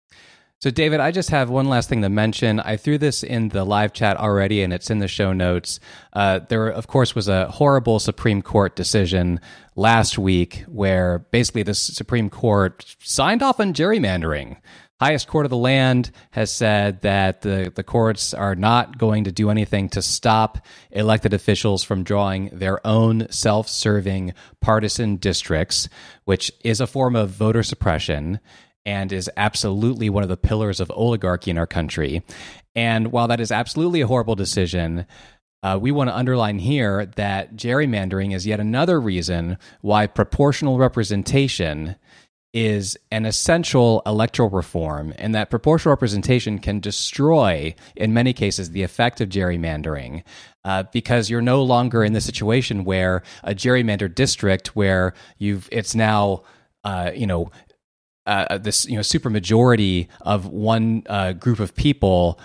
So, 0.61 0.71
David, 0.71 0.99
I 0.99 1.13
just 1.13 1.31
have 1.31 1.51
one 1.51 1.69
last 1.69 1.89
thing 1.89 2.03
to 2.03 2.09
mention. 2.09 2.59
I 2.59 2.77
threw 2.77 2.99
this 2.99 3.23
in 3.23 3.51
the 3.51 3.63
live 3.63 3.93
chat 3.93 4.17
already, 4.17 4.61
and 4.61 4.73
it's 4.73 4.91
in 4.91 4.99
the 4.99 5.07
show 5.07 5.33
notes. 5.33 5.79
Uh, 6.13 6.41
there, 6.49 6.67
of 6.67 6.89
course, 6.89 7.15
was 7.15 7.29
a 7.29 7.47
horrible 7.49 8.01
Supreme 8.01 8.43
Court 8.43 8.75
decision 8.75 9.41
last 9.77 10.19
week 10.19 10.65
where 10.67 11.21
basically 11.31 11.63
the 11.63 11.75
Supreme 11.75 12.29
Court 12.29 12.97
signed 12.99 13.41
off 13.41 13.61
on 13.61 13.73
gerrymandering 13.73 14.57
highest 15.01 15.29
court 15.29 15.47
of 15.47 15.51
the 15.51 15.57
land 15.57 16.11
has 16.31 16.53
said 16.53 17.03
that 17.03 17.43
the, 17.43 17.73
the 17.75 17.85
courts 17.85 18.35
are 18.35 18.55
not 18.55 18.99
going 18.99 19.25
to 19.25 19.33
do 19.33 19.51
anything 19.51 19.89
to 19.91 20.03
stop 20.03 20.59
elected 20.91 21.33
officials 21.33 21.85
from 21.85 22.03
drawing 22.03 22.51
their 22.53 22.85
own 22.87 23.31
self 23.31 23.69
serving 23.69 24.35
partisan 24.61 25.17
districts, 25.17 25.89
which 26.25 26.51
is 26.65 26.81
a 26.81 26.87
form 26.87 27.15
of 27.15 27.31
voter 27.31 27.63
suppression 27.63 28.41
and 28.85 29.13
is 29.13 29.31
absolutely 29.37 30.09
one 30.09 30.23
of 30.23 30.29
the 30.29 30.37
pillars 30.37 30.81
of 30.81 30.91
oligarchy 30.91 31.51
in 31.51 31.59
our 31.59 31.67
country. 31.67 32.25
And 32.75 33.13
while 33.13 33.29
that 33.29 33.41
is 33.41 33.53
absolutely 33.53 34.01
a 34.01 34.07
horrible 34.07 34.35
decision, 34.35 35.07
uh, 35.63 35.79
we 35.81 35.91
want 35.91 36.09
to 36.09 36.17
underline 36.17 36.59
here 36.59 37.07
that 37.17 37.57
gerrymandering 37.57 38.35
is 38.35 38.47
yet 38.47 38.61
another 38.61 39.01
reason 39.01 39.59
why 39.81 40.07
proportional 40.07 40.79
representation 40.79 41.97
is 42.55 42.97
an 43.11 43.27
essential 43.27 44.03
electoral 44.07 44.49
reform, 44.49 45.13
and 45.19 45.35
that 45.35 45.51
proportional 45.51 45.93
representation 45.93 46.59
can 46.59 46.81
destroy, 46.81 47.75
in 47.95 48.15
many 48.15 48.33
cases, 48.33 48.71
the 48.71 48.83
effect 48.83 49.21
of 49.21 49.29
gerrymandering. 49.29 50.23
Uh, 50.65 50.83
because 50.93 51.31
you're 51.31 51.41
no 51.41 51.63
longer 51.63 52.05
in 52.05 52.13
the 52.13 52.21
situation 52.21 52.85
where 52.85 53.23
a 53.43 53.55
gerrymandered 53.55 54.15
district, 54.15 54.77
where 54.77 55.15
you've 55.39 55.69
it's 55.73 55.95
now, 55.95 56.43
uh, 56.85 57.11
you 57.15 57.27
know, 57.27 57.51
uh, 58.27 58.59
this 58.59 58.87
you 58.87 58.95
know 58.95 59.01
supermajority 59.01 60.09
of 60.21 60.47
one 60.47 61.03
uh, 61.09 61.33
group 61.33 61.61
of 61.61 61.75
people 61.75 62.39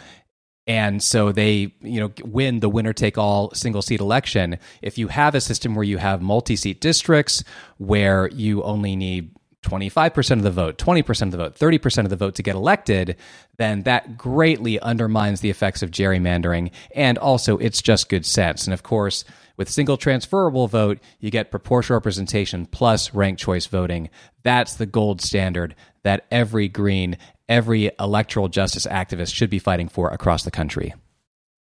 and 0.65 1.03
so 1.03 1.33
they 1.33 1.73
you 1.81 1.99
know 1.99 2.11
win 2.23 2.61
the 2.61 2.69
winner 2.69 2.93
take 2.93 3.17
all 3.17 3.51
single 3.53 3.81
seat 3.81 3.99
election 3.99 4.57
if 4.81 4.97
you 4.97 5.09
have 5.09 5.35
a 5.35 5.41
system 5.41 5.75
where 5.75 5.83
you 5.83 5.97
have 5.97 6.21
multi 6.21 6.55
seat 6.55 6.79
districts 6.79 7.43
where 7.77 8.29
you 8.29 8.63
only 8.63 8.95
need 8.95 9.31
25% 9.63 10.31
of 10.31 10.43
the 10.43 10.51
vote, 10.51 10.77
20% 10.77 11.21
of 11.23 11.31
the 11.31 11.37
vote, 11.37 11.55
30% 11.55 12.03
of 12.03 12.09
the 12.09 12.15
vote 12.15 12.35
to 12.35 12.43
get 12.43 12.55
elected, 12.55 13.15
then 13.57 13.83
that 13.83 14.17
greatly 14.17 14.79
undermines 14.79 15.41
the 15.41 15.49
effects 15.49 15.81
of 15.81 15.91
gerrymandering. 15.91 16.71
And 16.95 17.17
also, 17.17 17.57
it's 17.57 17.81
just 17.81 18.09
good 18.09 18.25
sense. 18.25 18.65
And 18.65 18.73
of 18.73 18.83
course, 18.83 19.25
with 19.57 19.69
single 19.69 19.97
transferable 19.97 20.67
vote, 20.67 20.99
you 21.19 21.31
get 21.31 21.51
proportional 21.51 21.97
representation 21.97 22.65
plus 22.65 23.13
ranked 23.13 23.41
choice 23.41 23.65
voting. 23.65 24.09
That's 24.43 24.75
the 24.75 24.85
gold 24.85 25.21
standard 25.21 25.75
that 26.03 26.25
every 26.31 26.67
Green, 26.67 27.17
every 27.47 27.91
electoral 27.99 28.49
justice 28.49 28.87
activist 28.87 29.33
should 29.33 29.49
be 29.49 29.59
fighting 29.59 29.87
for 29.87 30.09
across 30.09 30.43
the 30.43 30.51
country. 30.51 30.93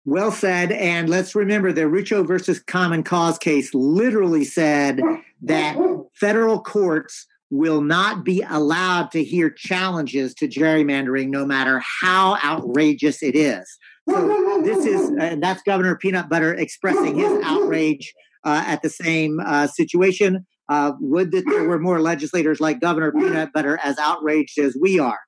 Well 0.04 0.32
said. 0.32 0.72
And 0.72 1.08
let's 1.08 1.34
remember 1.34 1.72
the 1.72 1.82
Rucho 1.82 2.26
versus 2.26 2.60
Common 2.60 3.02
Cause 3.02 3.38
case 3.38 3.74
literally 3.74 4.44
said 4.44 5.00
that 5.42 5.76
federal 6.14 6.60
courts 6.62 7.26
will 7.50 7.80
not 7.80 8.24
be 8.24 8.42
allowed 8.48 9.10
to 9.12 9.24
hear 9.24 9.50
challenges 9.50 10.34
to 10.34 10.48
gerrymandering, 10.48 11.28
no 11.28 11.46
matter 11.46 11.80
how 11.80 12.36
outrageous 12.44 13.22
it 13.22 13.34
is. 13.34 13.64
So 14.08 14.62
this 14.64 14.84
is, 14.86 15.10
and 15.20 15.42
that's 15.42 15.62
Governor 15.62 15.96
Peanut 15.96 16.28
Butter 16.28 16.54
expressing 16.54 17.16
his 17.18 17.42
outrage 17.44 18.12
uh, 18.44 18.64
at 18.66 18.82
the 18.82 18.90
same 18.90 19.40
uh, 19.40 19.66
situation. 19.66 20.46
Uh, 20.70 20.92
would 21.00 21.32
that 21.32 21.44
there 21.46 21.66
were 21.66 21.78
more 21.78 22.00
legislators 22.02 22.60
like 22.60 22.78
Governor 22.80 23.10
Peanut 23.12 23.54
Butter 23.54 23.78
as 23.82 23.98
outraged 23.98 24.58
as 24.58 24.76
we 24.78 24.98
are. 24.98 25.20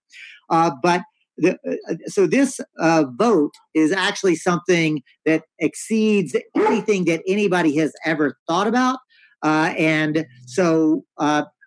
Uh, 0.51 0.73
but 0.83 1.01
the, 1.39 1.57
uh, 1.67 1.95
so 2.09 2.27
this 2.27 2.61
uh, 2.79 3.05
vote 3.17 3.55
is 3.73 3.91
actually 3.91 4.37
something 4.37 5.03
that 5.25 5.45
exceeds 5.59 6.37
anything 6.55 7.07
that 7.07 7.23
anybody 7.27 7.75
has 7.77 7.95
ever 8.05 8.37
thought 8.47 8.67
about. 8.67 8.99
and 9.43 10.27
so 10.47 11.05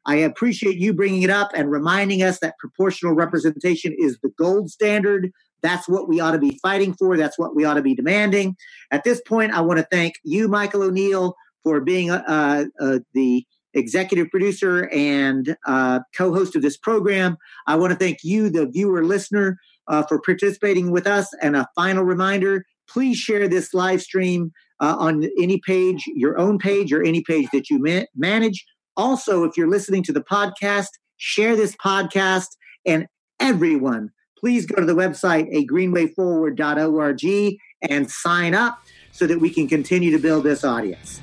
I 0.05 0.15
appreciate 0.15 0.77
you 0.77 0.93
bringing 0.93 1.21
it 1.21 1.29
up 1.29 1.51
and 1.55 1.71
reminding 1.71 2.23
us 2.23 2.39
that 2.39 2.57
proportional 2.59 3.13
representation 3.13 3.95
is 3.97 4.19
the 4.21 4.31
gold 4.37 4.69
standard. 4.69 5.31
That's 5.61 5.87
what 5.87 6.09
we 6.09 6.19
ought 6.19 6.31
to 6.31 6.39
be 6.39 6.59
fighting 6.61 6.93
for. 6.93 7.15
That's 7.15 7.39
what 7.39 7.55
we 7.55 7.63
ought 7.63 7.75
to 7.75 7.81
be 7.81 7.95
demanding. 7.95 8.55
At 8.91 9.03
this 9.03 9.21
point, 9.21 9.53
I 9.53 9.61
want 9.61 9.79
to 9.79 9.87
thank 9.89 10.15
you, 10.23 10.47
Michael 10.47 10.83
O'Neill, 10.83 11.35
for 11.63 11.79
being 11.79 12.11
uh, 12.11 12.65
uh, 12.79 12.99
the 13.13 13.45
executive 13.73 14.29
producer 14.29 14.89
and 14.91 15.55
uh, 15.65 16.01
co 16.15 16.33
host 16.33 16.55
of 16.55 16.61
this 16.61 16.77
program. 16.77 17.37
I 17.65 17.75
want 17.75 17.91
to 17.91 17.97
thank 17.97 18.19
you, 18.23 18.49
the 18.49 18.67
viewer 18.67 19.05
listener, 19.05 19.57
uh, 19.87 20.03
for 20.03 20.19
participating 20.19 20.91
with 20.91 21.07
us. 21.07 21.33
And 21.41 21.55
a 21.55 21.67
final 21.75 22.03
reminder 22.03 22.65
please 22.89 23.17
share 23.17 23.47
this 23.47 23.73
live 23.73 24.01
stream 24.01 24.51
uh, 24.79 24.95
on 24.99 25.23
any 25.39 25.59
page, 25.65 26.03
your 26.07 26.37
own 26.37 26.57
page, 26.57 26.91
or 26.91 27.03
any 27.03 27.21
page 27.21 27.47
that 27.53 27.69
you 27.69 27.79
ma- 27.79 28.05
manage. 28.15 28.65
Also, 28.95 29.43
if 29.43 29.57
you're 29.57 29.69
listening 29.69 30.03
to 30.03 30.13
the 30.13 30.21
podcast, 30.21 30.89
share 31.17 31.55
this 31.55 31.75
podcast 31.75 32.47
and 32.85 33.07
everyone, 33.39 34.11
please 34.37 34.65
go 34.65 34.75
to 34.75 34.85
the 34.85 34.95
website, 34.95 35.51
agreenwayforward.org 35.53 37.57
and 37.89 38.11
sign 38.11 38.53
up 38.53 38.79
so 39.11 39.27
that 39.27 39.39
we 39.39 39.49
can 39.49 39.67
continue 39.67 40.11
to 40.11 40.19
build 40.19 40.43
this 40.43 40.63
audience. 40.63 41.21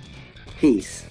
Peace. 0.59 1.07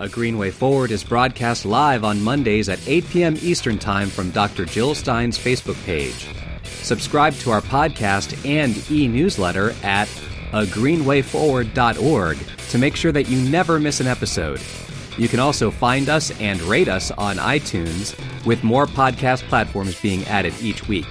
A 0.00 0.08
Green 0.08 0.38
Way 0.38 0.50
Forward 0.50 0.90
is 0.90 1.04
broadcast 1.04 1.64
live 1.64 2.02
on 2.02 2.20
Mondays 2.20 2.68
at 2.68 2.80
8 2.88 3.08
p.m. 3.10 3.36
Eastern 3.40 3.78
Time 3.78 4.08
from 4.08 4.30
Dr. 4.30 4.64
Jill 4.64 4.94
Stein's 4.94 5.38
Facebook 5.38 5.82
page. 5.84 6.28
Subscribe 6.64 7.34
to 7.34 7.52
our 7.52 7.60
podcast 7.60 8.34
and 8.44 8.90
e 8.90 9.06
newsletter 9.06 9.70
at 9.84 10.08
agreenwayforward.org 10.50 12.38
to 12.70 12.78
make 12.78 12.96
sure 12.96 13.12
that 13.12 13.28
you 13.28 13.48
never 13.48 13.78
miss 13.78 14.00
an 14.00 14.06
episode. 14.06 14.60
You 15.16 15.28
can 15.28 15.40
also 15.40 15.70
find 15.70 16.08
us 16.08 16.30
and 16.40 16.60
rate 16.62 16.88
us 16.88 17.10
on 17.12 17.36
iTunes, 17.36 18.18
with 18.44 18.64
more 18.64 18.86
podcast 18.86 19.42
platforms 19.48 20.00
being 20.00 20.24
added 20.24 20.54
each 20.60 20.88
week. 20.88 21.06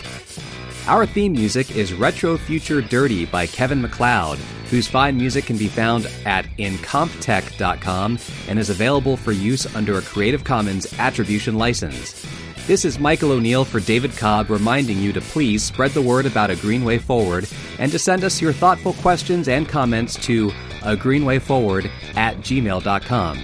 Our 0.88 1.06
theme 1.06 1.32
music 1.32 1.76
is 1.76 1.94
Retro 1.94 2.38
Future 2.38 2.82
Dirty 2.82 3.26
by 3.26 3.48
Kevin 3.48 3.82
MacLeod, 3.82 4.38
whose 4.70 4.88
fine 4.88 5.16
music 5.16 5.46
can 5.46 5.58
be 5.58 5.70
found 5.70 6.08
at 6.26 6.46
incompetech.com 6.58 8.20
and 8.50 8.60
is 8.60 8.70
available 8.70 9.16
for 9.16 9.32
use 9.32 9.74
under 9.76 9.98
a 9.98 10.02
Creative 10.02 10.44
Commons 10.44 10.94
Attribution 11.00 11.58
license. 11.58 12.26
This 12.68 12.84
is 12.84 13.00
Michael 13.00 13.32
O'Neill 13.32 13.66
for 13.66 13.80
David 13.80 14.16
Cobb 14.18 14.50
reminding 14.50 15.00
you 15.00 15.14
to 15.14 15.22
please 15.22 15.64
spread 15.64 15.92
the 15.92 16.02
word 16.02 16.26
about 16.26 16.50
A 16.50 16.56
Green 16.58 16.84
Way 16.84 16.98
Forward 16.98 17.48
and 17.80 17.92
to 17.92 18.00
send 18.00 18.24
us 18.24 18.42
your 18.42 18.54
thoughtful 18.54 18.94
questions 18.94 19.48
and 19.48 19.68
comments 19.68 20.16
to 20.26 20.50
a 20.82 20.98
greenwayforward 20.98 21.90
at 22.16 22.38
gmail.com. 22.38 23.44